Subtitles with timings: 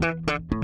[0.00, 0.59] Thank you.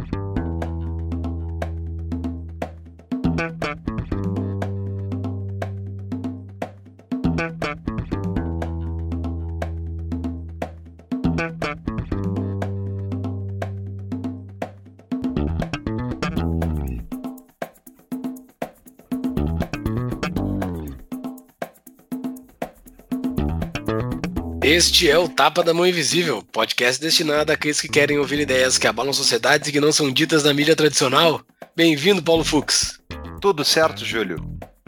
[24.76, 28.86] Este é o Tapa da Mão Invisível, podcast destinado àqueles que querem ouvir ideias que
[28.86, 31.40] abalam sociedades e que não são ditas na mídia tradicional.
[31.74, 33.00] Bem-vindo, Paulo Fux.
[33.40, 34.36] Tudo certo, Júlio?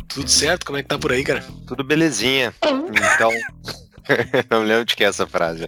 [0.07, 0.67] Tudo certo?
[0.67, 1.43] Como é que tá por aí, cara?
[1.67, 2.55] Tudo belezinha.
[2.63, 3.31] Então.
[4.51, 5.67] não lembro de que é essa frase.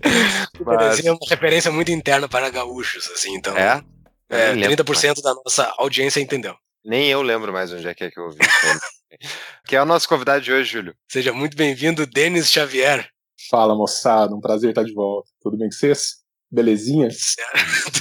[0.66, 1.02] Mas...
[1.02, 3.56] É uma referência muito interna para gaúchos, assim, então.
[3.56, 3.82] É?
[4.28, 6.54] É, 30% da nossa audiência entendeu.
[6.84, 8.36] Nem eu lembro mais onde é que é que eu ouvi.
[9.66, 10.94] que é o nosso convidado de hoje, Júlio.
[11.10, 13.08] Seja muito bem-vindo, Denis Xavier.
[13.48, 15.30] Fala, moçada, um prazer estar de volta.
[15.40, 16.16] Tudo bem com vocês?
[16.50, 17.08] Belezinha?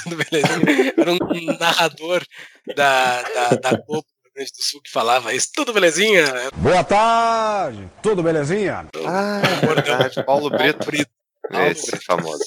[0.03, 0.93] Tudo belezinha.
[0.97, 2.23] Era um narrador
[2.75, 5.49] da, da, da Globo do Rio Grande do Sul que falava isso.
[5.53, 6.25] Tudo belezinha?
[6.57, 8.89] Boa tarde, tudo belezinha?
[9.05, 10.25] Ah, é verdade.
[10.25, 10.85] Paulo Brito.
[10.85, 11.11] Brito.
[11.51, 12.43] Esse é famoso.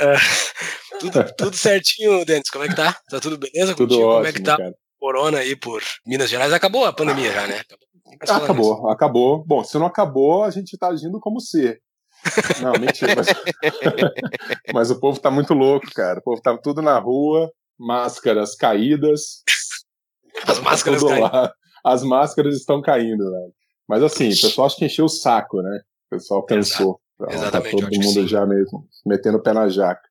[0.00, 2.50] Uh, tudo, tudo certinho, Denis.
[2.50, 2.92] Como é que tá?
[3.08, 4.08] Tá tudo beleza tudo contigo?
[4.08, 4.56] Ótimo, Como é que tá?
[4.56, 4.74] Cara.
[4.98, 6.52] Corona aí por Minas Gerais.
[6.52, 7.60] Acabou a pandemia já, né?
[8.20, 9.44] Acabou, acabou, acabou.
[9.46, 11.80] Bom, se não acabou, a gente tá agindo como ser.
[12.62, 13.14] Não, mentira.
[13.16, 13.26] Mas...
[14.74, 16.18] mas, o povo tá muito louco, cara.
[16.18, 19.42] O povo tá tudo na rua, máscaras caídas.
[20.46, 21.52] As máscaras tá lá.
[21.84, 23.52] As máscaras estão caindo, velho.
[23.88, 25.80] Mas assim, o pessoal acho que encheu o saco, né?
[26.06, 27.00] O pessoal cansou.
[27.14, 27.76] Então, Exatamente.
[27.76, 30.02] Tá todo mundo já mesmo metendo o pé na jaca.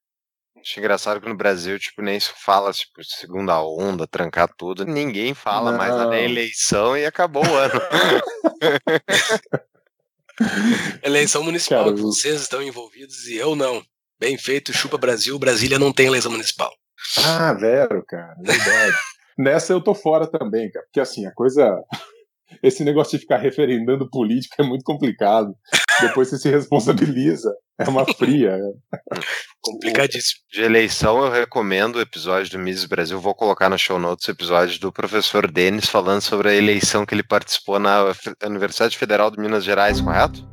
[0.59, 4.83] Acho engraçado que no Brasil, tipo, nem se fala, tipo, segunda onda, trancar tudo.
[4.83, 5.77] Ninguém fala Não.
[5.77, 7.73] mais na eleição e acabou o ano.
[11.03, 13.83] Eleição municipal, Cara, vocês estão envolvidos e eu não.
[14.19, 16.71] Bem feito, chupa Brasil, Brasília não tem eleição municipal.
[17.17, 18.95] Ah, Vero, cara, verdade.
[19.37, 21.83] Nessa eu tô fora também, cara, porque assim, a coisa.
[22.63, 25.53] Esse negócio de ficar referendando política é muito complicado.
[26.01, 27.53] Depois você se responsabiliza.
[27.79, 28.57] É uma fria.
[29.61, 30.41] Complicadíssimo.
[30.51, 33.19] De eleição, eu recomendo o episódio do Miss Brasil.
[33.19, 37.13] Vou colocar no show notes o episódio do professor Denis falando sobre a eleição que
[37.13, 38.13] ele participou na
[38.45, 40.47] Universidade Federal de Minas Gerais, correto?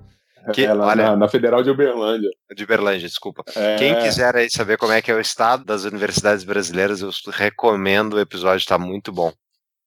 [0.52, 2.28] Que, Ela, olha, na, na Federal de Uberlândia.
[2.52, 3.44] de Berlândia, desculpa.
[3.54, 7.10] É, Quem quiser aí saber como é que é o estado das universidades brasileiras, eu
[7.30, 9.32] recomendo o episódio, tá muito bom.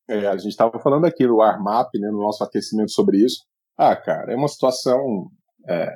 [0.07, 3.43] é, a gente estava falando aqui no Armap, né, no nosso aquecimento sobre isso.
[3.77, 5.29] Ah, cara, é uma situação
[5.67, 5.89] é,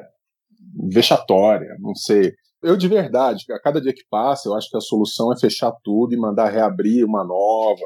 [0.91, 2.33] vexatória, não sei.
[2.61, 5.71] Eu, de verdade, a cada dia que passa, eu acho que a solução é fechar
[5.83, 7.85] tudo e mandar reabrir uma nova,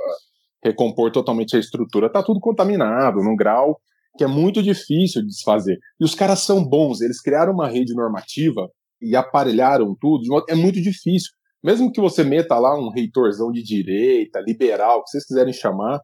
[0.63, 2.11] recompor totalmente a estrutura.
[2.11, 3.79] Tá tudo contaminado, num grau
[4.17, 5.77] que é muito difícil de desfazer.
[5.99, 8.69] E os caras são bons, eles criaram uma rede normativa
[9.01, 11.31] e aparelharam tudo, modo- é muito difícil.
[11.63, 15.99] Mesmo que você meta lá um reitorzão de direita, liberal, o que vocês quiserem chamar,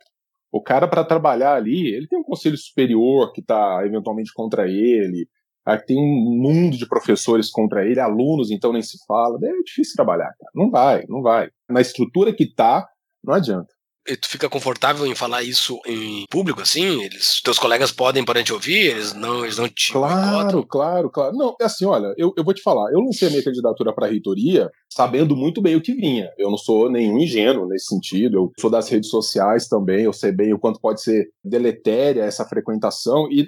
[0.51, 5.27] o cara para trabalhar ali, ele tem um conselho superior que está eventualmente contra ele,
[5.65, 9.95] aí tem um mundo de professores contra ele, alunos então nem se fala, é difícil
[9.95, 10.51] trabalhar, cara.
[10.53, 11.49] Não vai, não vai.
[11.69, 12.87] Na estrutura que tá,
[13.23, 13.79] não adianta.
[14.07, 17.03] E tu fica confortável em falar isso em público, assim?
[17.03, 18.87] Eles, teus colegas podem para te ouvir?
[18.87, 20.19] Eles não, eles não te boicotam?
[20.19, 21.37] Claro, claro, claro.
[21.37, 24.07] Não, é assim, olha, eu, eu vou te falar, eu lancei a minha candidatura para
[24.07, 26.27] a reitoria sabendo muito bem o que vinha.
[26.39, 30.31] Eu não sou nenhum ingênuo nesse sentido, eu sou das redes sociais também, eu sei
[30.31, 33.47] bem o quanto pode ser deletéria essa frequentação e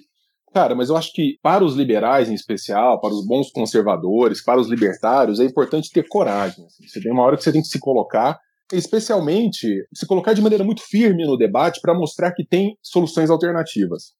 [0.53, 4.59] Cara, mas eu acho que para os liberais em especial, para os bons conservadores, para
[4.59, 6.65] os libertários, é importante ter coragem.
[6.65, 6.85] assim.
[6.85, 8.37] Você tem uma hora que você tem que se colocar,
[8.73, 14.13] especialmente se colocar de maneira muito firme no debate para mostrar que tem soluções alternativas.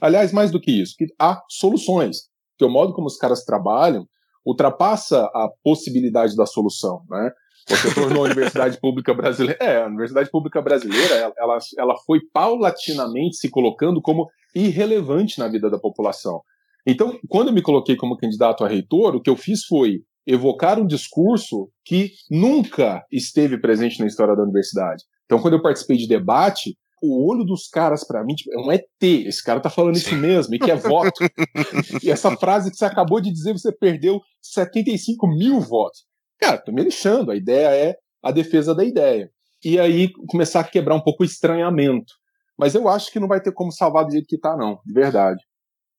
[0.00, 2.28] Aliás, mais do que isso, que há soluções.
[2.56, 4.06] Que o modo como os caras trabalham
[4.46, 7.30] ultrapassa a possibilidade da solução, né?
[7.66, 9.58] Você tornou a Universidade Pública Brasileira.
[9.62, 15.70] É, a Universidade Pública Brasileira, ela- ela, foi paulatinamente se colocando como irrelevante na vida
[15.70, 16.42] da população.
[16.86, 20.78] Então, quando eu me coloquei como candidato a reitor, o que eu fiz foi evocar
[20.78, 25.02] um discurso que nunca esteve presente na história da universidade.
[25.24, 28.72] Então, quando eu participei de debate, o olho dos caras, pra mim, tipo, é um
[28.72, 28.86] ET.
[29.02, 31.12] Esse cara tá falando isso mesmo, e que é voto.
[32.02, 36.04] e essa frase que você acabou de dizer, você perdeu 75 mil votos.
[36.44, 37.30] Cara, tô me lixando.
[37.30, 39.30] A ideia é a defesa da ideia.
[39.64, 42.12] E aí começar a quebrar um pouco o estranhamento.
[42.58, 44.78] Mas eu acho que não vai ter como salvar do jeito que tá, não.
[44.84, 45.42] De verdade.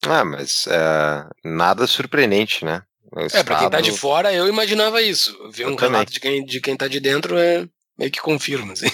[0.06, 2.82] Ah, mas é, nada surpreendente, né?
[3.12, 5.36] O É, pra quem tá de Estado- fora, eu imaginava isso.
[5.52, 5.92] Ver Eu um também.
[5.94, 8.90] relato de quem, de quem tá de dentro é meio que confirma, assim.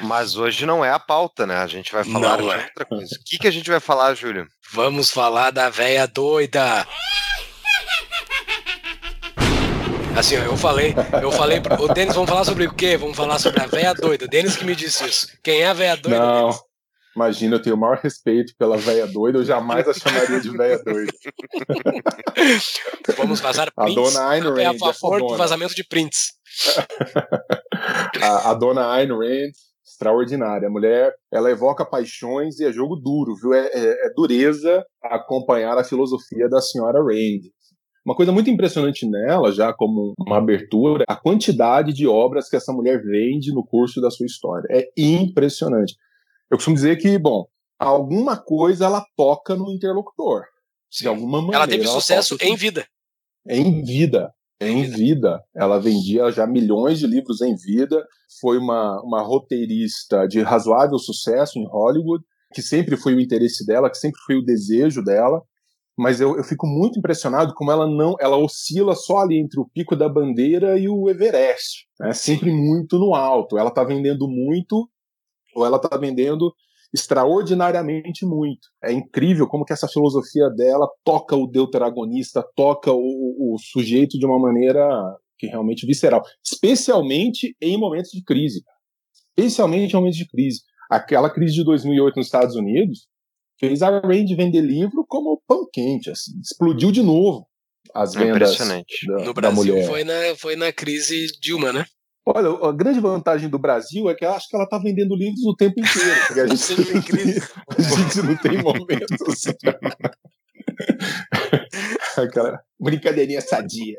[0.00, 1.56] Mas hoje não é a pauta, né?
[1.56, 2.64] A gente vai falar Não de é.
[2.64, 3.14] outra coisa.
[3.14, 4.46] O que, que a gente vai falar, Júlio?
[4.72, 6.86] Vamos falar da véia doida.
[10.16, 12.96] Assim, eu falei, eu falei, pro- ô Denis, vamos falar sobre o quê?
[12.96, 14.26] Vamos falar sobre a véia doida.
[14.28, 15.26] Denis que me disse isso.
[15.42, 16.18] Quem é a véia doida?
[16.18, 16.60] Não, Denis?
[17.16, 20.78] imagina, eu tenho o maior respeito pela véia doida, eu jamais a chamaria de véia
[20.84, 21.12] doida.
[23.16, 23.94] Vamos vazar A prints.
[24.14, 25.38] dona Ayn é a Rand, favor do dona.
[25.38, 26.32] vazamento de prints.
[28.22, 29.50] A, a dona Ayn Rand,
[29.84, 30.68] extraordinária.
[30.68, 33.52] A mulher, ela evoca paixões e é jogo duro, viu?
[33.54, 37.40] É, é- é dureza acompanhar a filosofia da senhora Rand.
[38.04, 42.72] Uma coisa muito impressionante nela, já como uma abertura, a quantidade de obras que essa
[42.72, 44.66] mulher vende no curso da sua história.
[44.70, 45.94] É impressionante.
[46.50, 47.46] Eu costumo dizer que, bom,
[47.78, 50.42] alguma coisa ela toca no interlocutor.
[50.90, 51.58] De alguma maneira.
[51.58, 52.84] Ela teve sucesso toca- em vida.
[53.48, 54.32] em vida.
[54.60, 55.42] Em vida.
[55.54, 58.04] Ela vendia já milhões de livros em vida.
[58.40, 63.88] Foi uma, uma roteirista de razoável sucesso em Hollywood, que sempre foi o interesse dela,
[63.90, 65.40] que sempre foi o desejo dela.
[65.96, 69.68] Mas eu, eu fico muito impressionado como ela não, ela oscila só ali entre o
[69.68, 72.12] pico da bandeira e o Everest, né?
[72.14, 73.58] Sempre muito no alto.
[73.58, 74.88] Ela está vendendo muito
[75.54, 76.52] ou ela está vendendo
[76.94, 78.68] extraordinariamente muito.
[78.82, 84.26] É incrível como que essa filosofia dela toca o deuteragonista, toca o, o sujeito de
[84.26, 84.86] uma maneira
[85.38, 88.62] que realmente visceral, especialmente em momentos de crise.
[89.36, 90.60] Especialmente em momentos de crise.
[90.90, 93.08] Aquela crise de 2008 nos Estados Unidos
[93.62, 97.46] fez a Rand vender livro como pão quente, assim, explodiu de novo
[97.94, 99.06] as vendas Impressionante.
[99.06, 99.86] da, No da Brasil mulher.
[99.86, 101.84] foi na, foi na crise Dilma, né?
[102.26, 105.44] Olha, a grande vantagem do Brasil é que eu acho que ela está vendendo livros
[105.44, 106.20] o tempo inteiro.
[106.26, 107.40] Porque a gente, Sempre em crise.
[107.68, 109.44] a gente não tem momentos.
[112.16, 113.96] Aquela brincadeirinha sadia.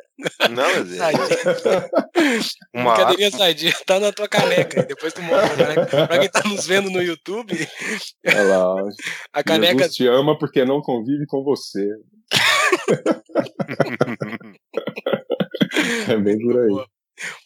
[0.51, 1.23] Não, mas é- Sadia.
[2.73, 3.73] uma Brincadeirinha sadia.
[3.85, 4.81] Tá na tua caneca.
[4.81, 6.07] E depois tu mostra caneca.
[6.07, 7.67] Pra quem tá nos vendo no YouTube,
[8.23, 8.75] Ela,
[9.33, 11.87] a caneca Jesus te ama porque não convive com você.
[16.07, 16.85] É bem por aí.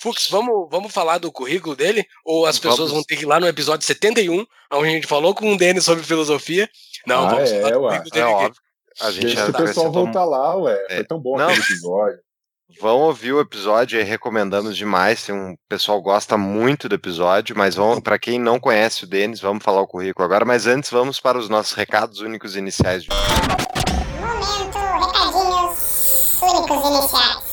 [0.01, 2.05] Fux, vamos, vamos falar do currículo dele?
[2.25, 2.93] Ou as pessoas Vamos.
[2.93, 5.83] vão ter que ir lá no episódio 71, onde a gente falou com o Denis
[5.83, 6.69] sobre filosofia?
[7.05, 8.57] Não, Ah, vamos é, falar do currículo É dele aqui.
[9.01, 10.85] A gente Deixa já o pessoal acrescentou voltar lá, ué.
[10.89, 10.95] É.
[10.97, 11.45] Foi tão bom Não.
[11.49, 12.19] aquele episódio.
[12.81, 15.23] Vão ouvir o episódio aí, recomendamos demais.
[15.25, 19.07] Tem um o pessoal gosta muito do episódio, mas vão para quem não conhece o
[19.07, 20.43] Denis, vamos falar o currículo agora.
[20.45, 23.03] Mas antes, vamos para os nossos recados únicos iniciais.
[23.03, 23.09] de-
[24.19, 27.46] Momento, recadinhos únicos iniciais.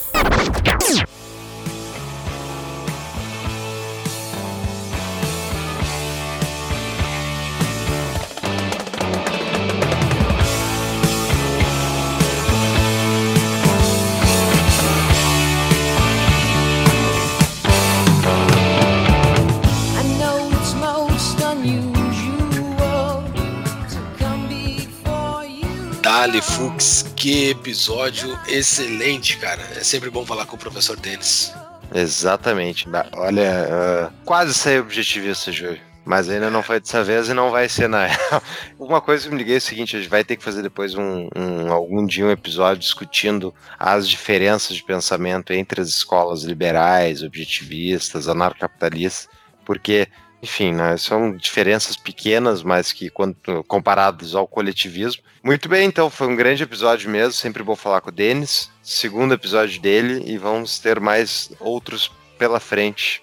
[26.17, 29.61] Dali Fux, que episódio excelente, cara.
[29.75, 31.53] É sempre bom falar com o professor Denis.
[31.93, 32.87] Exatamente.
[33.15, 35.81] Olha, ah, quase saí objetivista, Júlio.
[36.05, 38.41] Mas ainda não foi dessa vez e não vai ser na real.
[38.79, 40.95] Uma coisa que me liguei é o seguinte: a gente vai ter que fazer depois
[40.95, 47.25] um, um- algum dia um episódio discutindo as diferenças de pensamento entre as escolas liberais,
[47.25, 49.29] objetivistas, anarcapitalistas,
[49.67, 50.07] porque,
[50.45, 53.35] enfim, né, são diferenças pequenas, mas que quando
[53.67, 55.23] comparadas ao coletivismo.
[55.43, 57.33] Muito bem, então foi um grande episódio mesmo.
[57.33, 58.71] Sempre bom falar com o Denis.
[58.83, 63.23] Segundo episódio dele e vamos ter mais outros pela frente.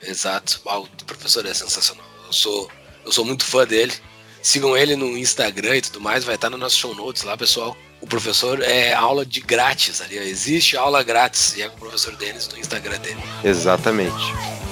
[0.00, 0.60] Exato.
[0.64, 2.06] Uau, o professor é sensacional.
[2.26, 2.70] Eu sou,
[3.04, 3.92] eu sou muito fã dele.
[4.40, 7.76] Sigam ele no Instagram e tudo mais, vai estar no nosso show notes lá, pessoal.
[8.00, 12.16] O professor é aula de grátis ali, existe aula grátis e é com o professor
[12.16, 13.22] Denis no Instagram dele.
[13.44, 14.71] Exatamente.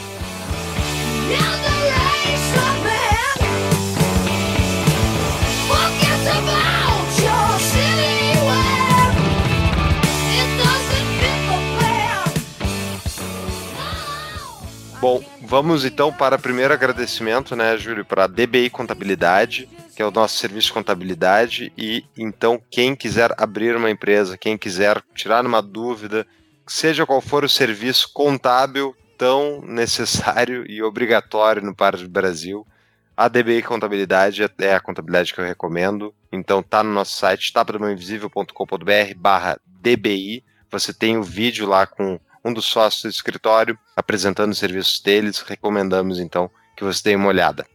[15.00, 20.06] Bom, vamos então para o primeiro agradecimento, né, Júlio, para a DBI Contabilidade, que é
[20.06, 21.72] o nosso serviço de contabilidade.
[21.76, 26.26] E então, quem quiser abrir uma empresa, quem quiser tirar uma dúvida,
[26.66, 32.66] seja qual for o serviço contábil tão necessário e obrigatório no Par do Brasil,
[33.14, 36.14] a DBI Contabilidade é a contabilidade que eu recomendo.
[36.32, 40.42] Então tá no nosso site, tapadamãoinvisível.com.br barra DBI.
[40.70, 45.40] Você tem o vídeo lá com um dos sócios do escritório apresentando os serviços deles.
[45.40, 47.66] Recomendamos então que você dê uma olhada.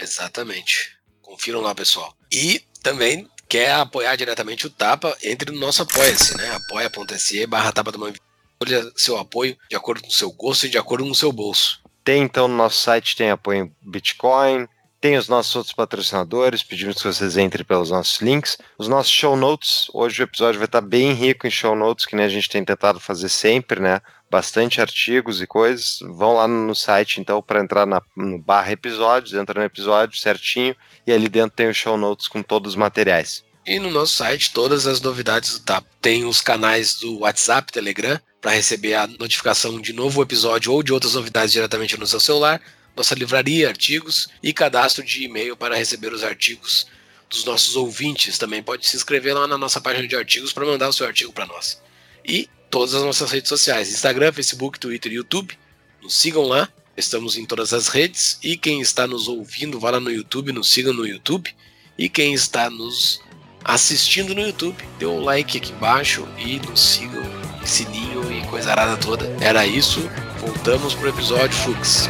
[0.00, 0.98] Exatamente.
[1.20, 2.16] Confiram lá, pessoal.
[2.32, 6.50] E também quer apoiar diretamente o Tapa, entre no nosso Apoia-se, né?
[6.50, 8.14] apoia.se barra Tapa da Mãe.
[8.60, 11.30] Olha seu apoio de acordo com o seu gosto e de acordo com o seu
[11.32, 11.80] bolso.
[12.02, 14.66] Tem então no nosso site tem apoio em Bitcoin,
[15.00, 18.58] Tem os nossos outros patrocinadores, pedimos que vocês entrem pelos nossos links.
[18.76, 22.16] Os nossos show notes, hoje o episódio vai estar bem rico em show notes, que
[22.16, 24.00] nem a gente tem tentado fazer sempre, né?
[24.28, 26.00] Bastante artigos e coisas.
[26.02, 30.74] Vão lá no site, então, para entrar na, no barra episódios, entra no episódio certinho,
[31.06, 33.44] e ali dentro tem os show notes com todos os materiais.
[33.66, 35.84] E no nosso site, todas as novidades do TAP.
[36.00, 40.92] Tem os canais do WhatsApp, Telegram, para receber a notificação de novo episódio ou de
[40.92, 42.60] outras novidades diretamente no seu celular.
[42.96, 46.86] Nossa livraria, artigos e cadastro de e-mail para receber os artigos
[47.28, 48.38] dos nossos ouvintes.
[48.38, 51.32] Também pode se inscrever lá na nossa página de artigos para mandar o seu artigo
[51.32, 51.80] para nós.
[52.24, 55.56] E todas as nossas redes sociais: Instagram, Facebook, Twitter e YouTube.
[56.02, 56.68] Nos sigam lá.
[56.96, 58.38] Estamos em todas as redes.
[58.42, 61.54] E quem está nos ouvindo, vá lá no YouTube, nos sigam no YouTube.
[61.96, 63.20] E quem está nos
[63.64, 67.22] assistindo no YouTube, dê um like aqui embaixo e nos sigam,
[67.64, 69.26] sininho e coisa arada toda.
[69.40, 70.00] Era isso,
[70.40, 72.08] voltamos pro episódio Fux.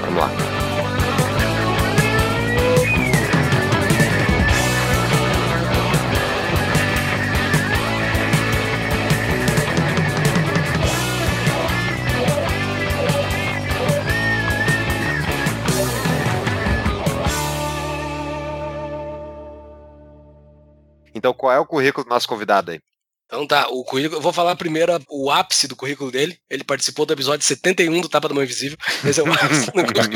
[0.00, 0.69] Vamos lá.
[21.50, 22.80] Qual é o currículo do nosso convidado aí?
[23.26, 26.38] Então tá, o currículo, eu vou falar primeiro o ápice do currículo dele.
[26.48, 28.76] Ele participou do episódio 71 do Tapa da Mão Invisível.
[29.04, 30.10] Esse é o ápice do currículo.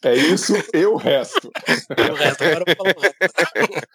[0.02, 1.50] É isso e o resto.
[2.10, 3.88] O resto, agora eu vou falar o resto.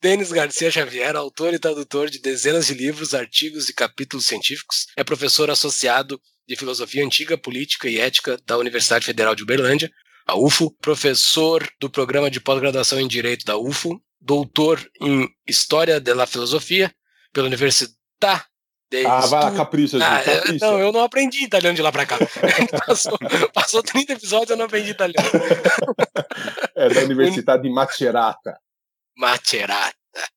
[0.00, 5.02] Denis Garcia Xavier, autor e tradutor de dezenas de livros, artigos e capítulos científicos, é
[5.02, 9.90] professor associado de Filosofia Antiga, Política e Ética da Universidade Federal de Uberlândia,
[10.26, 16.26] a UFO, professor do programa de pós-graduação em Direito da UFO, doutor em História da
[16.26, 16.92] Filosofia
[17.32, 17.98] pela Universidade
[18.90, 20.66] de Ah, vai lá, capricha, Ah, capricha.
[20.66, 22.16] não, eu não aprendi italiano de lá pra cá.
[22.86, 23.18] passou,
[23.52, 25.28] passou 30 episódios e eu não aprendi italiano.
[26.74, 28.56] É da Universidade de Macerata.
[29.16, 29.92] Macerata.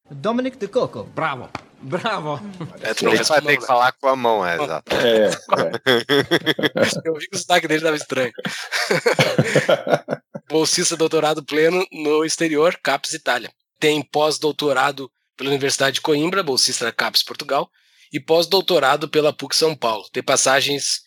[0.09, 1.03] Dominic De Coco.
[1.03, 1.49] Bravo.
[1.83, 2.39] Bravo.
[2.81, 4.95] É, tu Tem não que, responde, tem que falar com a mão, é, exato.
[4.95, 5.31] É, é.
[7.05, 8.31] Eu vi que o sotaque dele estava estranho.
[10.49, 13.51] Bolsista doutorado pleno no exterior, CAPES Itália.
[13.81, 17.69] Tem pós-doutorado pela Universidade de Coimbra, bolsista da CAPES Portugal,
[18.13, 20.07] e pós-doutorado pela PUC São Paulo.
[20.13, 21.01] Tem passagens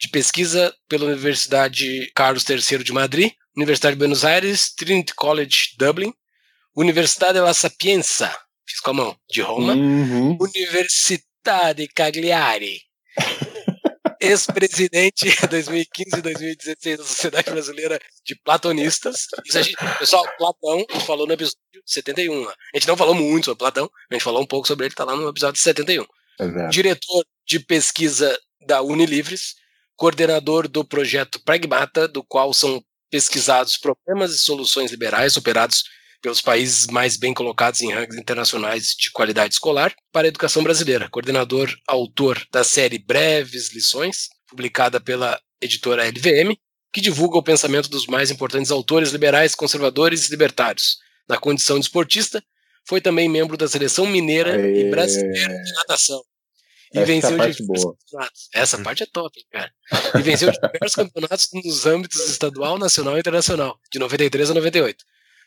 [0.00, 6.14] de pesquisa pela Universidade Carlos III de Madrid, Universidade de Buenos Aires, Trinity College Dublin,
[6.76, 8.34] Universidade La Sapienza,
[8.66, 10.38] fiz com a mão, de Roma, Uhum.
[10.40, 12.80] Universidade Cagliari.
[14.22, 19.26] Ex-presidente 2015 e 2016 da Sociedade Brasileira de Platonistas.
[19.44, 22.44] Isso a gente, pessoal, Platão, a gente falou no episódio 71.
[22.44, 22.54] lá.
[22.72, 25.04] A gente não falou muito sobre Platão, a gente falou um pouco sobre ele, tá
[25.04, 26.04] lá no episódio 71.
[26.38, 26.72] É verdade.
[26.72, 29.54] Diretor de pesquisa da Unilivres,
[29.96, 35.82] coordenador do projeto Pragmata, do qual são pesquisados problemas e soluções liberais operados
[36.22, 41.08] pelos países mais bem colocados em rankings internacionais de qualidade escolar para a educação brasileira.
[41.10, 46.56] Coordenador, autor da série Breves Lições, publicada pela editora LVM,
[46.92, 50.98] que divulga o pensamento dos mais importantes autores liberais, conservadores e libertários.
[51.28, 52.42] Na condição de esportista,
[52.86, 54.90] foi também membro da seleção mineira e É.
[54.90, 56.22] brasileira de natação.
[56.94, 57.96] E Essa venceu parte diversos boa.
[57.96, 58.48] campeonatos.
[58.52, 59.72] Essa parte é top, hein, cara.
[60.18, 65.02] E venceu diversos campeonatos nos âmbitos estadual, nacional e internacional, de 93 a 98.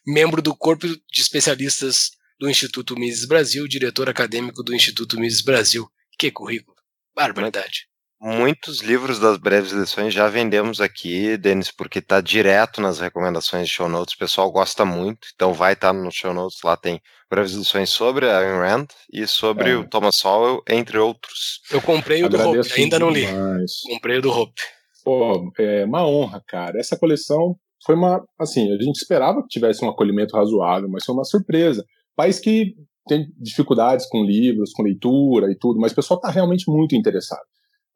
[0.05, 5.87] Membro do corpo de especialistas do Instituto Mises Brasil, diretor acadêmico do Instituto Mises Brasil.
[6.19, 6.75] Que currículo.
[7.15, 7.87] Barbaridade.
[8.21, 13.73] Muitos livros das breves lições já vendemos aqui, Denis, porque tá direto nas recomendações de
[13.73, 14.15] show notes.
[14.15, 16.59] O pessoal gosta muito, então vai estar no show notes.
[16.63, 19.75] Lá tem breves lições sobre a Ayn Rand e sobre É.
[19.75, 21.59] o Thomas Sowell, entre outros.
[21.69, 23.25] Eu comprei o do Hope, ainda não li.
[23.27, 23.71] demais.
[23.87, 24.61] Comprei o do Hope.
[25.03, 26.79] Pô, é uma honra, cara.
[26.79, 27.55] Essa coleção
[27.85, 28.23] foi uma.
[28.39, 31.85] Assim, a gente esperava que tivesse um acolhimento razoável, mas foi uma surpresa.
[32.15, 32.73] País que
[33.07, 37.43] tem dificuldades com livros, com leitura e tudo, mas o pessoal está realmente muito interessado.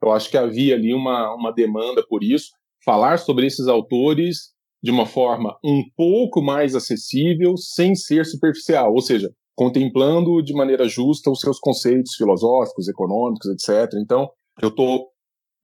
[0.02, 2.52] Eu acho que havia ali uma, uma demanda por isso.
[2.86, 9.02] Falar sobre esses autores de uma forma um pouco mais acessível, sem ser superficial, ou
[9.02, 13.94] seja, contemplando de maneira justa os seus conceitos filosóficos, econômicos, etc.
[14.02, 14.30] Então,
[14.62, 15.08] eu estou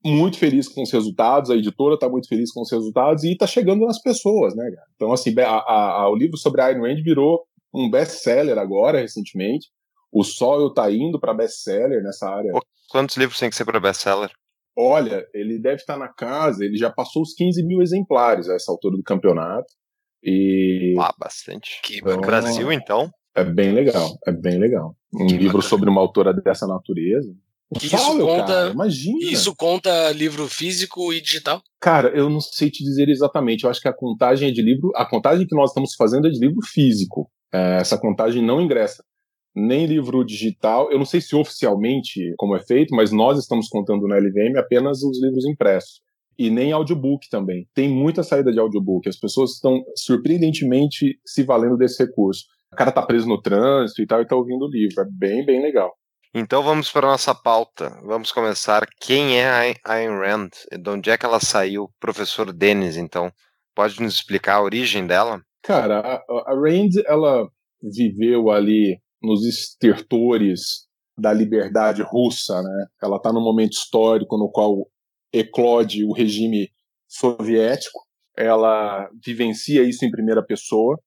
[0.06, 3.46] muito feliz com os resultados, a editora está muito feliz com os resultados e está
[3.46, 4.86] chegando nas pessoas, né, cara?
[4.94, 7.44] Então, assim, a- a- a- o livro sobre a Ayn Rand virou
[7.74, 9.68] um best-seller agora, recentemente.
[10.12, 12.52] O Soil está indo para best-seller nessa área.
[12.90, 14.30] Quantos livros tem que ser para best-seller?
[14.78, 18.70] Olha, ele deve estar na casa, ele já passou os 15 mil exemplares a essa
[18.70, 19.66] altura do campeonato.
[20.22, 21.80] E Ah, bastante.
[21.82, 23.10] Que Então, No Brasil, então.
[23.34, 24.94] é bem legal, é bem legal.
[25.14, 25.62] Um Que livro bacana.
[25.62, 27.32] sobre uma autora dessa natureza.
[27.82, 29.18] Isso conta- cara, imagina.
[29.32, 31.60] Isso conta livro físico e digital?
[31.80, 33.64] Cara, eu não sei te dizer exatamente.
[33.64, 34.92] Eu acho que a contagem é de livro.
[34.94, 37.28] A contagem que nós estamos fazendo é de livro físico.
[37.52, 39.02] É, essa contagem não ingressa
[39.54, 40.90] nem livro digital.
[40.92, 45.02] Eu não sei se oficialmente como é feito, mas nós estamos contando na LVM apenas
[45.02, 46.02] os livros impressos.
[46.38, 47.66] E nem audiobook também.
[47.74, 49.08] Tem muita saída de audiobook.
[49.08, 52.44] As pessoas estão surpreendentemente se valendo desse recurso.
[52.72, 55.00] O cara tá preso no trânsito e tal e tá ouvindo o livro.
[55.00, 55.92] É bem, bem legal.
[56.34, 57.98] Então vamos para a nossa pauta.
[58.04, 58.86] Vamos começar.
[59.00, 60.50] Quem é a Ayn Rand?
[60.78, 61.90] De onde é que ela saiu?
[61.98, 63.32] Professor Denis, então.
[63.74, 65.42] Pode nos explicar a origem dela?
[65.62, 67.48] Cara, a, a Rand, ela
[67.82, 70.86] viveu ali nos estertores
[71.18, 72.86] da liberdade russa, né?
[73.02, 74.86] Ela está num momento histórico no qual
[75.32, 76.70] eclode o regime
[77.08, 77.98] soviético.
[78.36, 80.98] Ela vivencia isso em primeira pessoa.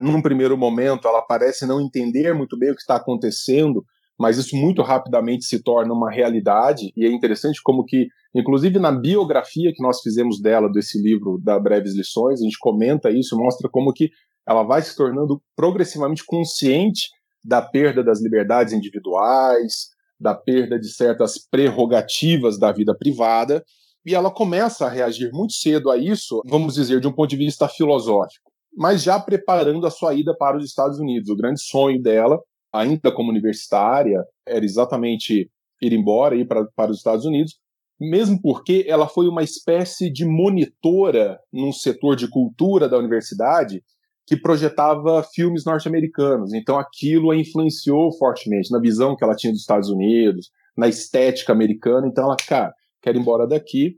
[0.00, 3.84] Num primeiro momento, ela parece não entender muito bem o que está acontecendo,
[4.18, 6.92] mas isso muito rapidamente se torna uma realidade.
[6.96, 11.58] E é interessante como que, inclusive na biografia que nós fizemos dela desse livro da
[11.58, 14.10] Breves Lições, a gente comenta isso, mostra como que
[14.46, 17.10] ela vai se tornando progressivamente consciente
[17.44, 23.62] da perda das liberdades individuais, da perda de certas prerrogativas da vida privada,
[24.04, 27.36] e ela começa a reagir muito cedo a isso, vamos dizer, de um ponto de
[27.36, 31.28] vista filosófico, mas já preparando a sua ida para os Estados Unidos.
[31.28, 32.40] O grande sonho dela,
[32.72, 37.56] ainda como universitária, era exatamente ir embora, ir para, para os Estados Unidos,
[38.00, 43.82] mesmo porque ela foi uma espécie de monitora num setor de cultura da universidade
[44.26, 46.52] que projetava filmes norte-americanos.
[46.52, 51.52] Então aquilo a influenciou fortemente na visão que ela tinha dos Estados Unidos, na estética
[51.52, 52.06] americana.
[52.06, 52.72] Então ela, cara,
[53.02, 53.96] quer ir embora daqui.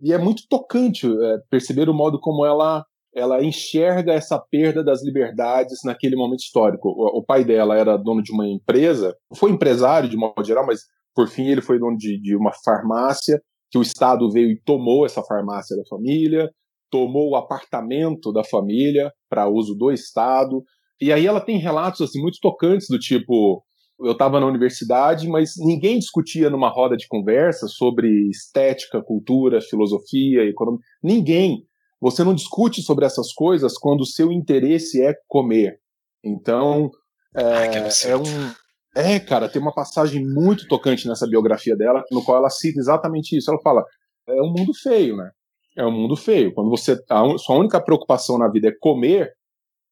[0.00, 5.04] E é muito tocante é, perceber o modo como ela ela enxerga essa perda das
[5.04, 6.88] liberdades naquele momento histórico.
[6.88, 10.80] O, o pai dela era dono de uma empresa, foi empresário de modo geral, mas
[11.14, 13.40] por fim ele foi dono de, de uma farmácia,
[13.70, 16.50] que o Estado veio e tomou essa farmácia da família,
[16.90, 20.62] tomou o apartamento da família para uso do Estado.
[21.00, 23.64] E aí ela tem relatos assim muito tocantes do tipo,
[23.98, 30.44] eu estava na universidade, mas ninguém discutia numa roda de conversa sobre estética, cultura, filosofia,
[30.44, 30.80] economia.
[31.02, 31.64] Ninguém.
[32.02, 35.78] Você não discute sobre essas coisas quando o seu interesse é comer.
[36.22, 36.90] Então,
[37.36, 38.52] é, é um.
[38.94, 43.36] É, cara, tem uma passagem muito tocante nessa biografia dela, no qual ela cita exatamente
[43.36, 43.50] isso.
[43.50, 43.84] Ela fala:
[44.28, 45.30] é um mundo feio, né?
[45.76, 46.52] É um mundo feio.
[46.52, 49.32] Quando você a un- sua única preocupação na vida é comer,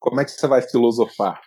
[0.00, 1.40] como é que você vai filosofar?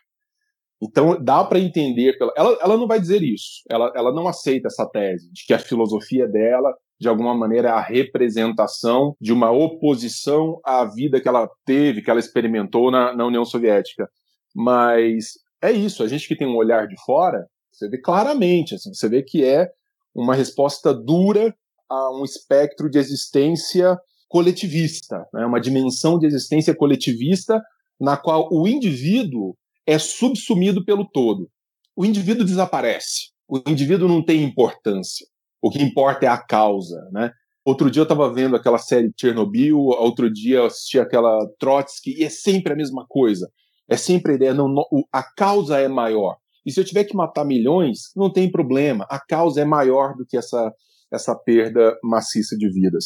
[0.81, 3.61] Então dá para entender pela ela, ela não vai dizer isso.
[3.69, 6.73] Ela, ela não aceita essa tese de que a filosofia dela
[7.03, 12.19] de alguma maneira a representação de uma oposição à vida que ela teve, que ela
[12.19, 14.09] experimentou na, na União Soviética.
[14.55, 16.01] Mas é isso.
[16.01, 19.43] A gente que tem um olhar de fora, você vê claramente, assim, você vê que
[19.43, 19.69] é
[20.15, 21.53] uma resposta dura
[21.89, 23.97] a um espectro de existência
[24.29, 25.45] coletivista, né?
[25.45, 27.61] uma dimensão de existência coletivista
[27.99, 31.49] na qual o indivíduo é subsumido pelo todo.
[31.95, 33.33] O indivíduo desaparece.
[33.47, 35.27] O indivíduo não tem importância.
[35.63, 37.31] O que importa é a causa, né?
[37.65, 42.25] Outro dia eu estava vendo aquela série Chernobyl, outro dia eu assisti aquela Trotsky, e
[42.25, 43.49] é sempre a mesma coisa.
[43.89, 46.35] É sempre a ideia, não, não, a causa é maior.
[46.65, 49.05] E se eu tiver que matar milhões, não tem problema.
[49.09, 50.73] A causa é maior do que essa,
[51.11, 53.05] essa perda maciça de vidas.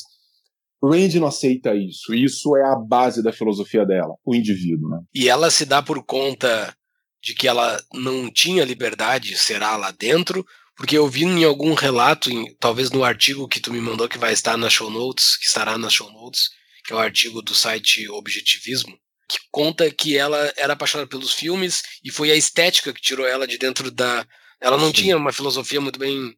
[0.84, 2.16] Rand não aceita isso.
[2.16, 4.90] Isso é a base da filosofia dela, o indivíduo.
[4.90, 5.00] Né?
[5.14, 6.74] E ela se dá por conta
[7.22, 10.44] de que ela não tinha liberdade de será lá dentro,
[10.78, 14.18] porque eu vi em algum relato, em- talvez no artigo que tu me mandou, que
[14.18, 16.50] vai estar nas show notes, que estará nas show notes,
[16.86, 21.82] que é o artigo do site Objetivismo, que conta que ela era apaixonada pelos filmes
[22.04, 24.26] e foi a estética que tirou ela de dentro da.
[24.62, 24.94] Ela não Sim.
[24.94, 26.32] tinha uma filosofia muito bem Não,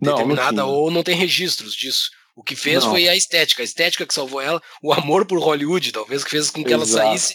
[0.00, 0.64] não determinada tinha.
[0.66, 2.10] ou não tem registros disso.
[2.36, 2.90] O que fez Não.
[2.90, 6.50] foi a estética, a estética que salvou ela, o amor por Hollywood, talvez que fez
[6.50, 7.08] com que ela Exato.
[7.08, 7.34] saísse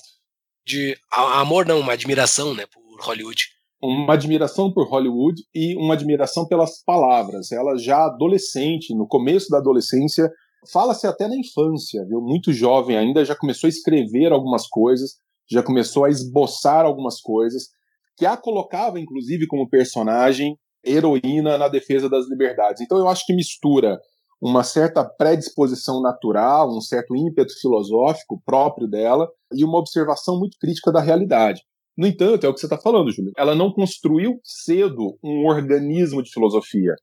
[0.65, 3.47] de a- amor não, uma admiração, né, por Hollywood.
[3.86, 7.52] Uma admiração por Hollywood e uma admiração pelas palavras.
[7.52, 10.32] Ela já adolescente, no começo da adolescência,
[10.72, 12.22] fala-se até na infância, viu?
[12.22, 15.15] Muito jovem ainda, já começou a escrever algumas coisas,
[15.52, 17.67] já começou a esboçar algumas coisas,
[18.15, 22.82] que a colocava, inclusive, como personagem heroína na defesa das liberdades.
[22.82, 24.00] Então eu acho que mistura
[24.41, 30.91] uma certa predisposição natural, um certo ímpeto filosófico próprio dela e uma observação muito crítica
[30.91, 31.62] da realidade.
[31.97, 33.32] No entanto, é o que você está falando, Júlio.
[33.38, 36.95] Ela não construiu cedo um organismo de filosofia.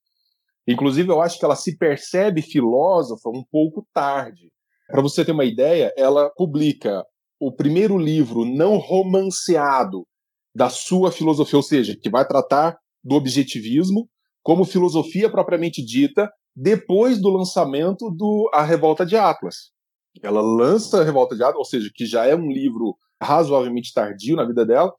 [0.67, 4.51] Inclusive, eu acho que ela se percebe filósofa um pouco tarde.
[4.89, 7.05] Para você ter uma ideia, ela publica
[7.41, 10.05] o primeiro livro não romanceado
[10.55, 14.09] da sua filosofia, ou seja, que vai tratar do objetivismo
[14.43, 19.71] como filosofia propriamente dita, depois do lançamento do A Revolta de Atlas.
[20.23, 24.37] Ela lança A Revolta de Atlas, ou seja, que já é um livro razoavelmente tardio
[24.37, 24.93] na vida dela,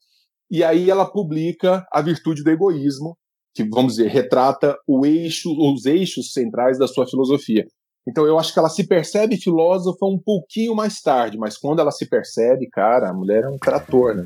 [0.50, 3.18] e aí ela publica A Virtude do Egoísmo,
[3.54, 7.66] que, vamos dizer, retrata eixo, os eixos centrais da sua filosofia.
[8.08, 11.92] Então eu acho que ela se percebe filósofa um pouquinho mais tarde, mas quando ela
[11.92, 14.26] se percebe, cara, a mulher é um trator, né?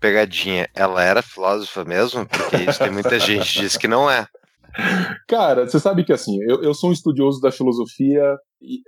[0.00, 0.68] pegadinha.
[0.74, 2.26] Ela era filósofa mesmo?
[2.26, 4.26] Porque isso tem muita gente que diz que não é.
[5.26, 8.36] Cara, você sabe que assim, eu, eu sou um estudioso da filosofia,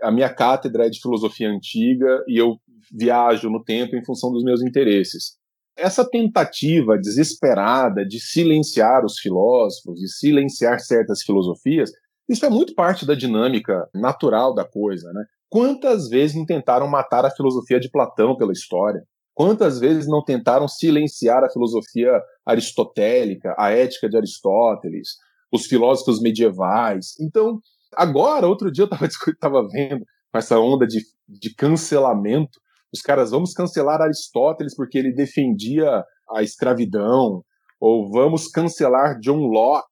[0.02, 2.56] a minha cátedra é de filosofia antiga e eu
[2.92, 5.38] viajo no tempo em função dos meus interesses.
[5.76, 11.90] Essa tentativa desesperada de silenciar os filósofos, de silenciar certas filosofias,
[12.28, 15.24] isso é muito parte da dinâmica natural da coisa, né?
[15.48, 19.02] Quantas vezes tentaram matar a filosofia de Platão pela história?
[19.40, 22.12] Quantas vezes não tentaram silenciar a filosofia
[22.44, 25.16] aristotélica, a ética de Aristóteles,
[25.50, 27.18] os filósofos medievais?
[27.18, 27.58] Então,
[27.96, 32.60] agora, outro dia eu estava vendo com essa onda de, de cancelamento,
[32.92, 36.04] os caras, vamos cancelar Aristóteles porque ele defendia
[36.36, 37.42] a escravidão,
[37.80, 39.88] ou vamos cancelar John Locke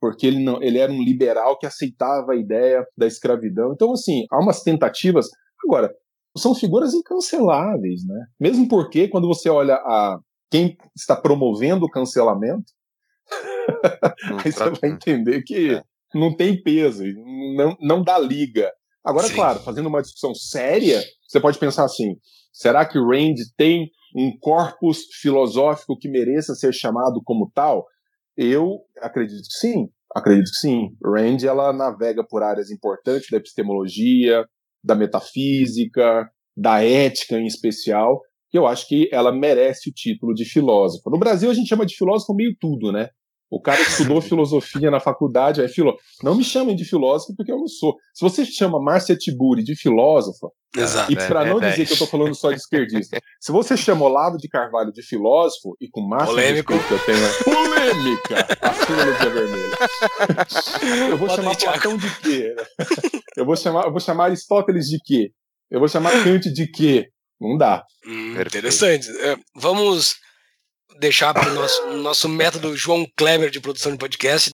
[0.00, 3.72] porque ele, não, ele era um liberal que aceitava a ideia da escravidão.
[3.72, 5.28] Então, assim, há umas tentativas.
[5.64, 5.94] Agora,
[6.38, 8.26] são figuras incanceláveis, né?
[8.40, 10.18] Mesmo porque, quando você olha a
[10.50, 12.72] quem está promovendo o cancelamento,
[14.44, 15.82] aí você vai entender que É.
[16.14, 17.04] não tem peso,
[17.56, 18.70] não, não dá liga.
[19.04, 19.34] Agora, Sim.
[19.34, 22.16] claro, fazendo uma discussão séria, você pode pensar assim:
[22.52, 27.86] será que Rand tem um corpus filosófico que mereça ser chamado como tal?
[28.36, 30.88] Eu acredito que sim, acredito que sim.
[31.04, 34.46] Rand ela navega por áreas importantes da epistemologia,
[34.82, 38.20] da metafísica, da ética em especial,
[38.52, 41.10] e eu acho que ela merece o título de filósofa.
[41.10, 43.08] No Brasil a gente chama de filósofo meio tudo, né?
[43.50, 46.02] O cara que estudou filosofia na faculdade é filósofo.
[46.22, 47.96] Não me chamem de filósofo porque eu não sou.
[48.14, 51.10] Se você chama Márcia Tiburi de filósofa, Exato.
[51.10, 51.72] e é para não verdade.
[51.72, 55.02] dizer que eu estou falando só de esquerdista, se você chama Olavo de Carvalho de
[55.02, 56.72] filósofo e com máximo Polêmico.
[56.78, 59.78] que eu tenho, é polêmica, acima do dia vermelho.
[61.10, 61.56] Eu vou chamar.
[61.56, 62.54] Platão de quê?
[63.36, 65.30] Eu vou chamar, eu vou chamar Aristóteles de quê?
[65.70, 67.08] Eu vou chamar Kant de quê?
[67.40, 67.84] Não dá.
[68.06, 69.08] Hum, interessante.
[69.20, 70.16] É, vamos
[70.98, 74.50] deixar para o nosso, nosso método João Kleber de produção de podcast.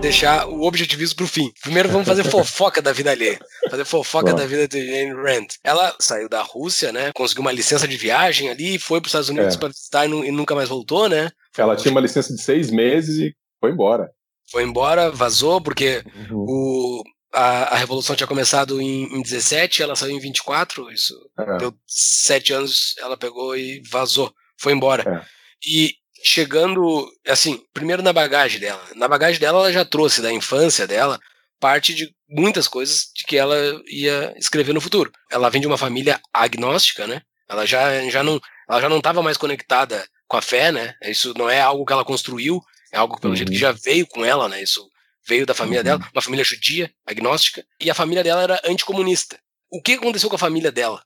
[0.00, 1.50] Deixar o objetivismo pro fim.
[1.60, 3.38] Primeiro vamos fazer fofoca da vida alheia.
[3.68, 4.40] Fazer fofoca Vamos.
[4.40, 5.46] da vida de Jane Rand.
[5.64, 7.10] Ela saiu da Rússia, né?
[7.12, 9.58] Conseguiu uma licença de viagem ali, foi para os Estados Unidos É.
[9.58, 11.30] para visitar e, e nunca mais voltou, né?
[11.56, 14.08] Ela tinha uma licença de seis meses e foi embora.
[14.52, 16.44] Foi embora, vazou, porque Uhum.
[16.48, 21.58] o, a, a Revolução tinha começado em, em 17, ela saiu em 24, isso É.
[21.58, 25.02] deu sete anos, ela pegou e vazou, foi embora.
[25.08, 25.26] É.
[25.66, 28.82] E chegando, assim, primeiro na bagagem dela.
[28.94, 31.18] Na bagagem dela, ela já trouxe da infância dela
[31.60, 33.56] parte de muitas coisas de que ela
[33.88, 35.10] ia escrever no futuro.
[35.30, 37.22] Ela vem de uma família agnóstica, né?
[37.48, 40.94] Ela já, já não ela já não estava mais conectada com a fé, né?
[41.02, 42.60] Isso não é algo que ela construiu,
[42.92, 43.36] é algo pelo Uhum.
[43.36, 44.62] jeito que já veio com ela, né?
[44.62, 44.86] Isso
[45.28, 45.84] veio da família Uhum.
[45.84, 49.38] dela, uma família judia, agnóstica, e a família dela era anticomunista.
[49.70, 51.02] O que aconteceu com a família dela?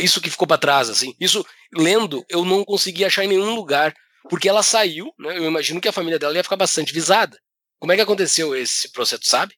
[0.00, 1.14] Isso que ficou pra trás, assim.
[1.18, 3.94] Isso, lendo, eu não consegui achar em nenhum lugar,
[4.28, 5.36] porque ela saiu, né?
[5.38, 7.36] Eu imagino que a família dela ia ficar bastante visada.
[7.80, 9.54] Como é que aconteceu esse processo, sabe?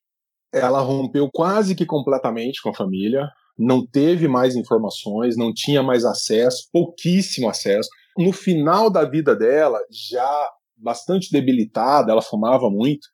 [0.52, 6.04] Ela rompeu quase que completamente com a família, não teve mais informações, não tinha mais
[6.04, 7.88] acesso, pouquíssimo acesso.
[8.16, 9.78] No final da vida dela,
[10.11, 13.08] já bastante debilitada, ela fumava muito,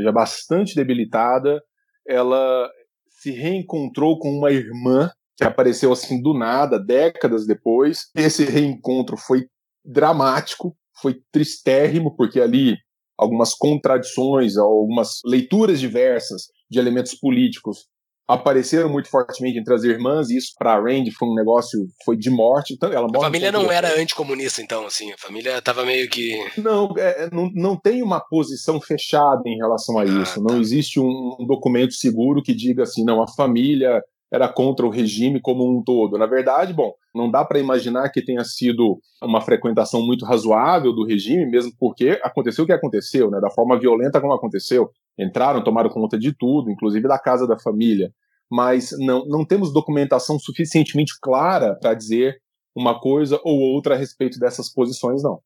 [0.00, 1.62] já bastante debilitada,
[2.06, 2.70] ela
[3.08, 8.10] se reencontrou com uma irmã que apareceu assim do nada, décadas depois.
[8.14, 9.46] Esse reencontro foi
[9.84, 12.76] dramático, foi tristérrimo, porque ali
[13.18, 17.86] algumas contradições, algumas leituras diversas de elementos políticos
[18.28, 22.28] apareceram muito fortemente entre as irmãs, e isso para Rand foi um negócio, foi de
[22.28, 22.74] morte.
[22.74, 25.12] Então, ela A família não era anticomunista, então, assim.
[25.12, 26.36] A família tava meio que.
[26.58, 30.40] Não, é, não, não tem uma posição fechada em relação a Ah, isso.
[30.40, 30.58] Não tá.
[30.58, 35.40] existe um, um documento seguro que diga assim, não, a família era contra o regime
[35.40, 36.18] como um todo.
[36.18, 41.06] Na verdade, bom, não dá para imaginar que tenha sido uma frequentação muito razoável do
[41.06, 44.90] regime, mesmo porque aconteceu o que aconteceu, né, da forma violenta como aconteceu.
[45.18, 48.12] Entraram, tomaram conta de tudo, inclusive da casa da família.
[48.50, 52.36] Mas não, não temos documentação suficientemente clara para dizer
[52.74, 55.40] uma coisa ou outra a respeito dessas posições, não.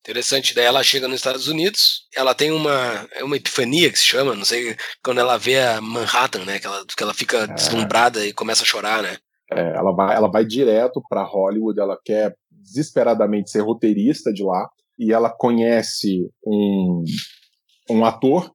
[0.00, 4.04] Interessante, daí ela chega nos Estados Unidos, ela tem uma, é uma epifania que se
[4.04, 8.24] chama, não sei, quando ela vê a Manhattan, né, que ela, que ela fica deslumbrada
[8.24, 9.16] e começa a chorar, né?
[9.50, 14.68] É, ela, vai, ela vai direto para Hollywood, ela quer desesperadamente ser roteirista de lá,
[14.96, 17.02] e ela conhece um,
[17.90, 18.52] um ator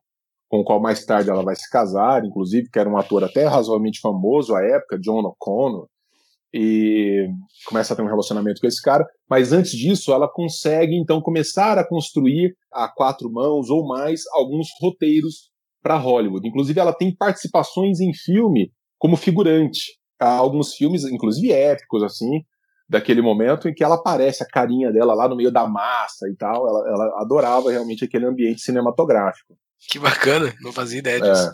[0.52, 3.46] com o qual mais tarde ela vai se casar, inclusive, que era um ator até
[3.46, 5.88] razoavelmente famoso à época, John O'Connor,
[6.54, 7.26] e
[7.66, 11.78] começa a ter um relacionamento com esse cara, mas antes disso ela consegue então começar
[11.78, 15.50] a construir a quatro mãos ou mais alguns roteiros
[15.82, 16.46] para Hollywood.
[16.46, 19.98] Inclusive ela tem participações em filme como figurante.
[20.20, 22.44] Há alguns filmes, inclusive épicos assim,
[22.90, 26.36] daquele momento em que ela aparece a carinha dela lá no meio da massa e
[26.36, 26.68] tal.
[26.68, 29.56] Ela, ela adorava realmente aquele ambiente cinematográfico.
[29.90, 31.52] Que bacana, não fazia ideia disso.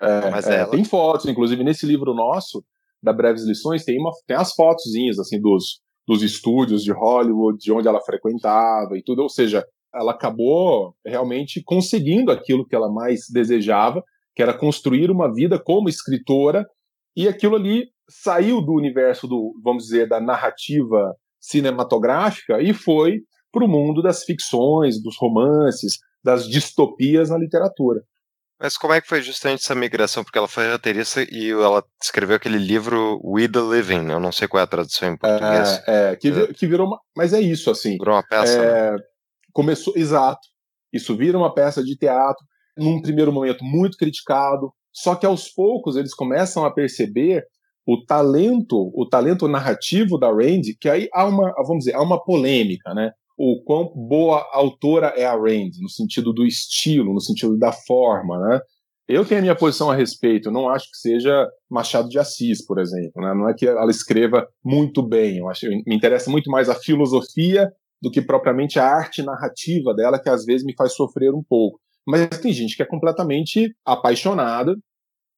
[0.00, 2.64] É, Mas é, ela- Tem fotos, inclusive nesse livro nosso,
[3.02, 7.72] da Breves Lições, tem, uma, tem as fotozinhas assim, dos, dos estúdios de Hollywood, de
[7.72, 9.22] onde ela frequentava e tudo.
[9.22, 9.64] Ou seja,
[9.94, 14.02] ela acabou realmente conseguindo aquilo que ela mais desejava,
[14.34, 16.66] que era construir uma vida como escritora,
[17.16, 23.20] e aquilo ali saiu do universo do, vamos dizer, da narrativa cinematográfica e foi
[23.52, 28.02] para o mundo das ficções, dos romances, das distopias na literatura.
[28.62, 30.22] Mas como é que foi justamente essa migração?
[30.22, 34.10] Porque ela foi roteirista e ela escreveu aquele livro We the Living.
[34.10, 35.82] Eu não sei qual é a tradução em português.
[35.86, 37.00] É, é, que, vi- que virou uma.
[37.16, 37.96] Mas é isso, assim.
[37.96, 38.58] Virou uma peça.
[38.58, 38.66] né?
[38.66, 38.96] É,
[39.52, 40.40] começou, exato.
[40.92, 42.44] Isso vira uma peça de teatro,
[42.76, 47.44] num primeiro momento muito criticado, só que aos poucos eles começam a perceber
[47.86, 52.22] o talento, o talento narrativo da Randy, que aí há uma, vamos dizer, há uma
[52.22, 53.12] polêmica, né?
[53.42, 58.38] O quão boa autora é a Randy, no sentido do estilo, no sentido da forma,
[58.38, 58.60] né?
[59.08, 62.62] Eu tenho a minha posição a respeito, eu não acho que seja Machado de Assis,
[62.66, 63.32] por exemplo, né?
[63.32, 67.72] Não é que ela escreva muito bem, eu acho, me interessa muito mais a filosofia
[68.02, 71.80] do que propriamente a arte narrativa dela, que às vezes me faz sofrer um pouco.
[72.06, 74.76] Mas tem gente que é completamente apaixonada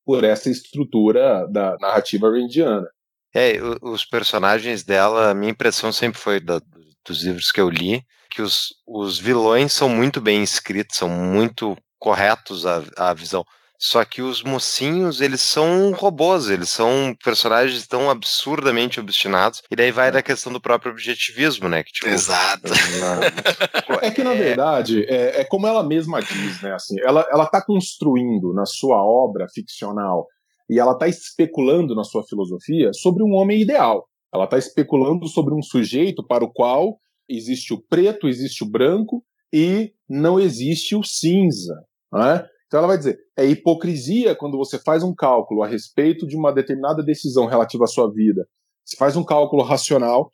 [0.05, 2.88] por essa estrutura da narrativa randiana.
[3.33, 6.61] É, os personagens dela, a minha impressão sempre foi da-
[7.07, 11.77] dos livros que eu li, que os, os vilões são muito bem escritos, são muito
[11.99, 13.45] corretos à, à visão.
[13.85, 19.61] Só que os mocinhos, eles são robôs, eles são personagens tão absurdamente obstinados.
[19.69, 21.83] E daí vai da questão do próprio objetivismo, né?
[21.83, 22.71] Que, tipo, Exato.
[24.01, 26.73] É que, na verdade, é, é como ela mesma diz, né?
[26.75, 30.27] Assim, ela, ela tá construindo na sua obra ficcional
[30.71, 34.07] e ela está especulando na sua filosofia sobre um homem ideal.
[34.33, 39.25] Ela está especulando sobre um sujeito para o qual existe o preto, existe o branco
[39.53, 41.75] e não existe o cinza.
[42.12, 42.47] Né?
[42.66, 46.53] Então ela vai dizer: é hipocrisia quando você faz um cálculo a respeito de uma
[46.53, 48.47] determinada decisão relativa à sua vida.
[48.85, 50.31] Você faz um cálculo racional,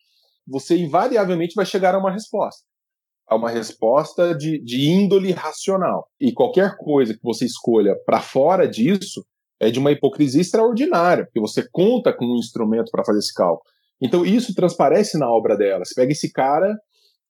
[0.47, 2.63] você invariavelmente vai chegar a uma resposta.
[3.27, 6.09] A uma resposta de, de índole racional.
[6.19, 9.23] E qualquer coisa que você escolha para fora disso
[9.61, 13.69] é de uma hipocrisia extraordinária, porque você conta com um instrumento para fazer esse cálculo.
[14.01, 15.85] Então isso transparece na obra dela.
[15.85, 16.77] Você pega esse cara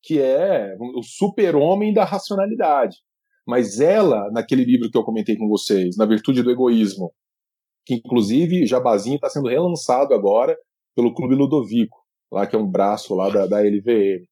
[0.02, 2.96] que é o super-homem da racionalidade.
[3.46, 7.12] Mas ela, naquele livro que eu comentei com vocês, Na Virtude do Egoísmo,
[7.86, 10.56] que inclusive Jabazinho está sendo relançado agora
[10.94, 11.96] pelo Clube Ludovico,
[12.30, 14.26] lá que é um braço lá da, da LVM.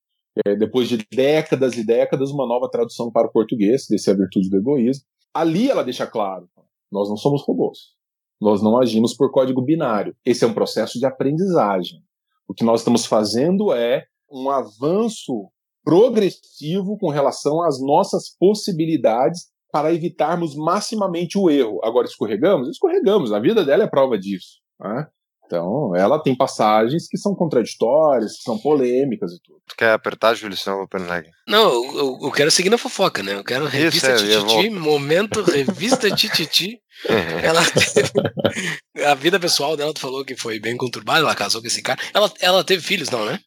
[0.46, 4.50] É, depois de décadas e décadas, uma nova tradução para o português desse A Virtude
[4.50, 5.04] do Egoísmo.
[5.32, 6.46] Ali ela deixa claro:
[6.92, 7.96] nós não somos robôs.
[8.38, 10.14] Nós não agimos por código binário.
[10.24, 12.00] Esse é um processo de aprendizagem.
[12.48, 15.50] O que nós estamos fazendo é um avanço
[15.84, 21.80] progressivo com relação às nossas possibilidades para evitarmos maximamente o erro.
[21.84, 22.68] Agora, escorregamos?
[22.68, 23.32] Escorregamos.
[23.32, 24.60] A vida dela é prova disso.
[24.80, 25.06] Né?
[25.46, 29.60] Então, ela tem passagens que são contraditórias, que são polêmicas e tudo.
[29.68, 31.22] Tu quer apertar, Júlio, senão eu vou perguntar.
[31.48, 33.34] Não, eu, eu- quero seguir na fofoca, né?
[33.34, 36.80] Eu quero revista é, eu ia Tititi, momento revista Tititi.
[37.08, 37.46] É.
[37.46, 38.10] Ela teve-
[39.06, 42.00] a vida pessoal dela, tu falou que foi bem conturbada, ela casou com esse cara.
[42.12, 43.38] Ela, ela teve filhos, não, né?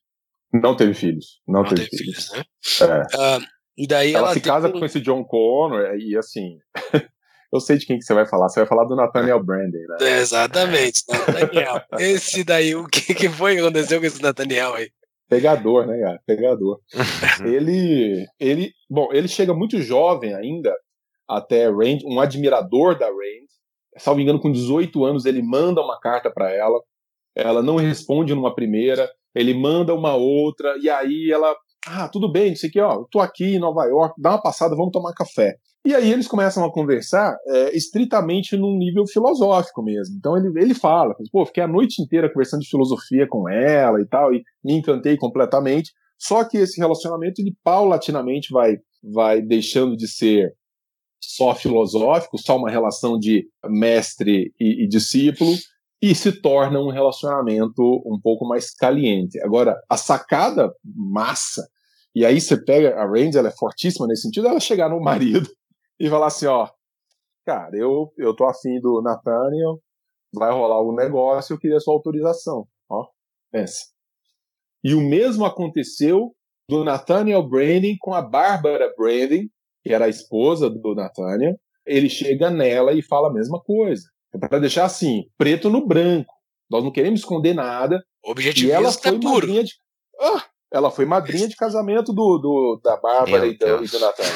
[0.54, 1.42] Não teve filhos.
[1.48, 2.30] Não, Não teve, teve filhos.
[2.30, 2.40] filhos,
[2.80, 3.04] né?
[3.14, 3.18] É.
[3.18, 3.40] Ah,
[3.78, 6.58] e daí Ela, ela, se teve casa um- com esse John Connor e assim.
[7.52, 8.50] eu sei de quem que você vai falar.
[8.50, 10.20] Você vai falar do Nathaniel Brandon, né?
[10.20, 11.82] Exatamente, Nathaniel.
[12.00, 14.92] Esse daí, o que, que foi que aconteceu com esse Nathaniel aí?
[15.28, 16.22] Pegador, né, cara?
[16.26, 16.80] Pegador.
[17.46, 20.76] ele, ele, bom, ele chega muito jovem ainda
[21.28, 23.48] até Rand, um admirador da Rand.
[23.98, 26.80] Salvo engano, com 18 anos, ele manda uma carta para ela,
[27.36, 31.56] ela não responde numa primeira, ele manda uma outra, e aí ela,
[31.88, 34.32] ah, tudo bem, não sei o que, ó, eu tô aqui em Nova York, dá
[34.32, 35.58] uma passada, vamos tomar café.
[35.86, 40.18] E aí eles começam a conversar é, estritamente num nível filosófico mesmo.
[40.18, 44.06] Então ele, ele fala, pô, fiquei a noite inteira conversando de filosofia com ela e
[44.06, 45.92] tal, e me encantei completamente.
[46.18, 50.54] Só que esse relacionamento, ele paulatinamente vai, vai deixando de ser
[51.22, 55.52] só filosófico, só uma relação de mestre e, e discípulo,
[56.02, 59.40] e se torna um relacionamento um pouco mais caliente.
[59.42, 61.66] Agora, a sacada massa,
[62.14, 65.50] e aí você pega, a Randy, ela é fortíssima nesse sentido, ela chegar no marido
[66.00, 66.70] e falar assim, ó,
[67.46, 69.80] cara, eu, eu tô afim do Nathaniel,
[70.34, 73.08] vai rolar o negócio, eu queria sua autorização, ó,
[73.52, 73.86] pensa.
[74.84, 76.34] E o mesmo aconteceu
[76.70, 79.50] do Nathaniel Branding com a Bárbara Branding,
[79.84, 84.04] que era a esposa do Nathaniel, ele chega nela e fala a mesma coisa.
[84.40, 86.32] Para deixar assim, preto no branco.
[86.70, 87.96] Nós não queremos esconder nada.
[87.96, 89.34] E ela Objetivismo foi puro.
[89.48, 89.72] madrinha de.
[90.22, 94.36] Ah, ela foi madrinha de casamento do, do- da Bárbara e do, e do Nathaniel.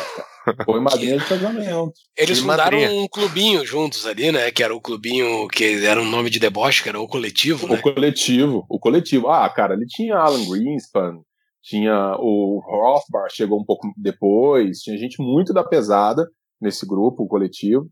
[0.66, 1.94] Foi madrinha de casamento.
[2.18, 3.02] Eles Que fundaram madrinha.
[3.02, 4.52] um clubinho juntos ali, né?
[4.52, 7.76] Que era o clubinho que era um nome de deboche, que era o coletivo, né?
[7.78, 9.30] O coletivo, o coletivo.
[9.30, 11.20] Ah, cara, ele tinha Alan Greenspan,
[11.62, 16.28] tinha o Rothbard, chegou um pouco depois, tinha gente muito da pesada
[16.60, 17.88] nesse grupo, o coletivo,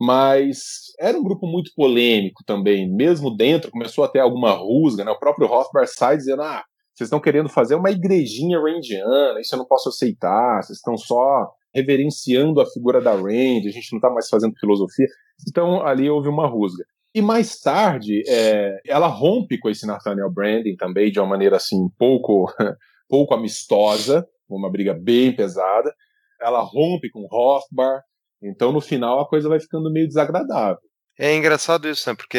[0.00, 0.58] mas
[1.00, 5.10] era um grupo muito polêmico também, mesmo dentro, começou a ter alguma rusga, né?
[5.10, 6.62] O próprio Rothbard sai dizendo, ah,
[6.96, 11.52] vocês estão querendo fazer uma igrejinha randiana, isso eu não posso aceitar, vocês estão só
[11.74, 15.06] reverenciando a figura da Rand, a gente não está mais fazendo filosofia.
[15.46, 16.84] Então ali houve uma rusga.
[17.14, 21.86] E mais tarde, é, ela rompe com esse Nathaniel Branding também de uma maneira assim
[21.98, 22.46] pouco,
[23.10, 25.94] pouco amistosa, uma briga bem pesada.
[26.40, 28.02] Ela rompe com Rothbard.
[28.42, 30.80] Então no final a coisa vai ficando meio desagradável.
[31.18, 32.14] É engraçado isso, né?
[32.14, 32.38] Porque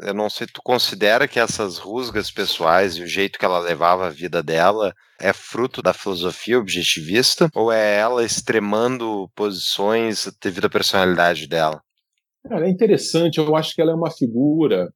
[0.00, 4.06] eu não sei, tu considera que essas rusgas pessoais e o jeito que ela levava
[4.06, 10.70] a vida dela é fruto da filosofia objetivista ou é ela extremando posições devido à
[10.70, 11.82] personalidade dela?
[12.48, 14.90] Cara, é interessante, eu acho que ela é uma figura.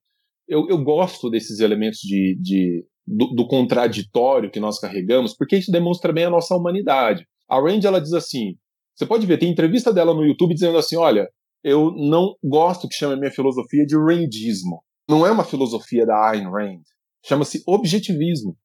[0.48, 5.70] Eu, eu gosto desses elementos de, de do, do contraditório que nós carregamos, porque isso
[5.70, 7.26] demonstra bem a nossa humanidade.
[7.48, 8.54] A Randy ela diz assim:
[8.94, 11.28] você pode ver, tem entrevista dela no YouTube dizendo assim: olha,
[11.62, 14.82] eu não gosto que chame a minha filosofia de Randismo.
[15.08, 16.82] Não é uma filosofia da Ayn Rand.
[17.24, 18.56] Chama-se objetivismo.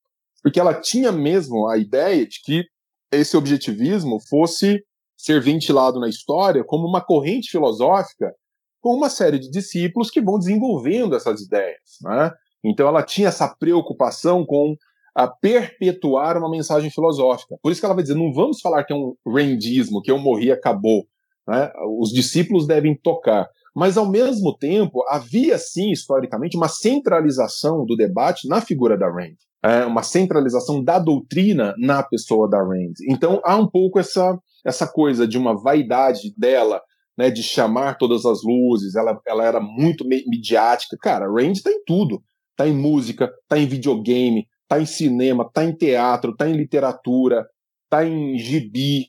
[0.42, 2.64] Porque ela tinha mesmo a ideia de que
[3.12, 4.82] esse objetivismo fosse
[5.16, 8.32] ser ventilado na história como uma corrente filosófica
[8.80, 11.98] com uma série de discípulos que vão desenvolvendo essas ideias.
[12.02, 12.32] Né?
[12.64, 14.76] Então ela tinha essa preocupação com
[15.14, 17.56] a perpetuar uma mensagem filosófica.
[17.60, 20.18] Por isso que ela vai dizer, não vamos falar que é um rendismo, que eu
[20.18, 21.06] morri acabou.
[21.48, 21.72] Né?
[21.98, 23.48] Os discípulos devem tocar.
[23.74, 29.36] Mas, ao mesmo tempo, havia, sim, historicamente, uma centralização do debate na figura da Rand.
[29.64, 32.92] É, uma centralização da doutrina na pessoa da Rand.
[33.08, 36.80] Então, há um pouco essa, essa coisa de uma vaidade dela
[37.16, 40.96] né, de chamar todas as luzes, ela, ela era muito midiática.
[41.00, 42.22] Cara, a Range tá em tudo.
[42.56, 47.46] Tá em música, tá em videogame, tá em cinema, tá em teatro, tá em literatura,
[47.88, 49.06] tá em gibi,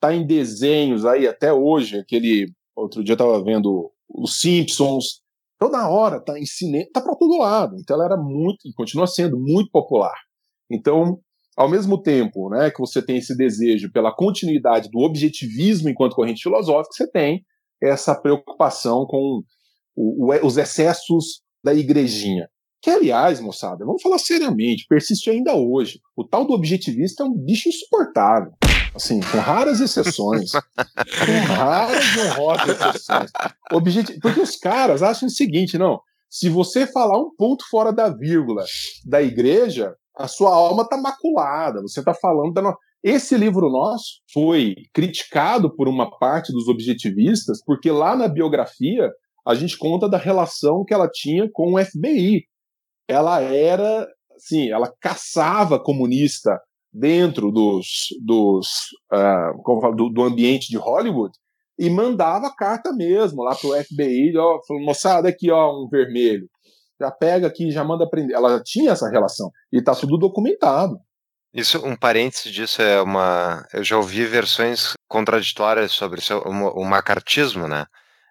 [0.00, 1.98] tá em desenhos aí até hoje.
[1.98, 5.20] Aquele outro dia eu tava vendo os Simpsons.
[5.58, 7.76] Toda hora tá em cinema, tá para todo lado.
[7.78, 10.14] Então ela era muito, e continua sendo muito popular.
[10.70, 11.18] Então,
[11.56, 16.42] ao mesmo tempo, né, que você tem esse desejo pela continuidade do objetivismo enquanto corrente
[16.42, 17.44] filosófica, você tem
[17.82, 19.42] essa preocupação com
[19.96, 22.48] o- o- os excessos da igrejinha.
[22.82, 26.00] Que, aliás, moçada, vamos falar seriamente, persiste ainda hoje.
[26.16, 28.52] O tal do objetivista é um bicho insuportável.
[28.94, 30.50] Assim, com raras exceções.
[30.52, 33.30] com raras e honrosas exceções.
[33.72, 36.00] Objeti- Porque os caras acham o seguinte, não.
[36.28, 38.64] Se você falar um ponto fora da vírgula
[39.04, 41.80] da igreja, a sua alma está maculada.
[41.82, 42.62] Você está falando da.
[42.62, 49.10] no- Esse livro nosso foi criticado por uma parte dos objetivistas, porque lá na biografia
[49.46, 52.44] a gente conta da relação que ela tinha com o FBI.
[53.08, 56.60] Ela era, assim, ela caçava comunista
[56.92, 57.86] dentro dos,
[58.24, 58.68] dos
[59.12, 61.32] ah, como falo, do, do ambiente de Hollywood
[61.78, 66.46] e mandava carta mesmo lá pro FBI, ó, falou, moçada, aqui ó, um vermelho.
[67.00, 68.36] Já pega aqui, já manda prender.
[68.36, 70.98] Ela já tinha essa relação e tá tudo documentado.
[71.54, 73.66] Isso, um parêntese disso é uma.
[73.72, 77.86] Eu já ouvi versões contraditórias sobre isso, o, o macartismo, né?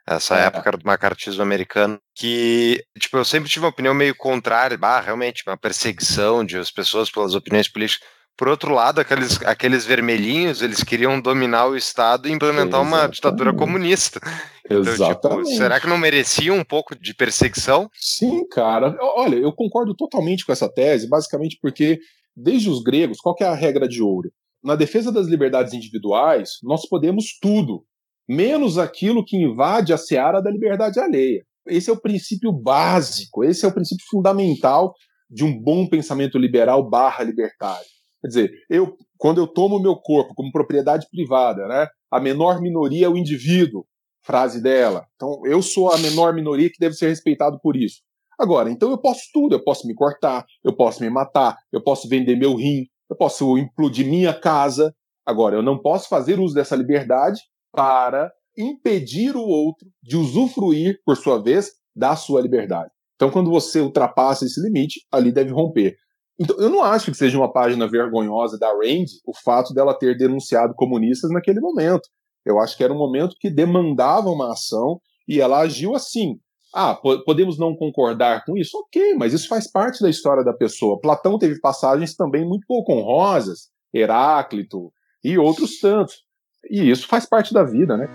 [0.07, 0.45] Essa É.
[0.45, 5.43] época do macartismo americano, que, tipo, eu sempre tive uma opinião meio contrária, bah, realmente,
[5.45, 8.07] uma perseguição de as pessoas pelas opiniões políticas.
[8.39, 13.15] Por outro lado, aqueles, aqueles vermelhinhos, eles queriam dominar o Estado e implementar uma Exatamente.
[13.15, 14.21] ditadura comunista.
[14.63, 15.57] Então, tipo, Exatamente.
[15.57, 17.91] será que não merecia um pouco de perseguição?
[17.93, 18.97] Sim, cara.
[19.01, 21.99] Olha, eu concordo totalmente com essa tese, basicamente porque,
[22.33, 24.31] desde os gregos, qual é a regra de ouro?
[24.63, 27.83] Na defesa das liberdades individuais, nós podemos tudo,
[28.25, 31.43] menos aquilo que invade a seara da liberdade alheia.
[31.67, 34.93] Esse é o princípio básico, esse é o princípio fundamental
[35.29, 37.98] de um bom pensamento liberal barra libertário.
[38.21, 42.61] Quer dizer, eu, quando eu tomo o meu corpo como propriedade privada, né, a menor
[42.61, 43.85] minoria é o indivíduo,
[44.21, 45.05] frase dela.
[45.15, 48.01] Então, eu sou a menor minoria que deve ser respeitado por isso.
[48.39, 52.07] Agora, então eu posso tudo, eu posso me cortar, eu posso me matar, eu posso
[52.07, 54.93] vender meu rim, eu posso implodir minha casa.
[55.25, 57.41] Agora, eu não posso fazer uso dessa liberdade
[57.71, 62.91] para impedir o outro de usufruir, por sua vez, da sua liberdade.
[63.15, 65.97] Então, quando você ultrapassa esse limite, ali deve romper.
[66.39, 70.17] Então, eu não acho que seja uma página vergonhosa da Rand o fato dela ter
[70.17, 72.07] denunciado comunistas naquele momento.
[72.45, 76.39] Eu acho que era um momento que demandava uma ação e ela agiu assim.
[76.73, 78.77] Ah, po- podemos não concordar com isso?
[78.77, 80.99] Ok, mas isso faz parte da história da pessoa.
[81.01, 86.23] Platão teve passagens também muito pouco honrosas, Heráclito e outros tantos.
[86.69, 88.07] E isso faz parte da vida, né?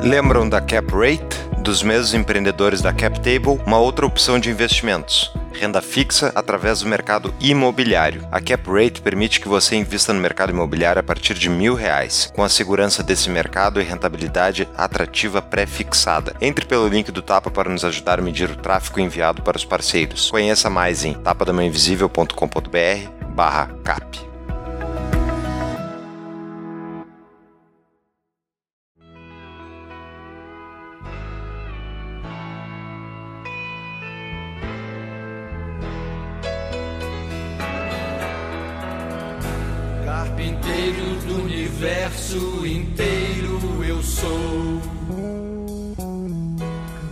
[0.00, 1.44] Lembram da Cap Rate?
[1.64, 5.32] Dos mesmos empreendedores da Cap Table, uma outra opção de investimentos.
[5.50, 8.28] Renda fixa através do mercado imobiliário.
[8.30, 12.30] A Cap Rate permite que você invista no mercado imobiliário a partir de mil reais,
[12.36, 16.36] com a segurança desse mercado e rentabilidade atrativa pré-fixada.
[16.38, 19.64] Entre pelo link do Tapa para nos ajudar a medir o tráfego enviado para os
[19.64, 20.30] parceiros.
[20.30, 24.33] Conheça mais em tapadamainvisível.com.br barra cap.
[41.78, 44.80] Universo inteiro eu sou.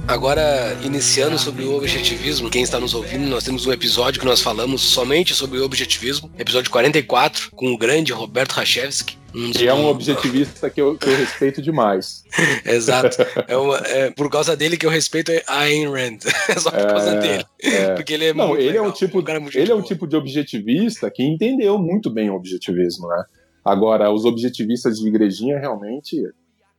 [0.06, 4.40] Agora, iniciando sobre o objetivismo, quem está nos ouvindo, nós temos um episódio que nós
[4.40, 9.16] falamos somente sobre o objetivismo, episódio 44, com o grande Roberto Rachevski.
[9.34, 12.22] Um Que é um objetivista que eu, que eu respeito demais.
[12.66, 13.16] Exato.
[13.48, 16.18] É, uma- é por causa dele que eu respeito a Ayn Rand.
[16.48, 17.44] É só por causa É, dele.
[17.62, 17.94] é.
[17.96, 19.78] Porque ele é Não, muito ele é legal, um tipo, cara muito ele é um
[19.78, 23.24] gente tipo de objetivista que entendeu muito bem o objetivismo, né?
[23.64, 26.16] Agora, os objetivistas de igrejinha realmente,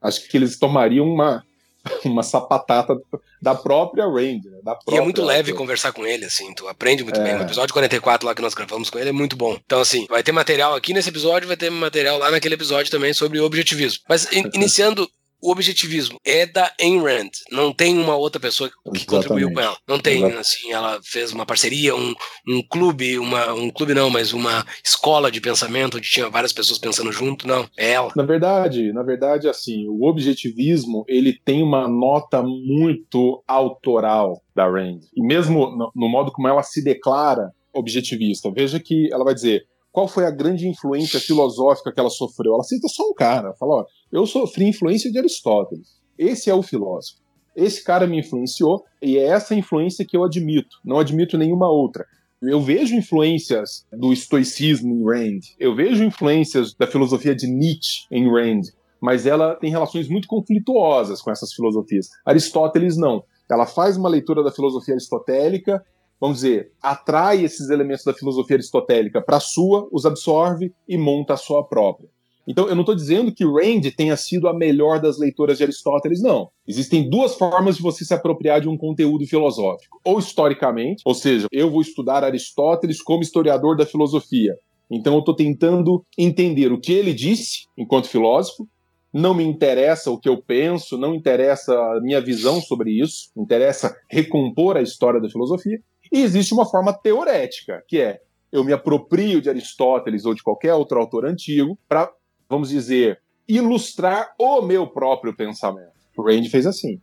[0.01, 1.43] acho que eles tomariam uma
[2.05, 2.97] uma sapatata
[3.41, 4.59] da própria Range, né?
[4.63, 7.23] Da E é própria- muito leve conversar com ele, assim, tu aprende muito É.
[7.25, 7.35] bem.
[7.35, 9.57] O episódio 44 lá que nós gravamos com ele é muito bom.
[9.65, 13.13] Então, assim, vai ter material aqui nesse episódio, vai ter material lá naquele episódio também
[13.13, 13.99] sobre o objetivismo.
[14.07, 15.09] Mas, in- iniciando,
[15.43, 17.31] o objetivismo é da Ayn Rand.
[17.51, 19.77] Não tem uma outra pessoa que contribuiu com ela.
[19.85, 20.39] Não tem, Exato.
[20.39, 22.15] assim, ela fez uma parceria, um,
[22.47, 26.79] um clube, uma, um clube não, mas uma escola de pensamento onde tinha várias pessoas
[26.79, 27.45] pensando junto.
[27.45, 28.13] Não, é ela.
[28.15, 34.99] Na verdade, na verdade, assim, o objetivismo ele tem uma nota muito autoral da Rand.
[35.13, 39.65] E mesmo no, no modo como ela se declara objetivista, veja que ela vai dizer
[39.93, 42.55] qual foi a grande influência filosófica que ela sofreu.
[42.55, 45.99] Ela cita só um cara, ela fala, ó, eu sofri influência de Aristóteles.
[46.15, 47.17] Esse é o filósofo.
[47.55, 50.77] Esse cara me influenciou e é essa influência que eu admito.
[50.85, 52.05] Não admito nenhuma outra.
[52.39, 55.39] Eu vejo influências do estoicismo em Rand.
[55.59, 58.61] Eu vejo influências da filosofia de Nietzsche em Rand.
[59.01, 62.07] Mas ela tem relações muito conflituosas com essas filosofias.
[62.23, 63.23] Aristóteles não.
[63.49, 65.83] Ela faz uma leitura da filosofia aristotélica,
[66.21, 71.33] vamos dizer, atrai esses elementos da filosofia aristotélica para a sua, os absorve e monta
[71.33, 72.12] a sua própria.
[72.47, 76.21] Então, eu não estou dizendo que Rand tenha sido a melhor das leitoras de Aristóteles,
[76.21, 76.49] não.
[76.67, 79.99] Existem duas formas de você se apropriar de um conteúdo filosófico.
[80.03, 84.57] Ou historicamente, ou seja, eu vou estudar Aristóteles como historiador da filosofia.
[84.91, 88.67] Então, eu estou tentando entender o que ele disse enquanto filósofo.
[89.13, 93.95] Não me interessa o que eu penso, não interessa a minha visão sobre isso, interessa
[94.09, 95.79] recompor a história da filosofia.
[96.11, 98.19] E existe uma forma teorética, que é
[98.51, 102.11] eu me aproprio de Aristóteles ou de qualquer outro autor antigo para,
[102.53, 105.91] vamos dizer, ilustrar o meu próprio pensamento.
[106.17, 106.99] O Rand fez assim.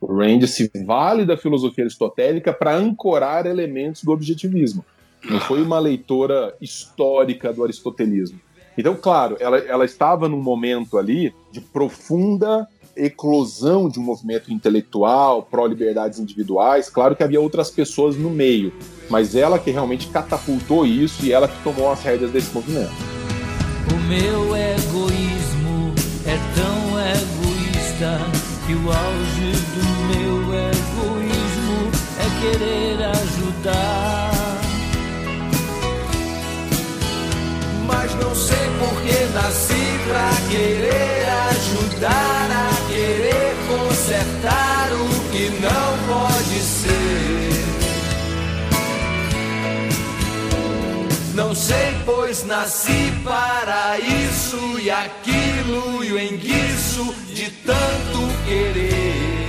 [0.00, 4.84] O Rand se vale da filosofia aristotélica para ancorar elementos do objetivismo.
[5.24, 8.40] Não foi uma leitora histórica do aristotelismo.
[8.76, 15.42] Então, claro, ela, ela estava num momento ali de profunda eclosão de um movimento intelectual,
[15.42, 16.88] pró-liberdades individuais.
[16.88, 18.72] Claro que havia outras pessoas no meio,
[19.08, 23.09] mas ela que realmente catapultou isso e ela que tomou as rédeas desse movimento.
[24.10, 25.94] Meu egoísmo
[26.26, 28.18] é tão egoísta
[28.66, 34.32] que o auge do meu egoísmo é querer ajudar.
[37.86, 46.16] Mas não sei por que nasci pra querer ajudar a querer consertar o que não
[46.16, 46.99] pode ser.
[51.40, 59.48] Não sei, pois nasci para isso e aquilo e o enguiço de tanto querer.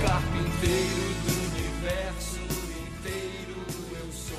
[0.00, 2.40] Carpinteiro do universo
[2.80, 3.60] inteiro
[3.92, 4.38] eu sou.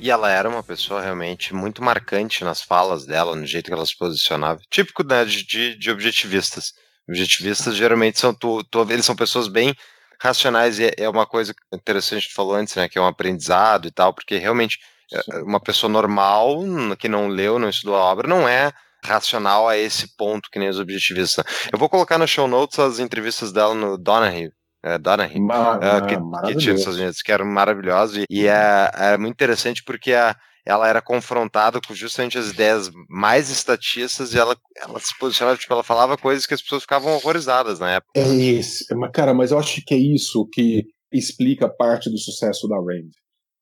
[0.00, 3.84] E ela era uma pessoa realmente muito marcante nas falas dela, no jeito que ela
[3.84, 4.62] se posicionava.
[4.70, 6.72] Típico né, de, de objetivistas.
[7.10, 9.74] Objetivistas geralmente são tu, tu- eles são pessoas bem
[10.22, 13.06] racionais e é- é uma coisa interessante que tu falou antes, né, que é um
[13.06, 14.78] aprendizado e tal, porque realmente
[15.12, 16.60] é, uma pessoa normal
[16.98, 18.70] que não leu, não estudou a obra, não é
[19.04, 21.44] racional a esse ponto que nem os objetivistas.
[21.72, 24.50] Eu vou colocar no show notes as entrevistas dela no Donahue,
[24.84, 26.74] é, Donahue Ma- ah, ma- que, que tinha nos maravilhoso.
[26.78, 31.00] Estados Unidos, que era maravilhoso, e, e é, é muito interessante porque a, ela era
[31.00, 36.16] confrontada com justamente as ideias mais estatistas e ela, ela se posicionava, tipo, ela falava
[36.16, 38.12] coisas que as pessoas ficavam horrorizadas na época.
[38.18, 38.94] É esse.
[38.94, 43.10] Mas, Cara, mas eu acho que é isso que explica parte do sucesso da Rand.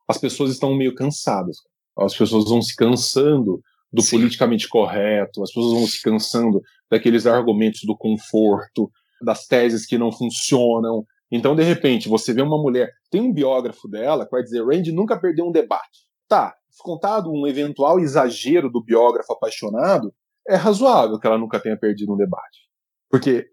[0.07, 1.59] As pessoas estão meio cansadas.
[1.99, 3.61] As pessoas vão se cansando
[3.93, 4.19] do Sim.
[4.19, 8.91] politicamente correto, as pessoas vão se cansando daqueles argumentos do conforto,
[9.21, 11.05] das teses que não funcionam.
[11.31, 12.91] Então, de repente, você vê uma mulher.
[13.11, 16.07] Tem um biógrafo dela que vai dizer: Rand nunca perdeu um debate.
[16.29, 20.13] Tá, contado um eventual exagero do biógrafo apaixonado,
[20.49, 22.69] é razoável que ela nunca tenha perdido um debate.
[23.11, 23.47] Porque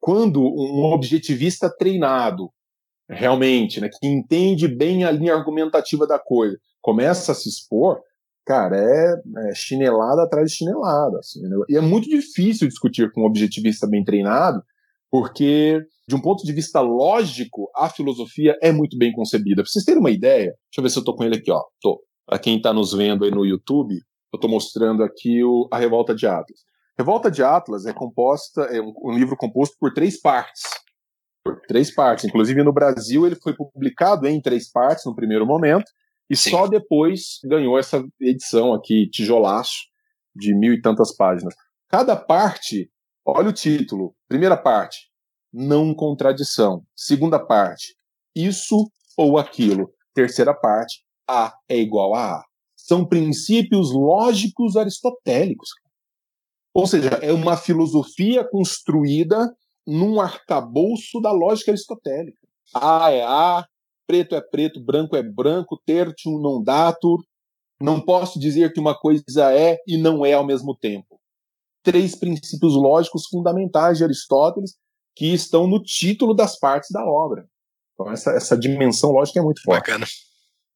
[0.00, 2.50] quando um objetivista treinado,
[3.08, 8.00] realmente, né, que entende bem a linha argumentativa da coisa, começa a se expor,
[8.44, 11.18] cara, é, é chinelada atrás de chinelada.
[11.18, 11.56] Assim, né?
[11.68, 14.62] E é muito difícil discutir com um objetivista bem treinado,
[15.10, 19.62] porque, de um ponto de vista lógico, a filosofia é muito bem concebida.
[19.62, 21.62] Pra vocês terem uma ideia, deixa eu ver se eu tô com ele aqui, ó.
[21.80, 22.02] Tô.
[22.26, 24.00] Pra quem tá nos vendo aí no YouTube,
[24.32, 26.60] eu tô mostrando aqui o, a Revolta de Atlas.
[26.96, 30.62] Revolta de Atlas é composta, é um, um livro composto por três partes.
[31.44, 32.24] Por três partes.
[32.24, 35.90] Inclusive no Brasil ele foi publicado em três partes no primeiro momento,
[36.30, 36.50] e Sim.
[36.50, 39.74] só depois ganhou essa edição aqui, tijolaço,
[40.34, 41.54] de mil e tantas páginas.
[41.88, 42.90] Cada parte,
[43.26, 44.14] olha o título.
[44.28, 45.10] Primeira parte,
[45.52, 46.84] não contradição.
[46.96, 47.94] Segunda parte,
[48.34, 49.92] isso ou aquilo.
[50.14, 52.44] Terceira parte, A é igual a A.
[52.76, 55.70] São princípios lógicos aristotélicos.
[56.74, 59.54] Ou seja, é uma filosofia construída
[59.86, 62.38] num arcabouço da lógica aristotélica.
[62.74, 63.66] A é A,
[64.06, 67.22] preto é preto, branco é branco, tertium non datur.
[67.80, 71.20] Não posso dizer que uma coisa é e não é ao mesmo tempo.
[71.82, 74.76] Três princípios lógicos fundamentais de Aristóteles
[75.16, 77.46] que estão no título das partes da obra.
[77.92, 79.80] Então, essa, essa dimensão lógica é muito forte.
[79.80, 80.06] Bacana.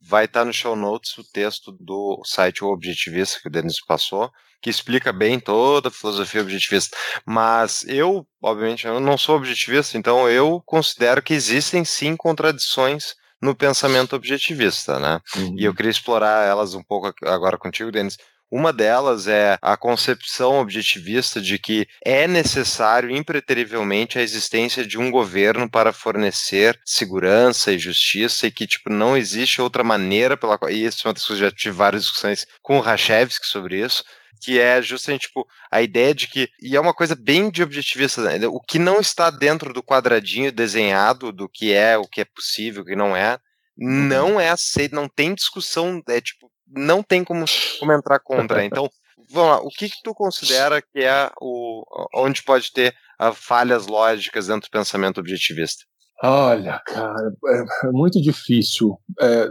[0.00, 4.30] Vai estar no show notes o texto do site O Objetivista, que o Denis passou,
[4.60, 6.96] que explica bem toda a filosofia objetivista.
[7.24, 13.54] Mas eu, obviamente, eu não sou objetivista, então eu considero que existem sim contradições no
[13.54, 15.20] pensamento objetivista, né?
[15.56, 18.16] E eu queria explorar elas um pouco agora contigo, Denis.
[18.50, 25.10] Uma delas é a concepção objetivista de que é necessário impreterivelmente a existência de um
[25.10, 30.70] governo para fornecer segurança e justiça e que tipo não existe outra maneira pela qual
[30.70, 34.04] e isso é uma das coisas já tive várias discussões com o Rachevsky sobre isso
[34.40, 38.22] que é justamente tipo a ideia de que e é uma coisa bem de objetivista
[38.22, 38.46] né?
[38.46, 42.82] o que não está dentro do quadradinho desenhado do que é o que é possível
[42.82, 43.40] o que não é
[43.76, 47.44] não é aceito não tem discussão é tipo não tem como,
[47.78, 48.64] como entrar contra.
[48.66, 48.90] Então,
[49.30, 53.86] vamos lá, o que, que tu considera que é o onde pode ter uh, falhas
[53.86, 55.84] lógicas dentro do pensamento objetivista?
[56.22, 59.48] Olha, cara, é, é muito difícil é,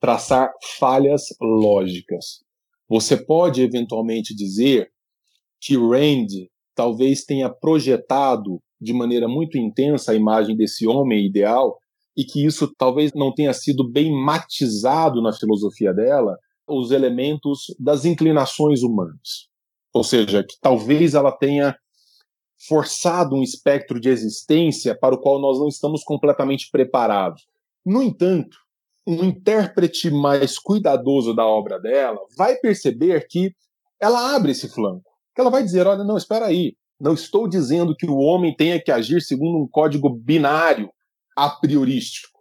[0.00, 2.42] traçar falhas lógicas.
[2.88, 4.90] Você pode eventualmente dizer
[5.60, 6.26] que Rand
[6.74, 11.80] talvez tenha projetado de maneira muito intensa a imagem desse homem ideal
[12.18, 16.36] e que isso talvez não tenha sido bem matizado na filosofia dela
[16.68, 19.48] os elementos das inclinações humanas.
[19.94, 21.76] Ou seja, que talvez ela tenha
[22.68, 27.46] forçado um espectro de existência para o qual nós não estamos completamente preparados.
[27.86, 28.58] No entanto,
[29.06, 33.54] um intérprete mais cuidadoso da obra dela vai perceber que
[34.00, 35.08] ela abre esse flanco.
[35.32, 36.74] Que ela vai dizer: olha, não, espera aí.
[37.00, 40.90] Não estou dizendo que o homem tenha que agir segundo um código binário
[41.44, 42.40] a priorístico.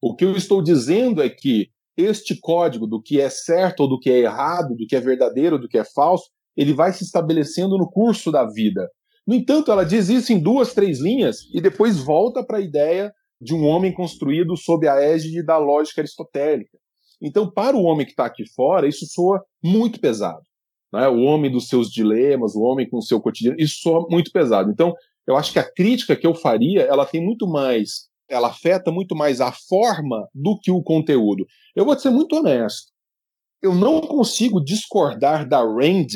[0.00, 4.00] O que eu estou dizendo é que este código do que é certo ou do
[4.00, 7.76] que é errado, do que é verdadeiro, do que é falso, ele vai se estabelecendo
[7.76, 8.88] no curso da vida.
[9.26, 13.12] No entanto, ela diz isso em duas, três linhas e depois volta para a ideia
[13.40, 16.78] de um homem construído sob a égide da lógica aristotélica.
[17.22, 20.42] Então, para o homem que está aqui fora, isso soa muito pesado.
[20.92, 21.06] Né?
[21.08, 24.70] O homem dos seus dilemas, o homem com o seu cotidiano, isso soa muito pesado.
[24.70, 24.94] Então,
[25.26, 29.14] eu acho que a crítica que eu faria, ela tem muito mais, ela afeta muito
[29.14, 31.44] mais a forma do que o conteúdo.
[31.74, 32.90] Eu vou ser muito honesto.
[33.62, 36.06] Eu não consigo discordar da Rand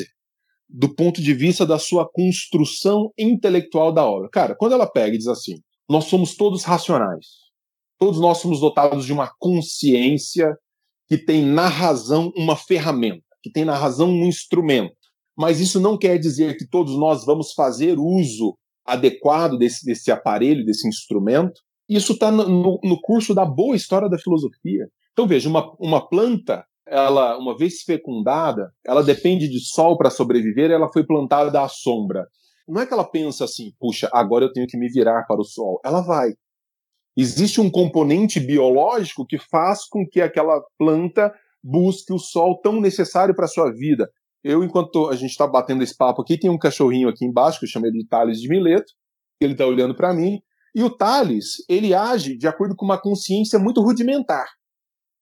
[0.69, 4.29] do ponto de vista da sua construção intelectual da obra.
[4.31, 5.57] Cara, quando ela pega e diz assim:
[5.89, 7.27] nós somos todos racionais,
[7.99, 10.57] todos nós somos dotados de uma consciência
[11.07, 14.97] que tem na razão uma ferramenta, que tem na razão um instrumento.
[15.37, 20.65] Mas isso não quer dizer que todos nós vamos fazer uso adequado desse, desse aparelho,
[20.65, 21.61] desse instrumento.
[21.89, 24.89] Isso está no, no, curso da boa história da filosofia.
[25.13, 30.71] Então veja, uma, uma planta ela, uma vez fecundada, ela depende de sol para sobreviver,
[30.71, 32.27] ela foi plantada à sombra.
[32.67, 35.45] Não é que ela pensa assim, puxa, agora eu tenho que me virar para o
[35.45, 35.81] sol.
[35.85, 36.33] Ela vai.
[37.17, 41.33] Existe um componente biológico que faz com que aquela planta
[41.63, 44.11] busque o sol tão necessário para sua vida.
[44.43, 47.67] Eu, enquanto a gente está batendo esse papo aqui, tem um cachorrinho aqui embaixo, que
[47.67, 48.93] eu chamei de Thales de Mileto,
[49.41, 50.41] ele está olhando para mim,
[50.75, 54.47] e o Thales, ele age de acordo com uma consciência muito rudimentar.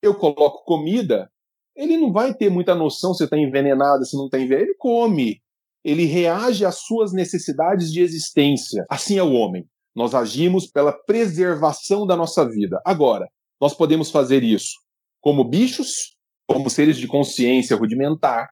[0.02, 1.30] Eu coloco comida,
[1.76, 4.70] ele não vai ter muita noção se está envenenado, se não está envenenado.
[4.70, 5.42] Ele come.
[5.84, 8.84] Ele reage às suas necessidades de existência.
[8.88, 9.66] Assim é o homem.
[9.94, 12.80] Nós agimos pela preservação da nossa vida.
[12.84, 13.28] Agora,
[13.60, 14.82] nós podemos fazer isso
[15.20, 18.48] como bichos, como seres de consciência rudimentar,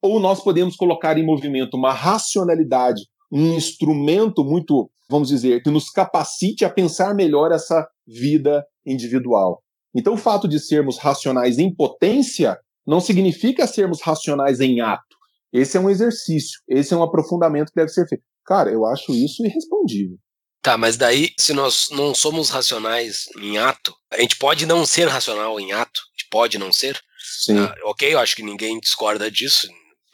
[0.00, 5.88] ou nós podemos colocar em movimento uma racionalidade, um instrumento muito, vamos dizer, que nos
[5.88, 9.62] capacite a pensar melhor essa vida individual.
[9.94, 15.16] Então, o fato de sermos racionais em potência não significa sermos racionais em ato.
[15.52, 18.24] Esse é um exercício, esse é um aprofundamento que deve ser feito.
[18.44, 20.16] Cara, eu acho isso irrespondível.
[20.62, 25.08] Tá, mas daí, se nós não somos racionais em ato, a gente pode não ser
[25.08, 27.00] racional em ato, a gente pode não ser.
[27.44, 27.58] Sim.
[27.58, 29.68] Ah, ok, eu acho que ninguém discorda disso.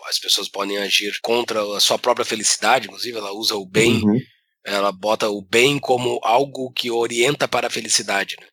[0.09, 4.19] As pessoas podem agir contra a sua própria felicidade, inclusive ela usa o bem, Uhum.
[4.65, 8.47] ela bota o bem como algo que orienta para a felicidade, né?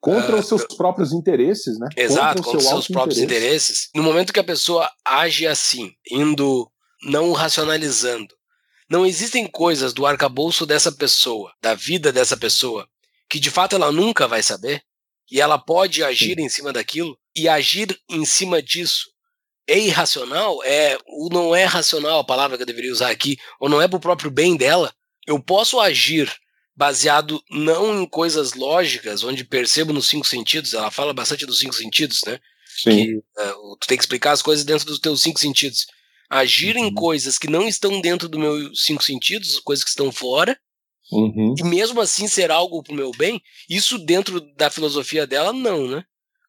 [0.00, 1.88] Contra Ah, os seus próprios interesses, né?
[1.96, 3.46] Exato, contra os seu seus próprios auto-interesse.
[3.46, 3.88] interesses.
[3.94, 6.70] No momento que a pessoa age assim, indo
[7.02, 8.34] não racionalizando,
[8.88, 12.86] não existem coisas do arcabouço dessa pessoa, da vida dessa pessoa,
[13.28, 14.82] que de fato ela nunca vai saber,
[15.30, 19.10] e ela pode agir em cima daquilo, e agir em cima disso
[19.68, 23.68] é irracional, é, ou não é racional a palavra que eu deveria usar aqui, ou
[23.68, 24.92] não é pro próprio bem dela,
[25.26, 26.32] eu posso agir
[26.74, 31.74] baseado não em coisas lógicas, onde percebo nos cinco sentidos, ela fala bastante dos cinco
[31.74, 32.38] sentidos, né?
[32.78, 32.90] Sim.
[32.90, 35.86] Que o- tu tem que explicar as coisas dentro dos teus cinco sentidos.
[36.28, 40.58] Agir em coisas que não estão dentro dos meus cinco sentidos, coisas que estão fora,
[41.10, 41.54] Uhum.
[41.58, 43.40] e mesmo assim ser algo pro meu bem,
[43.70, 46.04] isso dentro da filosofia dela, não, né?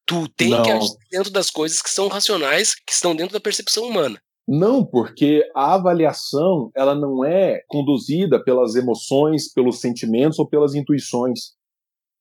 [0.07, 0.77] Tu tem que Não.
[0.77, 4.19] agir dentro das coisas que são racionais, que estão dentro da percepção humana.
[4.47, 11.51] Não, porque a avaliação ela não é conduzida pelas emoções, pelos sentimentos ou pelas intuições,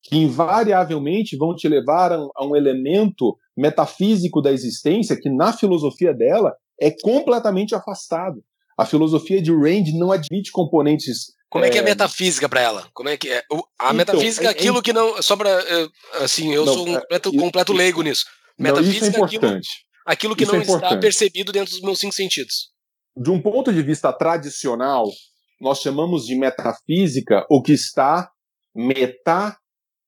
[0.02, 6.52] que invariavelmente vão te levar a um elemento metafísico da existência que na filosofia dela
[6.80, 8.42] é completamente afastado.
[8.76, 11.35] A filosofia de Rand não admite componentes.
[11.48, 11.84] Como é, que é É.
[11.84, 12.88] metafísica pra ela?
[12.92, 13.38] Como é que é?
[13.38, 15.22] A Então, metafísica é é- é aquilo que não.
[15.22, 15.48] Só pra.
[15.48, 15.88] eh,
[16.22, 18.24] Assim, eu Não, sou um é- completo, isso- completo leigo nisso.
[18.58, 19.68] Não, isso é Metafísica é aquilo, importante.
[20.04, 21.00] aquilo que Isso não é está importante.
[21.00, 22.70] percebido dentro dos meus cinco sentidos.
[23.18, 25.06] de um ponto de vista tradicional,
[25.60, 28.30] nós chamamos de metafísica o que está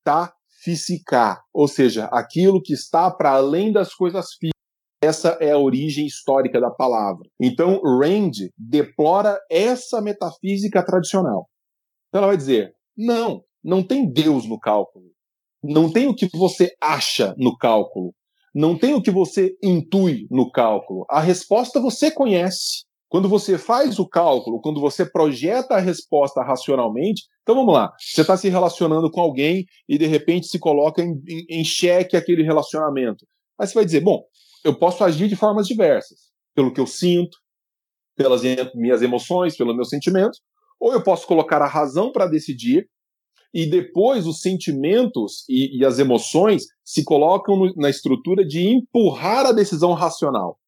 [0.07, 4.58] metafísica, ou seja, aquilo que está para além das coisas físicas.
[5.01, 7.29] Essa é a origem histórica da palavra.
[7.41, 11.49] Então, Rand deplora essa metafísica tradicional.
[12.09, 15.07] Então, ela vai dizer: não, não tem Deus no cálculo.
[15.63, 18.13] Não tem o que você acha no cálculo.
[18.55, 21.05] Não tem o que você intui no cálculo.
[21.09, 22.87] A resposta você conhece.
[23.09, 28.21] Quando você faz o cálculo, quando você projeta a resposta racionalmente, então vamos lá, você
[28.21, 32.43] está se relacionando com alguém e de repente se coloca em, em, em xeque aquele
[32.43, 33.25] relacionamento.
[33.59, 34.23] Aí você vai dizer, bom,
[34.69, 36.19] eu posso agir de formas diversas,
[36.55, 37.37] pelo que eu sinto,
[38.17, 38.43] pelas
[38.75, 40.41] minhas emoções, pelos meus sentimentos,
[40.79, 42.89] ou eu posso colocar a razão para decidir
[43.55, 49.47] e depois os sentimentos e, e as emoções se colocam no- na estrutura de empurrar
[49.47, 50.59] a decisão racional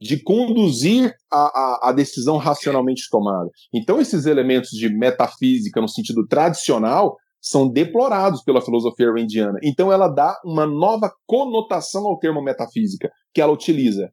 [0.00, 3.48] de conduzir a, a, a decisão racionalmente tomada.
[3.72, 9.58] Então, esses elementos de metafísica, no sentido tradicional, são deplorados pela filosofia randiana.
[9.64, 14.12] Então, ela dá uma nova conotação ao termo metafísica, que ela utiliza.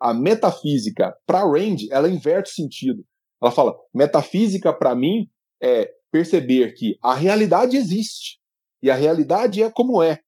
[0.00, 3.04] A metafísica, para Rand, ela inverte o sentido.
[3.42, 5.28] Ela fala: metafísica, para mim,
[5.60, 8.38] é perceber que a realidade existe.
[8.80, 10.20] E a realidade é como é.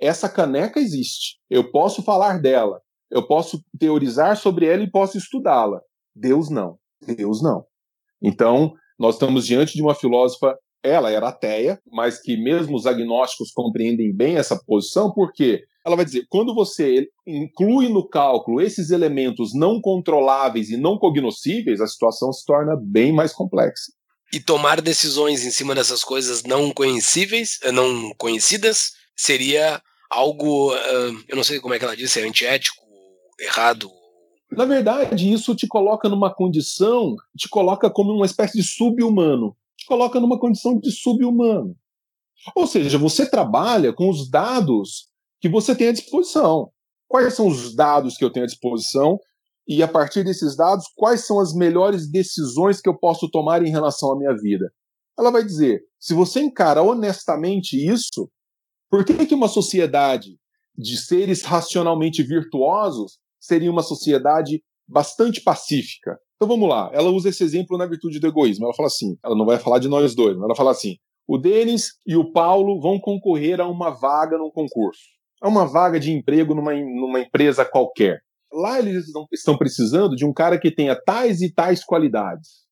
[0.00, 1.38] Essa caneca existe.
[1.50, 2.80] Eu posso falar dela.
[3.10, 5.80] Eu posso teorizar sobre ela e posso estudá-la.
[6.14, 6.78] Deus não.
[7.04, 7.64] Deus não.
[8.22, 13.50] Então, nós estamos diante de uma filósofa, ela era ateia, mas que mesmo os agnósticos
[13.52, 19.54] compreendem bem essa posição, porque ela vai dizer, quando você inclui no cálculo esses elementos
[19.54, 23.92] não controláveis e não cognoscíveis, a situação se torna bem mais complexa.
[24.32, 29.80] E tomar decisões em cima dessas coisas não conhecíveis, eh, não conhecidas, seria
[30.10, 32.82] algo, ah, eu não sei como é que ela disse, é antiético,
[33.38, 33.88] errado.
[34.50, 39.56] Na verdade, isso te coloca numa condição, te coloca como uma espécie de sub-humano.
[39.86, 41.76] Coloca numa condição de sub-humano.
[42.54, 45.08] Ou seja, você trabalha com os dados
[45.40, 46.70] que você tem à disposição.
[47.08, 49.18] Quais são os dados que eu tenho à disposição?
[49.66, 53.70] E a partir desses dados, quais são as melhores decisões que eu posso tomar em
[53.70, 54.72] relação à minha vida?
[55.18, 58.30] Ela vai dizer: se você encara honestamente isso,
[58.90, 60.38] por que, que uma sociedade
[60.76, 66.18] de seres racionalmente virtuosos seria uma sociedade bastante pacífica?
[66.36, 68.66] Então vamos lá, ela usa esse exemplo na virtude do egoísmo.
[68.66, 71.38] Ela fala assim: ela não vai falar de nós dois, mas ela fala assim: o
[71.38, 75.02] Denis e o Paulo vão concorrer a uma vaga num concurso,
[75.42, 78.20] a uma vaga de emprego numa, numa empresa qualquer.
[78.52, 82.64] Lá eles estão- precisando de um cara que tenha tais e tais qualidades.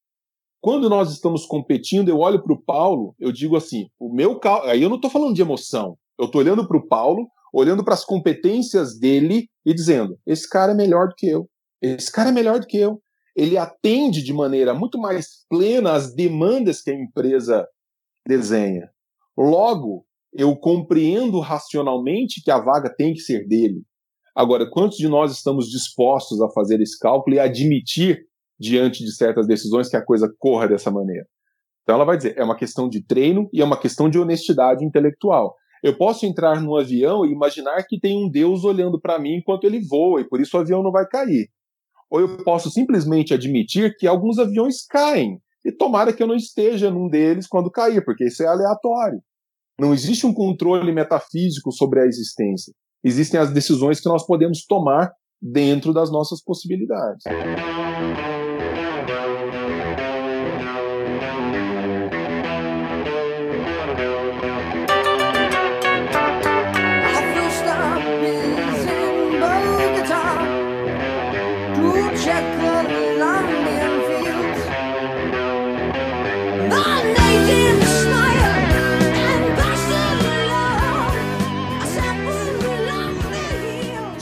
[0.60, 4.62] Quando nós estamos competindo, eu olho para o Paulo, eu digo assim: o meu cal...
[4.64, 7.94] aí eu não estou falando de emoção, eu estou olhando para o Paulo, olhando para
[7.94, 11.48] as competências dele e dizendo: esse cara é melhor do que eu,
[11.85, 13.01] esse cara é melhor do que eu.
[13.37, 17.66] Ele atende de maneira muito mais plena às demandas que a empresa
[18.26, 18.89] desenha.
[19.37, 23.82] Logo, eu compreendo racionalmente que a vaga tem que ser dele.
[24.35, 28.24] Agora, quantos de nós estamos dispostos a fazer esse cálculo e admitir,
[28.59, 31.26] diante de certas decisões, que a coisa corra dessa maneira?
[31.82, 34.85] Então, ela vai dizer: é uma questão de treino e é uma questão de honestidade
[34.85, 35.55] intelectual.
[35.82, 39.64] Eu posso entrar num avião e imaginar que tem um Deus olhando para mim enquanto
[39.64, 41.49] ele voa e por isso o avião não vai cair.
[42.11, 46.90] Ou eu posso simplesmente admitir que alguns aviões caem e tomara que eu não esteja
[46.90, 49.20] num deles quando cair, porque isso é aleatório.
[49.78, 52.72] Não existe um controle metafísico sobre a existência.
[53.02, 57.24] Existem as decisões que nós podemos tomar dentro das nossas possibilidades.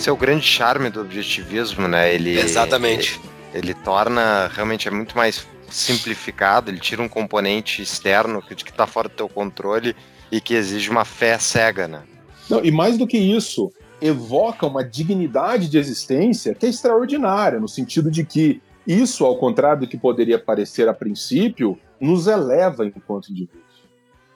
[0.03, 2.13] Esse é o grande charme do objetivismo, né?
[2.13, 3.21] Ele, Exatamente.
[3.55, 8.85] Ele, ele torna realmente é muito mais simplificado, ele tira um componente externo que está
[8.85, 9.95] fora do teu controle
[10.29, 12.03] e que exige uma fé cega, né?
[12.51, 17.69] Não, e mais do que isso, evoca uma dignidade de existência que é extraordinária, no
[17.69, 23.31] sentido de que isso, ao contrário do que poderia parecer a princípio, nos eleva enquanto
[23.31, 23.85] indivíduos.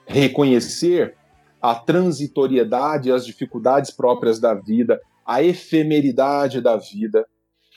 [0.05, 1.13] Reconhecer
[1.61, 7.25] a transitoriedade e as dificuldades próprias da vida, a efemeridade da vida,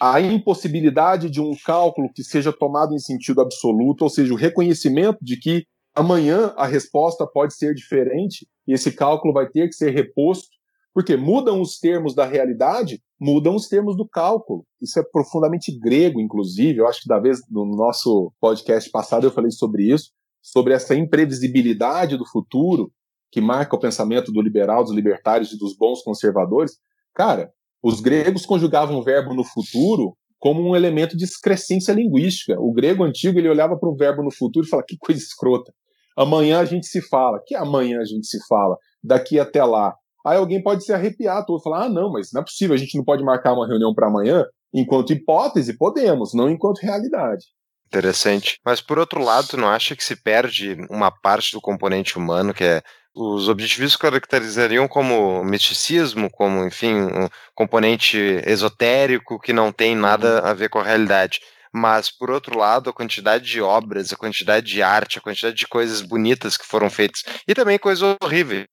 [0.01, 5.18] a impossibilidade de um cálculo que seja tomado em sentido absoluto, ou seja, o reconhecimento
[5.20, 9.90] de que amanhã a resposta pode ser diferente e esse cálculo vai ter que ser
[9.90, 10.48] reposto,
[10.94, 14.64] porque mudam os termos da realidade, mudam os termos do cálculo.
[14.80, 16.78] Isso é profundamente grego, inclusive.
[16.78, 20.94] Eu acho que da vez no nosso podcast passado eu falei sobre isso, sobre essa
[20.94, 22.92] imprevisibilidade do futuro
[23.30, 26.78] que marca o pensamento do liberal, dos libertários e dos bons conservadores.
[27.20, 27.52] Cara,
[27.82, 32.58] os gregos conjugavam o verbo no futuro como um elemento de excrescência linguística.
[32.58, 35.70] O grego antigo ele olhava para o verbo no futuro e falava que coisa escrota.
[36.16, 37.38] Amanhã a gente se fala.
[37.46, 38.78] Que amanhã a gente se fala?
[39.04, 39.94] Daqui até lá.
[40.26, 42.96] Aí alguém pode se arrepiar todo falar: ah, não, mas não é possível, a gente
[42.96, 44.46] não pode marcar uma reunião para amanhã.
[44.72, 47.44] Enquanto hipótese, podemos, não enquanto realidade.
[47.86, 48.58] Interessante.
[48.64, 52.64] Mas por outro lado, não acha que se perde uma parte do componente humano, que
[52.64, 52.82] é
[53.14, 60.54] os objetivistas caracterizariam como misticismo, como, enfim, um componente esotérico que não tem nada a
[60.54, 61.40] ver com a realidade.
[61.72, 65.66] Mas, por outro lado, a quantidade de obras, a quantidade de arte, a quantidade de
[65.66, 68.66] coisas bonitas que foram feitas, e também coisas horríveis,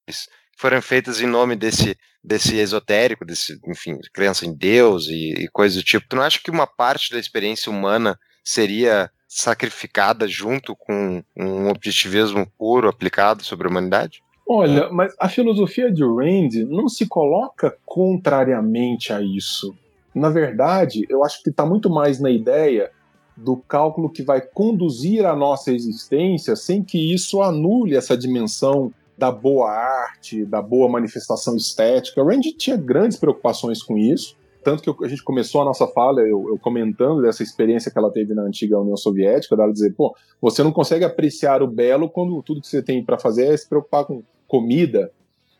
[0.56, 5.76] foram feitas em nome desse, desse esotérico, desse, enfim, crença em Deus e, e coisas
[5.76, 6.08] do tipo.
[6.08, 12.50] Tu não acha que uma parte da experiência humana seria sacrificada junto com um objetivismo
[12.58, 14.20] puro aplicado sobre a humanidade?
[14.50, 19.74] Olha, mas a filosofia de Rand não se coloca contrariamente a isso.
[20.14, 22.90] Na verdade, eu acho que está muito mais na ideia
[23.36, 29.30] do cálculo que vai conduzir a nossa existência sem que isso anule essa dimensão da
[29.30, 32.24] boa arte, da boa manifestação estética.
[32.24, 34.34] Rand tinha grandes preocupações com isso,
[34.64, 38.10] tanto que a gente começou a nossa fala, eu, eu comentando dessa experiência que ela
[38.10, 42.42] teve na antiga União Soviética, dela dizer, pô, você não consegue apreciar o belo quando
[42.42, 45.12] tudo que você tem para fazer é se preocupar com comida,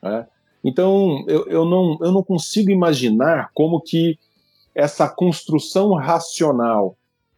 [0.02, 0.26] né?
[0.64, 4.18] Então, eu, eu, não, eu não consigo imaginar como que
[4.74, 6.96] essa construção racional,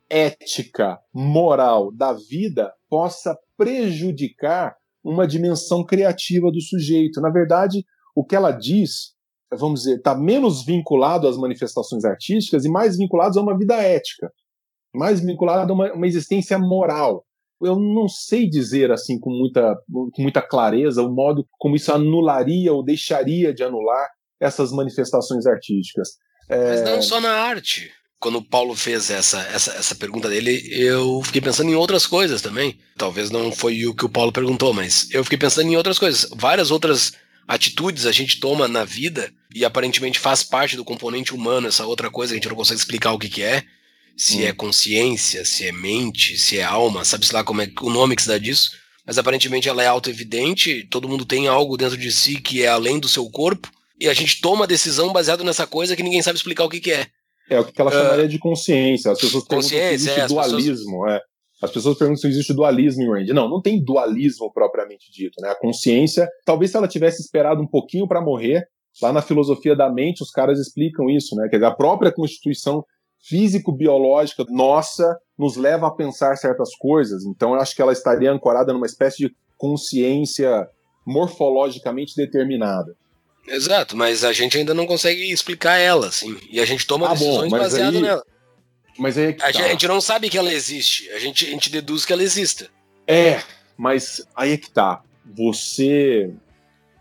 [0.09, 7.20] ética, moral da vida possa prejudicar uma dimensão criativa do sujeito.
[7.20, 7.84] Na verdade,
[8.14, 9.14] o que ela diz,
[9.51, 14.32] vamos dizer, está menos vinculado às manifestações artísticas e mais vinculado a uma vida ética,
[14.94, 17.24] mais vinculado a uma, uma existência moral.
[17.61, 22.72] Eu não sei dizer assim com muita, com muita clareza o modo como isso anularia
[22.72, 24.08] ou deixaria de anular
[24.40, 26.11] essas manifestações artísticas.
[26.48, 27.90] Mas É, não só na arte.
[28.18, 32.42] Quando o Paulo fez essa, essa, essa pergunta dele, eu fiquei pensando em outras coisas
[32.42, 32.78] também.
[32.96, 36.28] Talvez não foi o que o Paulo perguntou, mas eu fiquei pensando em outras coisas.
[36.34, 37.12] Várias outras
[37.48, 42.11] atitudes a gente toma na vida e aparentemente faz parte do componente humano, essa outra
[42.11, 43.64] coisa que a gente não consegue explicar o que, que é.
[44.23, 44.47] Se Hum.
[44.49, 48.21] é consciência, se é mente, se é alma, sabe-se lá como é o nome que
[48.23, 48.71] se dá disso.
[49.07, 53.01] Mas aparentemente ela é auto-evidente, todo mundo tem algo dentro de si que é além
[53.01, 53.68] do seu corpo,
[53.99, 56.81] e a gente toma a decisão baseado nessa coisa que ninguém sabe explicar o que,
[56.81, 57.07] que é.
[57.49, 59.11] É o que ela chamaria de consciência.
[59.11, 61.09] As pessoas perguntam se Consciência, existe é, as pessoas- dualismo.
[61.09, 61.21] é.
[61.62, 63.33] As pessoas perguntam se existe dualismo em Range.
[63.33, 65.35] Não, não tem dualismo propriamente dito.
[65.43, 65.49] Né?
[65.51, 68.66] A consciência, talvez se ela tivesse esperado um pouquinho para morrer,
[69.03, 71.49] lá na filosofia da mente os caras explicam isso, né?
[71.51, 72.83] Quer dizer, a própria constituição
[73.21, 77.25] físico-biológica nossa nos leva a pensar certas coisas.
[77.25, 80.68] Então eu acho que ela estaria ancorada numa espécie de consciência
[81.07, 82.95] morfologicamente determinada.
[83.47, 86.37] Exato, mas a gente ainda não consegue explicar ela, assim.
[86.51, 88.23] E a gente toma Ah, decisões baseadas nela.
[88.99, 89.53] Mas aí é que A tá.
[89.53, 92.23] gente, a gente não sabe que ela existe, a gente, a gente deduz que ela
[92.23, 92.68] exista.
[93.07, 93.43] É,
[93.77, 95.03] mas aí é que tá.
[95.35, 96.33] Você,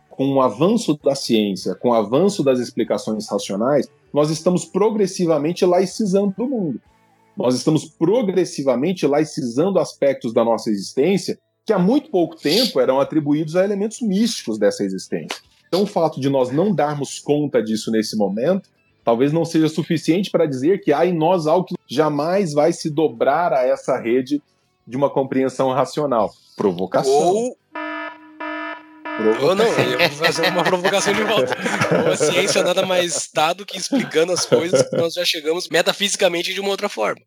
[0.10, 6.34] com o avanço da ciência, com o avanço das explicações racionais, nós estamos progressivamente laicizando
[6.38, 6.82] o mundo.
[7.36, 13.56] Nós estamos progressivamente laicizando aspectos da nossa existência que há muito pouco tempo eram atribuídos
[13.56, 15.40] a elementos místicos dessa existência.
[15.68, 18.68] Então, o fato de nós não darmos conta disso nesse momento,
[19.04, 22.90] talvez não seja suficiente para dizer que há em nós algo que jamais vai se
[22.90, 24.42] dobrar a essa rede
[24.88, 26.32] de uma compreensão racional.
[26.58, 27.14] Provocação.
[27.14, 27.58] Ou,
[29.24, 29.48] Provocação.
[29.50, 31.56] ou não, eu vou fazer uma provocação de volta.
[32.12, 36.54] A ciência nada mais está do que explicando as coisas que nós já chegamos metafisicamente
[36.54, 37.22] de uma outra forma.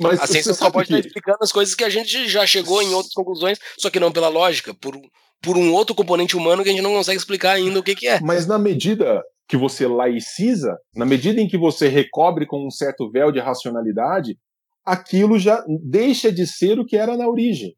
[0.00, 2.82] Mas A ciência só pode que- estar explicando as coisas que a gente já chegou
[2.82, 4.94] em outras conclusões, só que não pela lógica, por,
[5.42, 8.08] por um outro componente humano que a gente não consegue explicar ainda o que, que
[8.08, 8.20] é.
[8.20, 13.10] Mas na medida que você laiciza, na medida em que você recobre com um certo
[13.10, 14.36] véu de racionalidade,
[14.84, 17.74] aquilo já deixa de ser o que era na origem.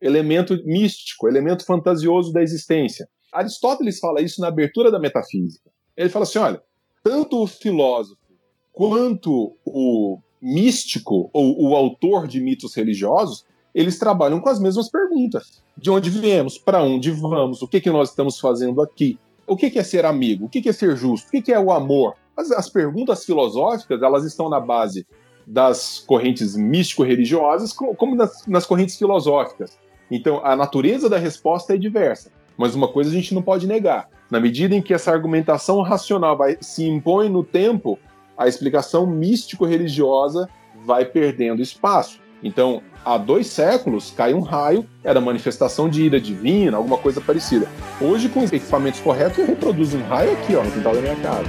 [0.00, 3.08] Elemento místico, elemento fantasioso da existência.
[3.32, 5.70] Aristóteles fala isso na abertura da metafísica.
[5.96, 6.62] Ele fala assim: olha,
[7.02, 8.18] tanto o filósofo
[8.72, 13.44] quanto o místico ou o autor de mitos religiosos,
[13.74, 15.62] eles trabalham com as mesmas perguntas.
[15.76, 16.56] De onde viemos?
[16.58, 17.60] Para onde vamos?
[17.62, 19.18] O que, que nós estamos fazendo aqui?
[19.46, 20.46] O que, que é ser amigo?
[20.46, 21.28] O que, que é ser justo?
[21.28, 22.14] O que, que é o amor?
[22.36, 25.06] As, as perguntas filosóficas, elas estão na base
[25.46, 29.76] das correntes místico-religiosas, co- como nas, nas correntes filosóficas.
[30.10, 32.30] Então, a natureza da resposta é diversa.
[32.56, 34.08] Mas uma coisa a gente não pode negar.
[34.30, 37.98] Na medida em que essa argumentação racional vai, se impõe no tempo,
[38.36, 40.48] a explicação místico-religiosa
[40.84, 42.20] vai perdendo espaço.
[42.42, 47.68] Então, há dois séculos, cai um raio, era manifestação de ira divina, alguma coisa parecida.
[48.00, 51.16] Hoje, com os equipamentos corretos, eu reproduzo um raio aqui, ó, no quintal da minha
[51.16, 51.48] casa.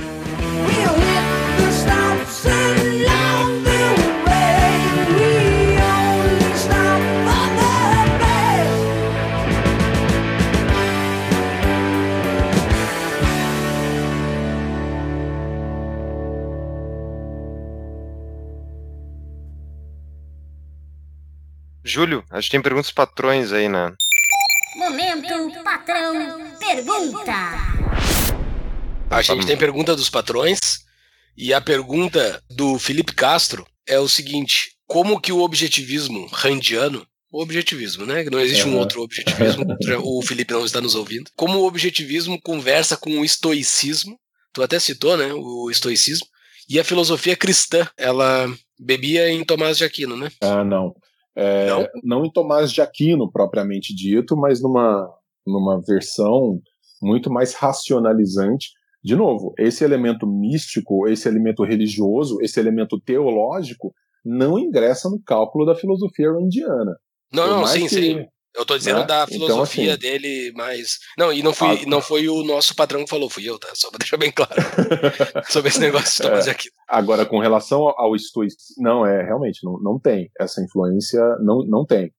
[21.91, 23.93] Júlio, a gente tem perguntas patrões aí, né?
[24.77, 26.13] Momento patrão
[26.57, 27.33] pergunta.
[29.09, 30.59] A gente tem pergunta dos patrões
[31.35, 37.41] e a pergunta do Felipe Castro é o seguinte: como que o objetivismo randiano, o
[37.41, 38.23] objetivismo, né?
[38.31, 39.65] Não existe um outro objetivismo,
[40.01, 41.29] o Felipe não está nos ouvindo.
[41.35, 44.17] Como o objetivismo conversa com o estoicismo,
[44.53, 45.33] tu até citou, né?
[45.33, 46.25] O estoicismo
[46.69, 50.31] e a filosofia cristã, ela bebia em Tomás de Aquino, né?
[50.39, 50.95] Ah, não.
[51.36, 51.88] É, Não?
[52.03, 55.09] não em Tomás de Aquino, propriamente dito, mas numa,
[55.45, 56.59] numa versão
[57.01, 58.69] muito mais racionalizante.
[59.03, 65.65] De novo, esse elemento místico, esse elemento religioso, esse elemento teológico, não ingressa no cálculo
[65.65, 66.95] da filosofia randiana.
[67.34, 68.25] Não, Por não, sim, que- sim.
[68.55, 69.05] Eu tô dizendo Né?
[69.05, 70.97] da Então, filosofia assim- dele, mas.
[71.17, 73.69] Não, e não, fui, e não foi o nosso patrão que falou, fui eu, tá?
[73.73, 74.51] Só pra deixar bem claro.
[75.49, 76.51] Sobre esse negócio de tomar É.
[76.51, 76.69] aqui.
[76.87, 80.29] Agora, com relação ao- ao estoicismo, não, é, realmente, não, não tem.
[80.39, 82.11] Essa influência não, não tem.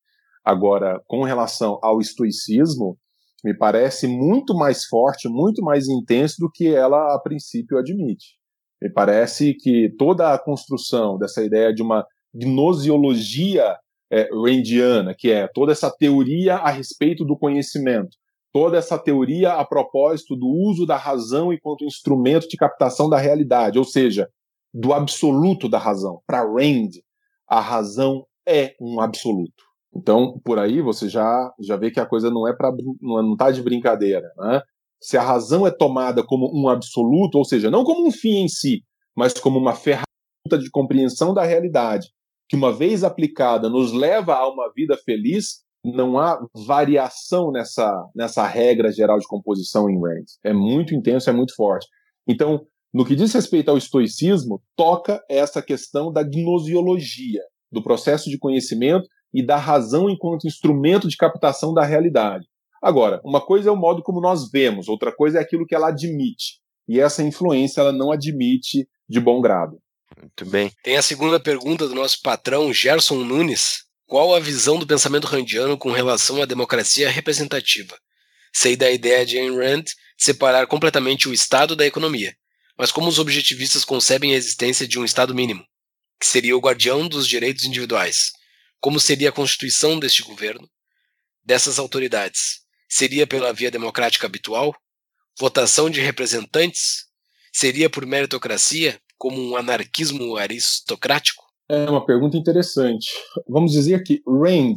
[0.45, 2.97] Agora, com relação ao estoicismo,
[3.45, 8.37] me parece muito mais forte, muito mais intenso do que ela, a princípio, admite.
[8.81, 12.05] Me parece que toda a construção dessa ideia de uma
[12.35, 13.77] gnosiologia
[14.13, 18.15] é, randiana, que é toda essa teoria a respeito do conhecimento,
[18.53, 23.79] toda essa teoria a propósito do uso da razão enquanto instrumento de captação da realidade,
[23.79, 24.29] ou seja,
[24.73, 26.21] do absoluto da razão.
[26.27, 26.91] Para Rand,
[27.49, 29.65] a razão é um absoluto.
[29.95, 33.51] Então, por aí você já já vê que a coisa não é para não está
[33.51, 34.61] de brincadeira, né?
[35.01, 38.49] Se a razão é tomada como um absoluto, ou seja, não como um fim em
[38.49, 38.85] si,
[39.17, 42.09] mas como uma ferramenta de compreensão da realidade,
[42.53, 48.47] que uma vez aplicada nos leva a uma vida feliz, não há variação nessa nessa
[48.47, 50.27] regra geral de composição em Rand.
[50.45, 51.89] É muito intenso, é muito forte.
[52.29, 57.41] Então, no que diz respeito ao estoicismo, toca essa questão da gnosiologia,
[57.73, 62.45] do processo de conhecimento e da razão enquanto instrumento de captação da realidade.
[62.83, 65.89] Agora, uma coisa é o modo como nós vemos, outra coisa é aquilo que ela
[65.89, 66.61] admite.
[66.87, 69.79] E essa influência ela não admite de bom grado.
[70.17, 70.73] Muito bem.
[70.83, 73.85] Tem a segunda pergunta do nosso patrão, Gerson Nunes.
[74.07, 77.99] Qual a visão do pensamento randiano com relação à democracia representativa?
[78.53, 79.85] Sei da ideia de Ayn Rand
[80.19, 82.37] separar completamente o Estado da economia,
[82.77, 85.65] mas como os objetivistas concebem a existência de um Estado mínimo,
[86.21, 88.33] que seria o guardião dos direitos individuais?
[88.81, 90.69] Como seria a constituição deste governo?
[91.43, 92.61] Dessas autoridades?
[92.89, 94.75] Seria pela via democrática habitual?
[95.39, 97.07] Votação de representantes?
[97.53, 101.45] Seria por meritocracia, como um anarquismo aristocrático?
[101.69, 103.07] É uma pergunta interessante.
[103.49, 104.75] Vamos dizer que Rand,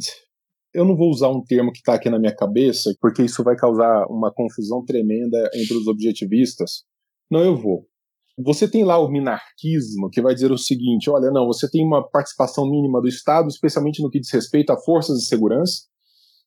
[0.72, 3.56] eu não vou usar um termo que está aqui na minha cabeça, porque isso vai
[3.56, 6.84] causar uma confusão tremenda entre os objetivistas.
[7.28, 7.88] Não, eu vou.
[8.38, 12.08] Você tem lá o minarquismo, que vai dizer o seguinte: olha, não, você tem uma
[12.08, 15.86] participação mínima do Estado, especialmente no que diz respeito a forças de segurança.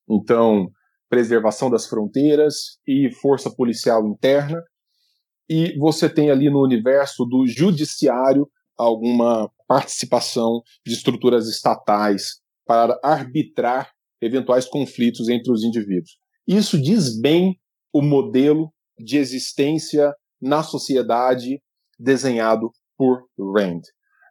[0.09, 0.69] Então,
[1.09, 4.63] preservação das fronteiras e força policial interna.
[5.49, 8.47] E você tem ali no universo do judiciário
[8.77, 13.91] alguma participação de estruturas estatais para arbitrar
[14.21, 16.17] eventuais conflitos entre os indivíduos.
[16.47, 17.59] Isso diz bem
[17.91, 21.61] o modelo de existência na sociedade
[21.97, 23.81] desenhado por Rand.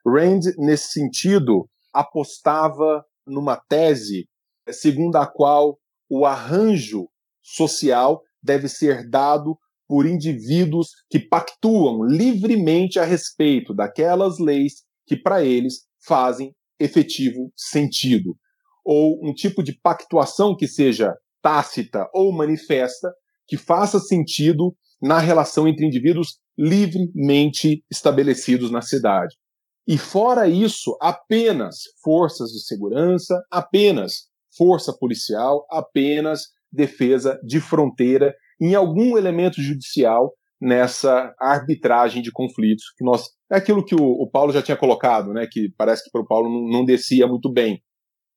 [0.06, 4.28] Rand, nesse sentido, apostava numa tese
[4.70, 7.08] segundo a qual o arranjo
[7.42, 9.58] social deve ser dado
[9.88, 18.36] por indivíduos que pactuam livremente a respeito daquelas leis que para eles fazem efetivo sentido,
[18.84, 23.10] ou um tipo de pactuação que seja tácita ou manifesta,
[23.46, 29.34] que faça sentido na relação entre indivíduos livremente estabelecidos na cidade.
[29.86, 38.74] E fora isso, apenas forças de segurança, apenas força policial, apenas defesa de fronteira, em
[38.74, 44.52] algum elemento judicial nessa arbitragem de conflitos que nós é aquilo que o, o Paulo
[44.52, 45.46] já tinha colocado, né?
[45.50, 47.82] Que parece que para o Paulo não, não descia muito bem,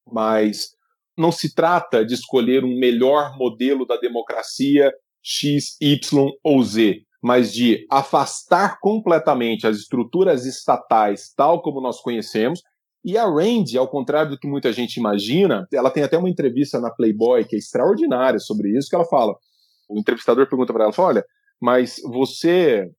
[0.10, 0.70] mas
[1.18, 4.92] não se trata de escolher um melhor modelo da democracia
[5.22, 12.62] X, Y ou Z, mas de afastar completamente as estruturas estatais tal como nós conhecemos.
[13.04, 16.80] E a Rand, ao contrário do que muita gente imagina, ela tem até uma entrevista
[16.80, 19.36] na Playboy que é extraordinária sobre isso, que ela fala,
[19.92, 21.26] o entrevistador pergunta para ela, fala, olha,
[21.62, 22.90] mas você,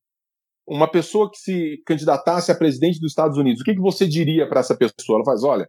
[0.67, 4.47] uma pessoa que se candidatasse a presidente dos Estados Unidos, o que, que você diria
[4.47, 5.17] para essa pessoa?
[5.17, 5.67] Ela faz, olha,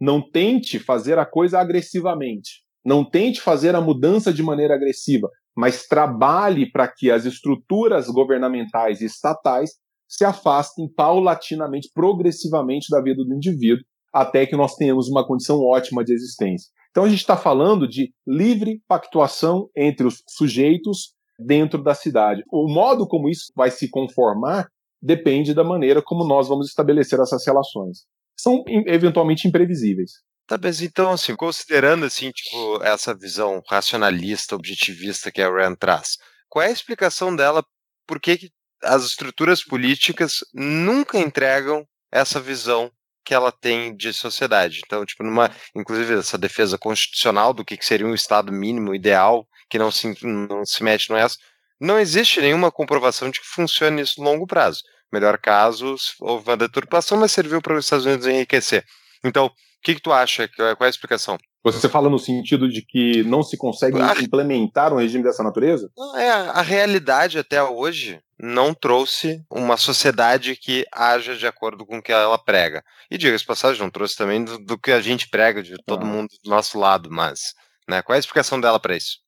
[0.00, 5.86] não tente fazer a coisa agressivamente, não tente fazer a mudança de maneira agressiva, mas
[5.86, 9.70] trabalhe para que as estruturas governamentais e estatais
[10.08, 16.04] se afastem paulatinamente, progressivamente da vida do indivíduo, até que nós tenhamos uma condição ótima
[16.04, 16.70] de existência.
[16.94, 22.44] Então a gente está falando de livre pactuação entre os sujeitos dentro da cidade.
[22.52, 24.68] O modo como isso vai se conformar
[25.02, 28.04] depende da maneira como nós vamos estabelecer essas relações.
[28.38, 30.12] São eventualmente imprevisíveis.
[30.46, 36.16] Tá, mas então, assim, considerando assim, tipo, essa visão racionalista, objetivista que a Rand traz,
[36.48, 37.64] qual é a explicação dela
[38.06, 38.50] por que, que
[38.84, 42.88] as estruturas políticas nunca entregam essa visão
[43.24, 44.80] que ela tem de sociedade?
[44.84, 49.78] Então, tipo, numa, inclusive essa defesa constitucional do que, seria um estado mínimo ideal, que
[49.78, 51.36] não se, não se mete no essa,
[51.80, 54.82] não existe nenhuma comprovação de que funcione isso no longo prazo.
[55.12, 58.84] Melhor caso, houve uma deturpação, mas serviu para os Estados Unidos enriquecer.
[59.24, 59.50] Então,
[59.84, 60.48] que, que tu acha?
[60.48, 61.38] Qual é a explicação?
[61.62, 64.14] Você fala no sentido de que não se consegue Ah.
[64.20, 65.90] implementar um regime dessa natureza?
[66.16, 72.02] É, a realidade até hoje não trouxe uma sociedade que haja de acordo com o
[72.02, 72.82] que ela prega.
[73.10, 76.06] E diga-se passagem, não trouxe também do, do que a gente prega, de todo Ah.
[76.08, 77.54] mundo do nosso lado, mas
[77.88, 79.18] né, qual é a explicação dela para isso?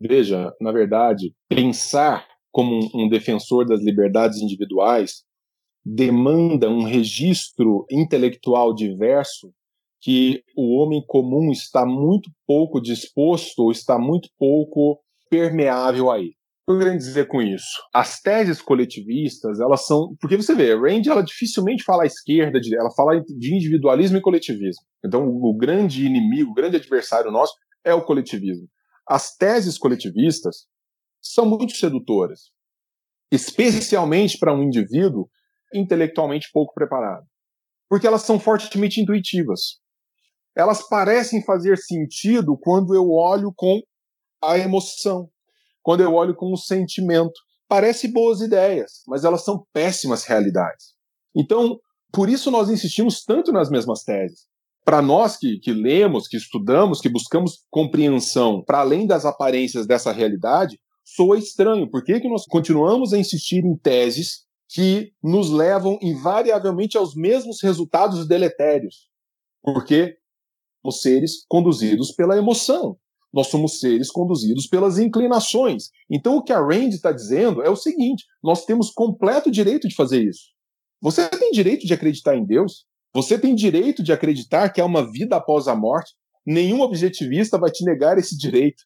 [0.00, 5.22] Veja, na verdade, pensar como um, um defensor das liberdades individuais
[5.84, 9.52] demanda um registro intelectual diverso
[10.00, 14.98] que o homem comum está muito pouco disposto ou está muito pouco
[15.28, 16.34] permeável a ele.
[16.66, 17.82] O que eu quero dizer com isso?
[17.92, 20.14] As teses coletivistas, elas são.
[20.20, 24.20] Porque você vê, a Rand ela dificilmente fala à esquerda, ela fala de individualismo e
[24.20, 24.84] coletivismo.
[25.04, 27.54] Então, o grande inimigo, o grande adversário nosso
[27.84, 28.68] é o coletivismo.
[29.08, 30.66] As teses coletivistas
[31.20, 32.52] são muito sedutoras,
[33.32, 35.28] especialmente para um indivíduo
[35.74, 37.26] intelectualmente pouco preparado,
[37.88, 39.80] porque elas são fortemente intuitivas.
[40.56, 43.80] Elas parecem fazer sentido quando eu olho com
[44.42, 45.28] a emoção,
[45.82, 47.32] quando eu olho com o sentimento.
[47.68, 50.94] Parece boas ideias, mas elas são péssimas realidades.
[51.34, 51.78] Então,
[52.12, 54.48] por isso nós insistimos tanto nas mesmas teses.
[54.84, 60.10] Para nós que, que lemos, que estudamos, que buscamos compreensão para além das aparências dessa
[60.10, 61.88] realidade, soa estranho.
[61.88, 67.62] Por que, que nós continuamos a insistir em teses que nos levam invariavelmente aos mesmos
[67.62, 69.08] resultados deletérios?
[69.62, 70.16] Porque
[70.82, 72.96] somos seres conduzidos pela emoção.
[73.32, 75.90] Nós somos seres conduzidos pelas inclinações.
[76.08, 79.94] Então, o que a Rand está dizendo é o seguinte: nós temos completo direito de
[79.94, 80.48] fazer isso.
[81.00, 82.84] Você tem direito de acreditar em Deus.
[83.14, 86.12] Você tem direito de acreditar que há uma vida após a morte.
[86.44, 88.84] Nenhum objetivista vai te negar esse direito.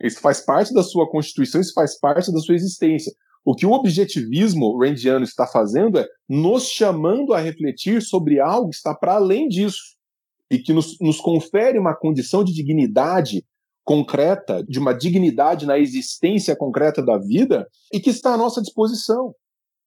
[0.00, 3.12] Isso faz parte da sua constituição, isso faz parte da sua existência.
[3.44, 8.76] O que o objetivismo randiano está fazendo é nos chamando a refletir sobre algo que
[8.76, 9.96] está para além disso
[10.50, 13.44] e que nos, nos confere uma condição de dignidade
[13.86, 19.32] concreta, de uma dignidade na existência concreta da vida e que está à nossa disposição.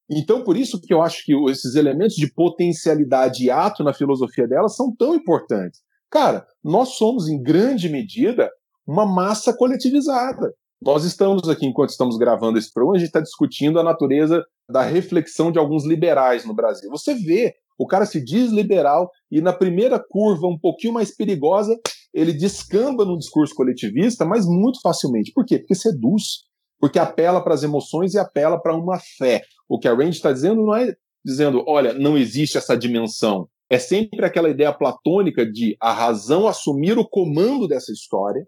[0.10, 4.48] Então, por isso que eu acho que esses elementos de potencialidade e ato na filosofia
[4.48, 5.82] dela são tão importantes.
[6.10, 8.50] Cara, nós somos, em grande medida,
[8.88, 10.52] uma massa coletivizada.
[10.82, 14.82] Nós estamos aqui, enquanto estamos gravando esse programa, a gente está discutindo a natureza da
[14.82, 16.90] reflexão de alguns liberais no Brasil.
[16.90, 21.78] Você vê, o cara se diz liberal e na primeira curva, um pouquinho mais perigosa,
[22.14, 25.32] ele descamba no discurso coletivista, mas muito facilmente.
[25.34, 25.60] Por quê?
[25.60, 26.44] Porque seduz.
[26.80, 29.44] Porque apela para as emoções e apela para uma fé.
[29.68, 33.48] O que a Range está dizendo não é dizendo, olha, não existe essa dimensão.
[33.70, 38.48] É sempre aquela ideia platônica de a razão assumir o comando dessa história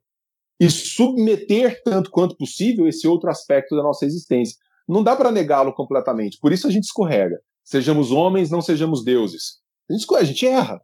[0.59, 4.55] e submeter tanto quanto possível esse outro aspecto da nossa existência.
[4.88, 6.38] Não dá para negá-lo completamente.
[6.39, 7.39] Por isso a gente escorrega.
[7.64, 9.59] Sejamos homens, não sejamos deuses.
[9.89, 10.82] A gente, a gente erra.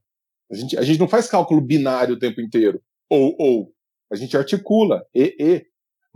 [0.51, 2.81] A gente, a gente não faz cálculo binário o tempo inteiro.
[3.09, 3.73] Ou, ou.
[4.11, 5.03] A gente articula.
[5.13, 5.65] E, e.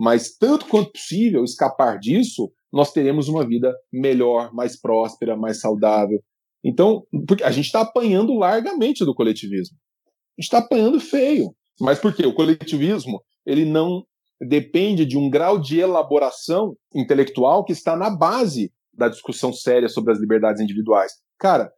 [0.00, 6.20] Mas tanto quanto possível escapar disso, nós teremos uma vida melhor, mais próspera, mais saudável.
[6.64, 7.04] Então,
[7.44, 9.76] a gente está apanhando largamente do coletivismo.
[10.06, 11.54] A gente está apanhando feio.
[11.80, 12.24] Mas por quê?
[12.24, 14.04] O coletivismo ele não
[14.40, 20.12] depende de um grau de elaboração intelectual que está na base da discussão séria sobre
[20.12, 21.12] as liberdades individuais.
[21.38, 21.72] Cara,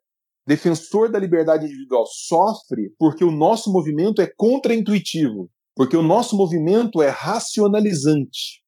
[0.47, 7.03] defensor da liberdade individual sofre porque o nosso movimento é contraintuitivo, porque o nosso movimento
[7.03, 8.63] é racionalizante,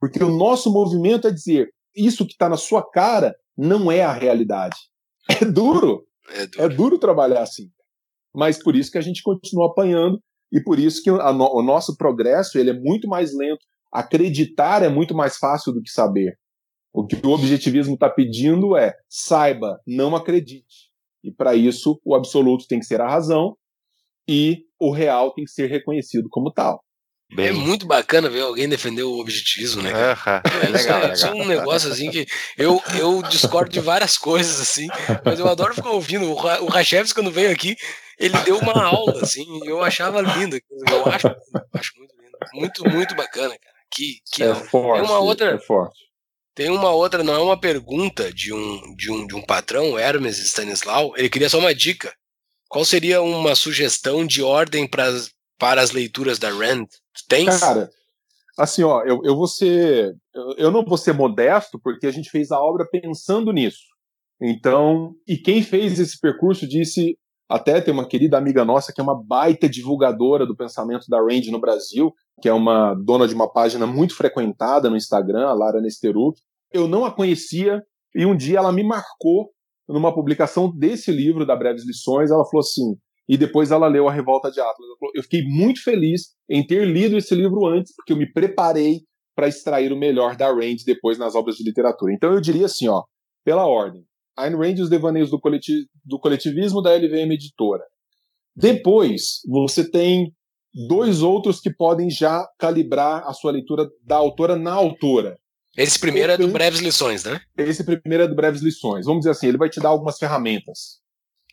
[0.00, 4.12] porque o nosso movimento é dizer isso que está na sua cara não é a
[4.12, 4.76] realidade.
[5.28, 6.62] É duro, É duro.
[6.64, 7.70] é duro trabalhar assim.
[8.34, 10.20] Mas por isso que a gente continua apanhando
[10.52, 13.64] e por isso que no- o nosso progresso ele é muito mais lento.
[13.92, 16.36] Acreditar é muito mais fácil do que saber.
[16.92, 20.89] O que o objetivismo está pedindo é saiba, não acredite.
[21.22, 23.56] E para isso o absoluto tem que ser a razão
[24.28, 26.82] e o real tem que ser reconhecido como tal.
[27.38, 29.92] É muito bacana ver alguém defender o objetivismo, né?
[29.92, 30.12] cara?
[30.12, 31.34] Aham, É, é legal, isso, é, legal.
[31.40, 32.26] é um negócio assim que
[32.58, 34.88] eu, eu discordo de várias coisas, assim,
[35.24, 36.28] mas eu adoro ficar ouvindo.
[36.28, 37.76] O, Ra- o Rachevs, quando veio aqui,
[38.18, 40.56] ele deu uma aula, assim, e eu achava lindo.
[40.90, 41.28] Eu acho,
[41.72, 42.36] acho muito lindo.
[42.52, 43.76] Muito, muito bacana, cara.
[43.92, 44.64] Que, que é aula.
[44.64, 45.04] forte.
[45.06, 45.98] uma outra- É forte.
[46.54, 50.38] Tem uma outra, não é uma pergunta de um, de um, de um patrão, Hermes
[50.38, 51.16] Stanislau.
[51.16, 52.12] Ele queria só uma dica.
[52.68, 56.86] Qual seria uma sugestão de ordem pras, para as leituras da Rand?
[57.28, 57.58] Tens?
[57.58, 57.90] Cara,
[58.58, 60.14] assim, ó, eu, eu vou ser.
[60.56, 63.82] Eu não vou ser modesto, porque a gente fez a obra pensando nisso.
[64.40, 67.18] Então, e quem fez esse percurso disse.
[67.50, 71.50] Até tem uma querida amiga nossa que é uma baita divulgadora do pensamento da Range
[71.50, 75.80] no Brasil, que é uma dona de uma página muito frequentada no Instagram, a Lara
[75.80, 76.40] Nesteruk.
[76.72, 77.82] Eu não a conhecia
[78.14, 79.50] e um dia ela me marcou
[79.88, 82.30] numa publicação desse livro da Breves Lições.
[82.30, 82.94] Ela falou assim:
[83.28, 84.88] e depois ela leu A Revolta de Atlas.
[85.14, 89.02] Eu fiquei muito feliz em ter lido esse livro antes, porque eu me preparei
[89.36, 92.12] para extrair o melhor da Rand depois nas obras de literatura.
[92.12, 93.02] Então eu diria assim, ó,
[93.44, 94.04] pela ordem.
[94.42, 97.84] Ayn Rand e os Devaneios do, coleti do Coletivismo da LVM Editora.
[98.54, 100.34] Depois, você tem
[100.88, 105.38] dois outros que podem já calibrar a sua leitura da autora na autora.
[105.76, 107.40] Esse primeiro é do Breves Lições, né?
[107.56, 109.06] Esse primeiro é do Breves Lições.
[109.06, 111.00] Vamos dizer assim, ele vai te dar algumas ferramentas.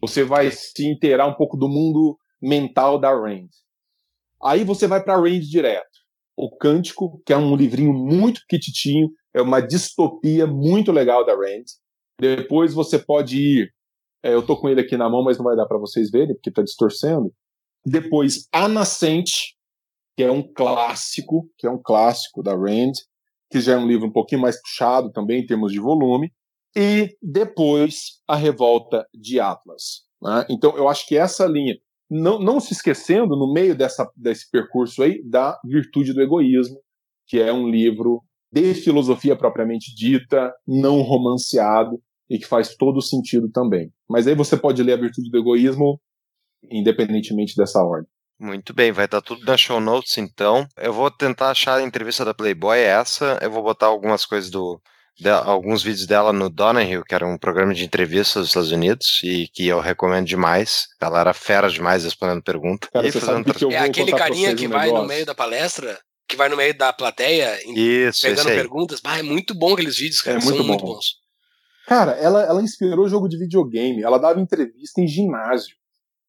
[0.02, 3.48] Você vai se inteirar um pouco do mundo mental da Rand.
[4.44, 5.98] Aí você vai para a Rand direto.
[6.36, 11.66] O Cântico, que é um livrinho muito pequititinho, é uma distopia muito legal da Rand.
[12.20, 13.74] Depois você pode ir.
[14.24, 16.34] é, eu tô com ele aqui na mão, mas não vai dar para vocês verem,
[16.36, 17.32] porque tá distorcendo.
[17.86, 19.56] Depois, A Nascente,
[20.16, 22.94] que é um clássico, que é um clássico da Rand,
[23.52, 26.32] que já é um livro um pouquinho mais puxado também em termos de volume.
[26.76, 30.04] E depois, A Revolta de Atlas.
[30.22, 30.46] né?
[30.50, 31.76] Então, eu acho que essa linha.
[32.10, 36.80] Não, não se esquecendo, no meio dessa, desse percurso aí, da Virtude do Egoísmo,
[37.28, 43.50] que é um livro de filosofia propriamente dita, não romanceado, e que faz todo sentido
[43.50, 43.92] também.
[44.10, 46.00] Mas aí você pode ler A Virtude do Egoísmo,
[46.70, 48.10] independentemente dessa ordem.
[48.40, 50.68] Muito bem, vai estar tudo na show notes então.
[50.78, 53.40] Eu vou tentar achar a entrevista da Playboy essa.
[53.42, 54.80] Eu vou botar algumas coisas do.
[55.20, 59.20] de- alguns vídeos dela no Donahue, que era um programa de entrevistas dos Estados Unidos,
[59.24, 60.86] e que eu recomendo demais.
[61.02, 62.88] Ela era fera demais respondendo perguntas.
[62.94, 65.08] Cara, e fazendo eu É aquele carinha que um vai no negócio.
[65.08, 66.00] meio da palestra,
[66.30, 69.02] que vai no meio da plateia, Isso, pegando perguntas.
[69.02, 70.38] Bah, é muito bom aqueles vídeos, cara.
[70.38, 70.94] É São muito muito bom.
[70.94, 71.16] bons.
[71.88, 74.04] Cara, ela, ela inspirou jogo de videogame.
[74.04, 75.74] Ela dava entrevista em ginásio.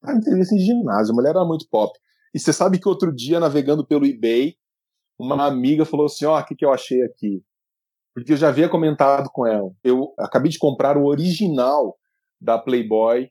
[0.01, 1.12] Dava entrevista em ginásio.
[1.12, 1.93] A mulher era muito pop.
[2.32, 4.55] E você sabe que outro dia, navegando pelo eBay,
[5.18, 7.43] uma amiga falou assim: Ó, o que, que eu achei aqui?
[8.14, 9.68] Porque eu já havia comentado com ela.
[9.82, 11.98] Eu acabei de comprar o original
[12.40, 13.28] da Playboy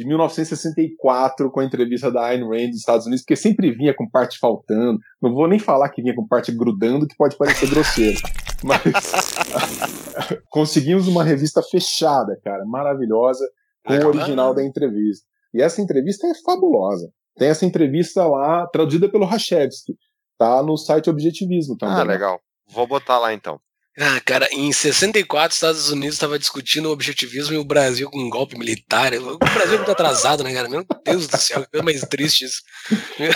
[0.00, 4.08] de 1964 com a entrevista da Ayn Rand dos Estados Unidos, porque sempre vinha com
[4.08, 4.98] parte faltando.
[5.20, 8.18] Não vou nem falar que vinha com parte grudando, que pode parecer grosseiro.
[8.64, 8.80] Mas
[10.48, 13.46] conseguimos uma revista fechada, cara, maravilhosa,
[13.84, 15.26] com o original da entrevista.
[15.52, 17.10] E essa entrevista é fabulosa.
[17.36, 19.94] Tem essa entrevista lá, traduzida pelo Rachevski.
[20.38, 21.96] Tá no site Objetivismo também.
[21.96, 22.40] Ah, legal.
[22.70, 23.60] Vou botar lá então.
[24.02, 28.18] Ah, cara, em 64, os Estados Unidos estava discutindo o objetivismo e o Brasil com
[28.18, 29.12] um golpe militar.
[29.12, 30.68] O Brasil é muito atrasado, né, cara?
[30.70, 32.62] Meu Deus do céu, que coisa mais triste isso.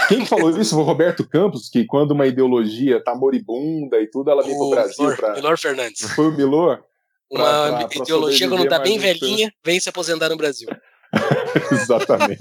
[0.08, 4.30] Quem falou isso foi o Roberto Campos, que quando uma ideologia tá moribunda e tudo,
[4.30, 5.34] ela vem pro O Brasil Milor, pra...
[5.34, 6.08] Milor Fernandes.
[6.14, 6.82] Foi o Milor?
[7.30, 10.68] Uma Pra- ideologia quando tá bem velhinha, vem se aposentar no Brasil.
[11.72, 12.38] Exatamente.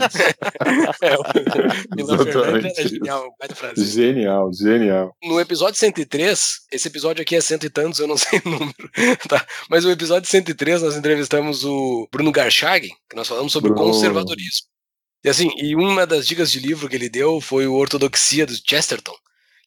[1.01, 2.79] É, o Fernandes Exatamente.
[2.79, 3.85] era genial, do Brasil.
[3.85, 5.15] Genial, genial.
[5.23, 6.39] No episódio 103,
[6.71, 8.89] esse episódio aqui é cento e tantos, eu não sei o número,
[9.27, 9.45] tá?
[9.69, 13.91] Mas o episódio 103 nós entrevistamos o Bruno Garchag, que nós falamos sobre Bruno.
[13.91, 14.67] conservadorismo.
[15.23, 18.53] E assim, e uma das dicas de livro que ele deu foi o Ortodoxia do
[18.67, 19.15] Chesterton,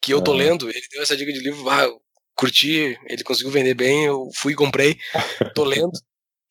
[0.02, 0.36] que eu tô Ah.
[0.36, 1.88] lendo, ele deu essa dica de livro, ah,
[2.34, 4.98] curti, ele conseguiu vender bem, eu fui e comprei,
[5.54, 5.90] tô lendo.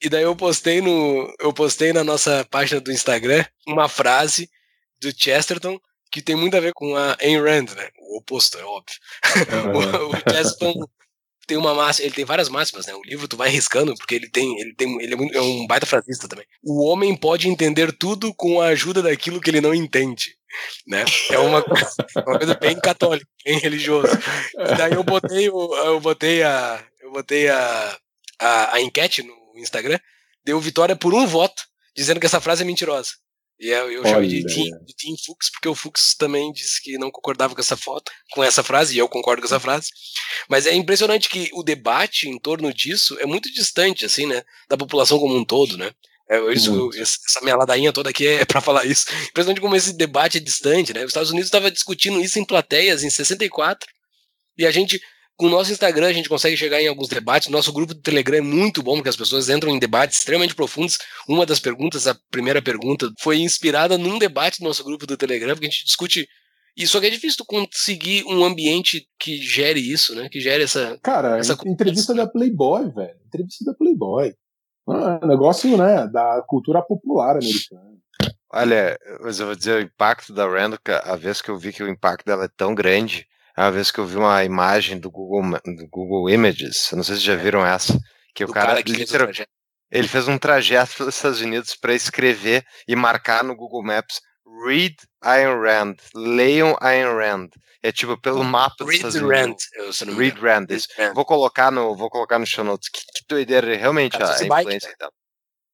[0.06, 4.48] E daí eu postei no eu postei na nossa página do Instagram uma frase
[5.02, 5.80] do Chesterton
[6.11, 7.90] que tem muito a ver com a Ayn Rand, né?
[7.99, 8.95] O oposto, é óbvio.
[10.06, 10.73] O, o Chesterton
[11.48, 12.94] tem uma máxima, ele tem várias máximas, né?
[12.94, 15.65] O livro tu vai riscando porque ele tem, ele tem, ele é, muito- é um
[15.65, 16.45] baita frasista também.
[16.64, 20.36] O homem pode entender tudo com a ajuda daquilo que ele não entende,
[20.88, 21.03] né?
[21.32, 21.95] É uma, coisa-
[22.27, 24.19] uma coisa bem católica, bem religiosa.
[24.72, 27.98] E daí eu botei, o, eu botei a, eu botei a,
[28.40, 29.99] a, a enquete no Instagram,
[30.44, 31.64] deu vitória por um voto,
[31.95, 33.11] dizendo que essa frase é mentirosa.
[33.60, 36.98] E eu, eu chamei de Tim, de Tim Fux, porque o Fux também disse que
[36.98, 39.90] não concordava com essa foto, com essa frase, e eu concordo com essa frase.
[40.49, 44.44] Mas é impressionante que o debate em torno disso é muito distante, assim, né?
[44.68, 45.91] Da população como um todo, né?
[46.27, 49.06] É, isso, essa minha ladainha toda aqui é pra falar isso.
[49.30, 51.02] Impressionante como esse debate é distante, né?
[51.02, 53.88] Os Estados Unidos estava discutindo isso em plateias em 64,
[54.57, 55.02] e a gente,
[55.37, 57.49] com o nosso Instagram, a gente consegue chegar em alguns debates.
[57.49, 60.97] Nosso grupo do Telegram é muito bom, porque as pessoas entram em debates extremamente profundos.
[61.27, 65.53] Uma das perguntas, a primeira pergunta, foi inspirada num debate do nosso grupo do Telegram,
[65.53, 66.27] porque a gente discute.
[66.77, 70.27] E só que é difícil tu conseguir um ambiente que gere isso, né?
[70.29, 70.97] Que gere essa.
[71.01, 73.15] Cara, Essa en- entrevista da Playboy, velho.
[73.27, 74.33] Entrevista da Playboy.
[74.87, 77.95] Ah, negócio, né, da cultura popular americana.
[78.53, 81.81] Olha, mas eu vou dizer o impacto da Randall, a vez que eu vi que
[81.83, 83.25] o impacto dela é tão grande, é
[83.56, 87.15] a vez que eu vi uma imagem do Google, do Google Images, eu não sei
[87.15, 87.98] se já viram essa,
[88.34, 89.49] que o cara, cara que fez literal- trajeto.
[89.91, 94.19] ele fez um trajeto pelos Estados Unidos para escrever e marcar no Google Maps
[94.65, 97.49] Read Ayn Rand, leiam Ayn Rand.
[97.84, 99.64] É tipo pelo mapa dos Read Estados the Unidos.
[99.77, 100.40] Rand, eu, se Read.
[100.40, 100.88] Rand, isso.
[100.95, 101.14] Read Rand.
[101.14, 102.90] Vou colocar no, vou colocar no show notes.
[102.90, 105.11] Que, que doideira, realmente Cara, a, a bike, influência dela.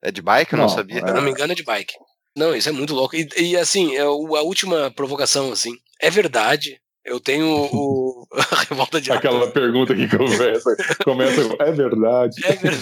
[0.04, 0.54] É de bike?
[0.54, 1.00] Eu não, Não, sabia.
[1.02, 1.94] Se eu não me engano, é de bike.
[2.36, 3.16] Não, isso é muito louco.
[3.16, 6.82] E, e, assim, é a última provocação, assim, é verdade.
[7.04, 12.36] Eu tenho o, a revolta de Aquela pergunta que começa, começa com, é verdade.
[12.46, 12.82] É verdade.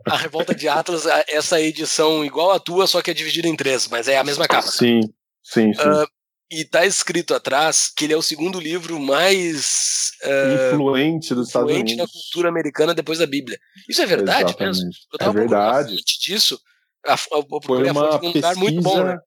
[0.08, 3.54] A revolta de Atlas, a- essa edição igual a tua, só que é dividida em
[3.54, 4.66] três, mas é a mesma capa.
[4.70, 5.00] Sim,
[5.42, 5.80] sim, sim.
[5.80, 6.06] Ah,
[6.50, 11.70] e tá escrito atrás que ele é o segundo livro mais ah, Influente dos Estados
[11.70, 12.12] influente na Unidos.
[12.12, 13.58] cultura americana depois da Bíblia.
[13.88, 14.88] Isso é verdade mesmo?
[14.88, 14.98] Exatamente.
[15.12, 15.96] Eu É tava a verdade.
[16.24, 16.58] disso.
[17.06, 19.18] A, a, eu Foi a uma lugar muito bom, né?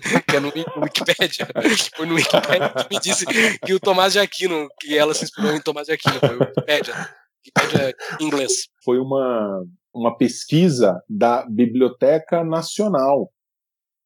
[0.28, 0.48] Que é no
[0.82, 1.46] Wikipedia.
[1.96, 5.52] Foi no Wikipedia que me disse que o Tomás de Aquino, que ela se inspirou
[5.54, 6.94] em Tomás de Aquino, foi o Wikipedia.
[7.44, 8.52] Wikipedia em inglês.
[8.84, 9.64] Foi uma,
[9.94, 13.30] uma pesquisa da Biblioteca Nacional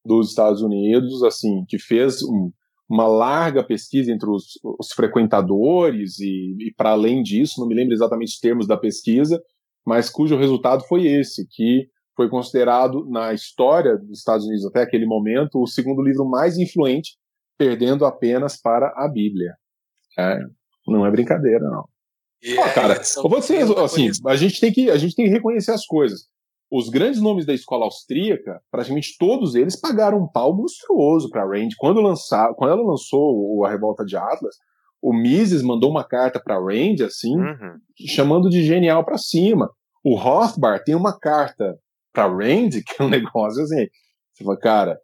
[0.05, 2.51] dos Estados Unidos, assim, que fez um-
[2.89, 7.93] uma larga pesquisa entre os, os frequentadores e, e para além disso, não me lembro
[7.93, 9.43] exatamente os termos da pesquisa,
[9.85, 15.07] mas cujo resultado foi esse, que foi considerado na história dos Estados Unidos até aquele
[15.07, 17.17] momento o segundo livro mais influente,
[17.59, 19.55] perdendo apenas para a Bíblia.
[20.19, 20.39] É,
[20.89, 21.85] não é brincadeira, não.
[22.59, 25.27] Ó, é- cara, são eu vou dizer, assim, a gente, tem que, a gente tem
[25.27, 26.27] que reconhecer as coisas.
[26.71, 31.69] Os grandes nomes da escola austríaca, praticamente todos eles pagaram um pau monstruoso para Rand.
[31.79, 34.57] Quando, lançar, quando ela lançou a Revolta de Atlas,
[35.01, 37.79] o Mises mandou uma carta para Rand, assim, Uhum.
[38.09, 39.71] chamando de genial para cima.
[40.03, 41.79] O Rothbard tem uma carta
[42.17, 43.87] para Rand, que é um negócio assim.
[44.33, 44.99] Você fala, cara,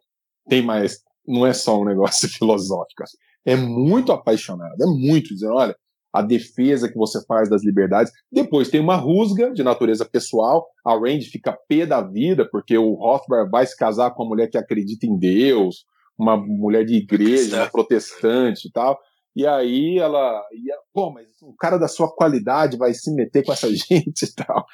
[0.49, 0.97] tem mais.
[1.25, 3.03] Não é só um negócio filosófico.
[3.03, 3.17] assim.
[3.45, 5.75] É muito apaixonado, é muito dizendo, olha,
[6.13, 8.11] a defesa que você faz das liberdades.
[8.31, 10.65] Depois tem uma rusga de natureza pessoal.
[10.85, 14.47] A Rand fica pé da vida, porque o Rothbard vai se casar com uma mulher
[14.47, 15.85] que acredita em Deus,
[16.17, 18.97] uma mulher de igreja, uma protestante e tal.
[19.35, 23.43] E aí ela, e ela, pô, mas o cara da sua qualidade vai se meter
[23.43, 24.65] com essa gente e tal.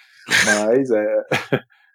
[0.46, 1.26] Mas é.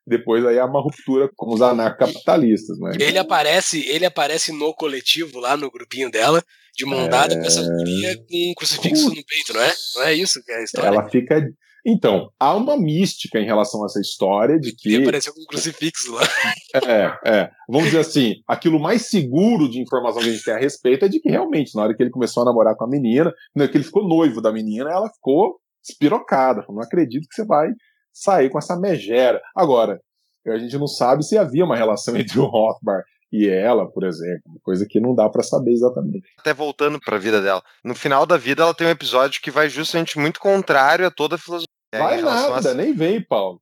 [0.06, 2.92] Depois aí há uma ruptura com os anarcapitalistas, né?
[3.00, 6.42] Ele aparece, ele aparece no coletivo, lá no grupinho dela,
[6.76, 9.72] de mão dada com essa guria com um crucifixo no peito, não é?
[9.96, 10.88] Não é isso que é a história?
[10.88, 11.48] Ela fica.
[11.86, 14.94] Então, há uma mística em relação a essa história de que.
[14.94, 16.22] Ele apareceu com um crucifixo lá.
[16.74, 17.50] É, é.
[17.68, 21.08] Vamos dizer assim, aquilo mais seguro de informação que a gente tem a respeito é
[21.08, 23.70] de que realmente, na hora que ele começou a namorar com a menina, na hora
[23.70, 26.62] que ele ficou noivo da menina, ela ficou espirocada.
[26.62, 27.68] Falou, não acredito que você vai
[28.14, 29.42] sair com essa megera.
[29.54, 30.00] Agora,
[30.46, 34.42] a gente não sabe se havia uma relação entre o Rothbard e ela, por exemplo,
[34.62, 36.22] coisa que não dá pra saber exatamente.
[36.38, 37.60] Até voltando pra vida dela.
[37.82, 41.34] No final da vida, ela tem um episódio que vai justamente muito contrário a toda
[41.34, 41.66] a filosofia.
[41.92, 43.60] Vai relação a- nada, nem vem, Paulo.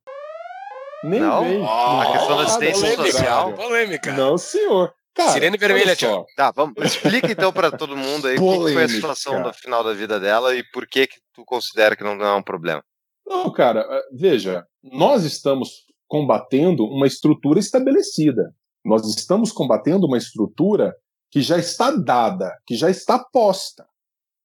[1.03, 1.43] Nem Não?
[1.43, 1.61] vem.
[1.65, 3.53] A questão da Nada, assistência polêmica, social.
[3.53, 4.11] polêmica.
[4.13, 4.93] Não, senhor.
[5.15, 5.95] Cara, Sirene vermelha.
[5.95, 6.25] Thiago.
[6.35, 6.73] Tá, vamos.
[6.83, 8.87] Explica então pra todo mundo aí o que foi a Polêmica.
[8.87, 12.33] situação do final da vida dela e por que que tu considera que não é
[12.33, 12.81] um problema.
[13.25, 18.53] Não, cara, eh, veja, nós estamos combatendo uma estrutura estabelecida.
[18.85, 20.93] Nós estamos combatendo uma estrutura
[21.31, 23.85] que já está dada, que já está posta.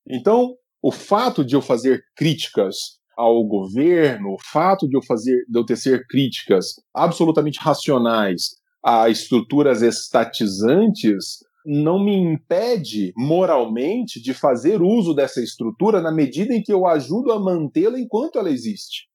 [0.09, 5.59] Então, o fato de eu fazer críticas ao governo, o fato de eu fazer, de
[5.59, 15.15] eu tecer críticas absolutamente racionais a estruturas estatizantes não me impede moralmente de fazer uso
[15.15, 19.09] dessa estrutura na medida em que eu ajudo a mantê-la enquanto ela existe.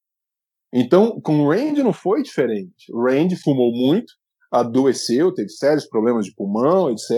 [0.74, 2.92] Então, com o Rand não foi diferente.
[2.92, 4.14] O Rand fumou muito,
[4.52, 7.12] adoeceu, teve sérios problemas de pulmão, etc.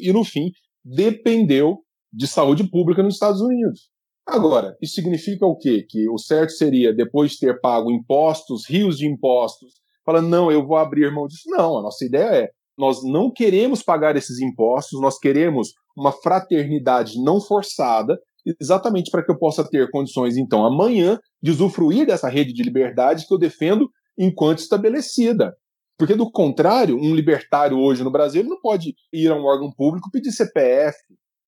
[0.00, 0.50] E, e no fim,
[0.84, 1.78] dependeu
[2.12, 3.90] de saúde pública nos Estados Unidos.
[4.26, 5.84] Agora, isso significa o quê?
[5.88, 10.66] Que o certo seria, depois de ter pago impostos, rios de impostos, falando, não, eu
[10.66, 11.48] vou abrir mão disso.
[11.48, 17.22] Não, a nossa ideia é, nós não queremos pagar esses impostos, nós queremos uma fraternidade
[17.22, 18.18] não forçada,
[18.60, 23.26] exatamente para que eu possa ter condições, então, amanhã, de usufruir dessa rede de liberdade
[23.26, 23.88] que eu defendo
[24.18, 25.54] enquanto estabelecida.
[25.98, 30.10] Porque, do contrário, um libertário hoje no Brasil não pode ir a um órgão público
[30.10, 30.96] pedir CPF,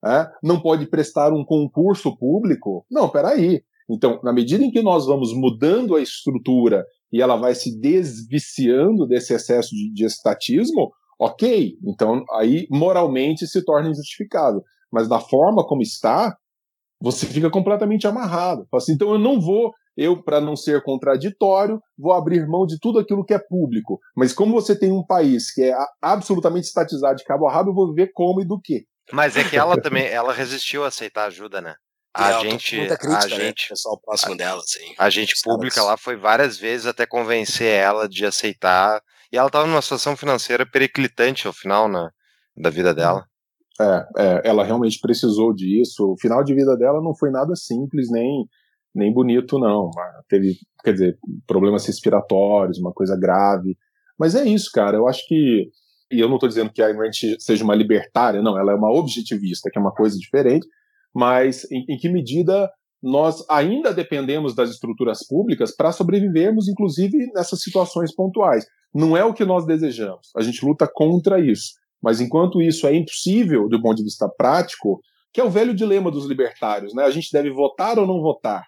[0.02, 0.30] né?
[0.42, 2.84] não pode prestar um concurso público.
[2.90, 3.62] Não, peraí.
[3.90, 9.06] Então, na medida em que nós vamos mudando a estrutura e ela vai se desviciando
[9.06, 11.76] desse excesso de, de estatismo, ok.
[11.86, 14.62] Então, aí moralmente se torna injustificável.
[14.92, 16.36] Mas da forma como está,
[17.00, 18.66] você fica completamente amarrado.
[18.70, 22.78] Fala assim, então eu não vou, eu, para não ser contraditório, vou abrir mão de
[22.78, 23.98] tudo aquilo que é público.
[24.16, 27.70] Mas como você tem um país que é a- absolutamente estatizado de cabo a rabo,
[27.70, 28.84] eu vou ver como e do que.
[29.12, 31.74] Mas é que ela também, ela resistiu a aceitar ajuda, né?
[32.16, 33.36] A Ela gente, crítica, a né?
[33.36, 34.94] gente, O pessoal próximo dela, assim.
[34.96, 39.02] a gente pública lá foi várias vezes até convencer ela de aceitar.
[39.34, 42.08] E ela tava numa situação financeira periclitante ao final na,
[42.56, 43.26] da vida dela.
[43.80, 46.12] É, é, ela realmente precisou disso.
[46.12, 48.46] O final de vida dela não foi nada simples, nem,
[48.94, 49.90] nem bonito, não.
[49.92, 50.54] Ela Teve,
[50.84, 53.76] quer dizer, problemas respiratórios, uma coisa grave.
[54.16, 54.98] Mas é isso, cara.
[54.98, 55.68] Eu acho que
[56.12, 58.92] e eu não estou dizendo que a Ayn seja uma libertária, não, ela é uma
[58.92, 60.64] objetivista, que é uma coisa diferente,
[61.12, 62.70] mas em, em que medida
[63.04, 68.64] nós ainda dependemos das estruturas públicas para sobrevivermos, inclusive nessas situações pontuais.
[68.94, 71.74] Não é o que nós desejamos, a gente luta contra isso.
[72.02, 75.00] Mas enquanto isso é impossível do ponto de vista prático,
[75.34, 77.04] que é o velho dilema dos libertários, né?
[77.04, 78.64] A gente deve votar ou não votar?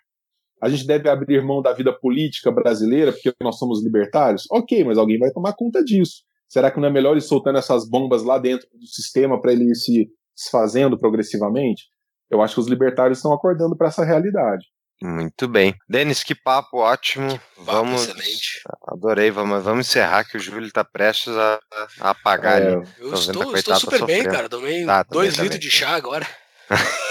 [0.62, 4.44] A gente deve abrir mão da vida política brasileira porque nós somos libertários?
[4.50, 6.24] Ok, mas alguém vai tomar conta disso.
[6.46, 9.70] Será que não é melhor ir soltando essas bombas lá dentro do sistema para ele
[9.70, 11.84] ir se desfazendo progressivamente?
[12.30, 14.64] Eu acho que os libertários estão acordando para essa realidade.
[15.02, 15.74] Muito bem.
[15.88, 17.28] Denis, que papo ótimo.
[17.56, 18.02] Papo vamos.
[18.08, 18.62] excelente.
[18.88, 21.60] Adorei, vamos, vamos encerrar que o Júlio está prestes a,
[22.00, 22.88] a apagar É, ali.
[22.98, 24.48] Eu Tô estou, a estou super bem, cara.
[24.48, 25.44] Tomei Tá, também, dois também.
[25.50, 26.26] litros de chá agora.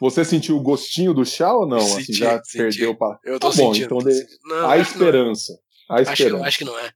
[0.00, 1.78] Você sentiu o gostinho do chá ou não?
[1.78, 2.58] assim, Senti, já senti.
[2.58, 3.18] perdeu para.
[3.24, 3.84] Eu tô Tá bom, sentindo.
[3.86, 4.26] então tô de-.
[4.44, 5.08] Não, Há acho que não é.
[5.08, 5.52] esperança.
[5.88, 6.44] Acho, que- esperança.
[6.46, 6.90] acho que não é.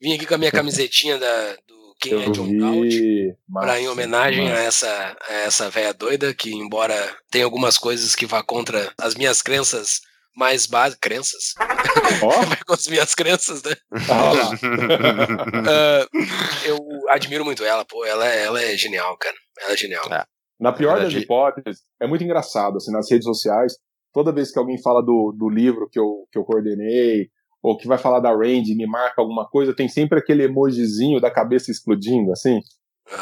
[0.00, 2.46] Vim aqui com a minha camisetinha da, do Quem é John.
[3.52, 6.94] Pra, em Massa, homenagem a essa, a essa véia doida, que embora
[7.30, 10.00] tenha algumas coisas que vá contra as minhas crenças
[10.36, 11.00] mais básicas.
[11.00, 11.54] Crenças?
[12.48, 13.74] Vai com as minhas crenças, né?
[14.08, 14.50] ah lá.
[15.68, 16.06] Ah,
[16.66, 18.04] eu admiro muito ela, pô.
[18.04, 19.36] Ela, é- ela é genial, cara.
[19.60, 20.04] Ela é genial.
[20.12, 20.24] É.
[20.60, 23.74] Na pior das verdade- hipóteses, é muito engraçado, assim, nas redes sociais,
[24.12, 27.28] toda vez que alguém fala do, do livro que eu, que eu coordenei,
[27.62, 31.30] ou que vai falar da Randy, me marca alguma coisa, tem sempre aquele emojizinho da
[31.30, 32.60] cabeça explodindo, assim.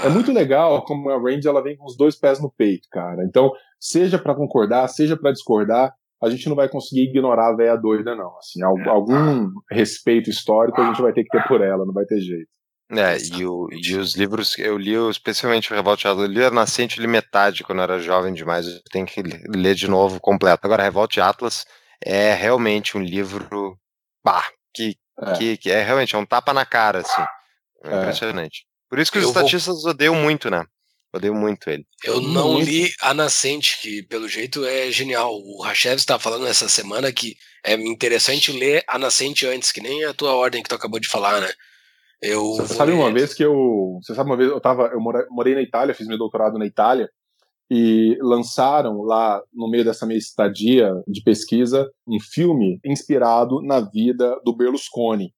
[0.02, 2.88] É Ah, muito legal como a Randy ela vem com os dois pés no peito,
[2.90, 3.24] cara.
[3.24, 3.50] Então,
[3.80, 5.92] seja pra concordar, seja pra discordar,
[6.22, 8.36] a gente não vai conseguir ignorar a véia doida, não.
[8.38, 12.04] Assim, al- algum respeito histórico a gente vai ter que ter por ela, não vai
[12.04, 12.48] ter jeito.
[12.90, 16.50] É, e, o- e os livros, eu li especialmente o Revolte Atlas, eu li a
[16.50, 20.20] Nascente, li metade quando eu era jovem demais, eu tenho que le- ler de novo
[20.20, 20.60] completo.
[20.64, 21.64] Agora, Revolte Atlas
[22.04, 23.76] é realmente um livro,
[24.26, 24.44] bah,
[24.74, 25.32] que, É.
[25.38, 27.22] que, que é realmente é um tapa na cara, assim,
[27.84, 27.98] é É.
[28.00, 28.66] impressionante.
[28.90, 30.64] Por isso que os Eu vou- estatistas odeiam muito, né?
[31.14, 31.86] Odeiam muito ele.
[32.04, 32.68] Eu não Muito.
[32.68, 35.32] li A Nascente, que pelo jeito é genial.
[35.34, 40.04] O Rachev estava falando essa semana que é interessante ler A Nascente antes, que nem
[40.04, 41.50] a tua ordem que tu acabou de falar, né?
[42.20, 43.98] Eu Você vou sabe uma ler- vez que eu.
[44.02, 44.88] Você sabe uma vez eu tava.
[44.92, 47.08] Eu mora- morei na Itália, fiz meu doutorado na Itália,
[47.70, 54.38] e lançaram lá, no meio dessa minha estadia de pesquisa, um filme inspirado na vida
[54.44, 55.32] do Berlusconi.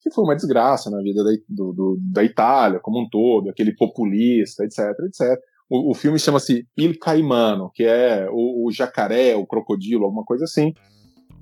[0.00, 3.74] Que foi uma desgraça na vida da, do- do- da Itália como um todo, aquele
[3.74, 5.40] populista, etc, etc.
[5.70, 10.44] O, o filme chama-se Il Caimano, que é o, o jacaré, o crocodilo, alguma coisa
[10.44, 10.74] assim.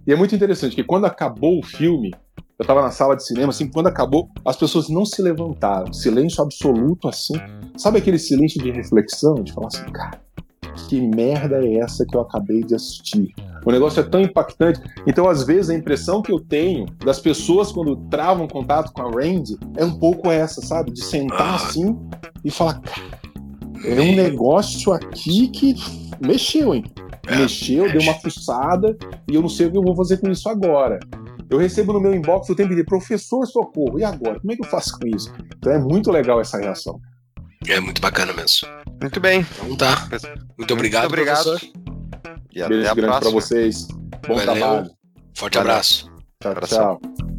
[0.06, 2.12] E é muito interessante que quando acabou o filme,
[2.58, 5.92] eu tava na sala de cinema, assim, quando acabou, as pessoas não se levantaram.
[5.92, 7.34] Silêncio absoluto, assim.
[7.76, 9.34] Sabe aquele silêncio de reflexão?
[9.34, 10.20] De falar assim, cara,
[10.88, 13.34] que merda é essa que eu acabei de assistir?
[13.64, 14.80] O negócio é tão impactante.
[15.06, 19.10] Então, às vezes, a impressão que eu tenho das pessoas quando travam contato com a
[19.10, 20.92] Randy é um pouco essa, sabe?
[20.92, 21.98] De sentar assim
[22.44, 23.22] e falar, cara,
[23.84, 25.74] é um negócio aqui que
[26.20, 26.84] mexeu, hein?
[27.26, 28.96] É, Mexeu, deu uma fuçada
[29.30, 30.98] e eu não sei o que eu vou fazer com isso agora.
[31.52, 33.98] Eu recebo no meu inbox o tempo de professor socorro.
[33.98, 34.40] E agora?
[34.40, 35.32] Como é que eu faço com isso?
[35.56, 36.98] Então é muito legal essa reação.
[37.68, 38.68] É muito bacana mesmo.
[39.00, 39.46] Muito bem.
[39.56, 40.08] Então tá.
[40.58, 41.44] Muito obrigado, Muito obrigado.
[41.44, 41.70] professor.
[42.54, 43.40] E até Beijo a grande pra próxima.
[43.40, 43.86] vocês.
[44.26, 44.42] Bom Valeu.
[44.44, 44.90] trabalho.
[45.36, 45.70] Forte Valeu.
[45.70, 46.12] abraço.
[46.40, 46.98] Tchau, Abração.
[47.00, 47.31] tchau.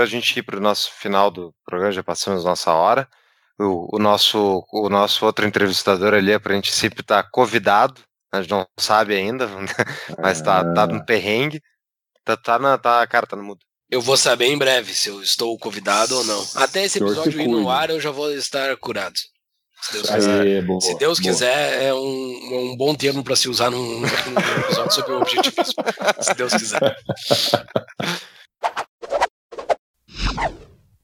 [0.00, 3.06] Para a gente ir para o nosso final do programa, já passamos nossa hora.
[3.58, 8.00] O, o nosso, o nosso outro entrevistador ali é para a gente sempre estar convidado.
[8.32, 9.46] A gente não sabe ainda,
[10.18, 11.60] mas tá, tá no perrengue.
[12.24, 12.78] Tá, tá na.
[12.78, 13.60] Tá, cara, tá no mudo.
[13.90, 16.46] Eu vou saber em breve se eu estou convidado ou não.
[16.54, 19.18] Até esse Senhor episódio ir no ar, eu já vou estar curado.
[19.82, 20.40] Se Deus quiser.
[20.40, 21.30] Aê, boa, Se Deus boa.
[21.30, 24.06] quiser, é um, um bom termo para se usar num, num
[24.64, 25.74] episódio sobre o objetivismo.
[26.22, 26.96] Se Deus quiser.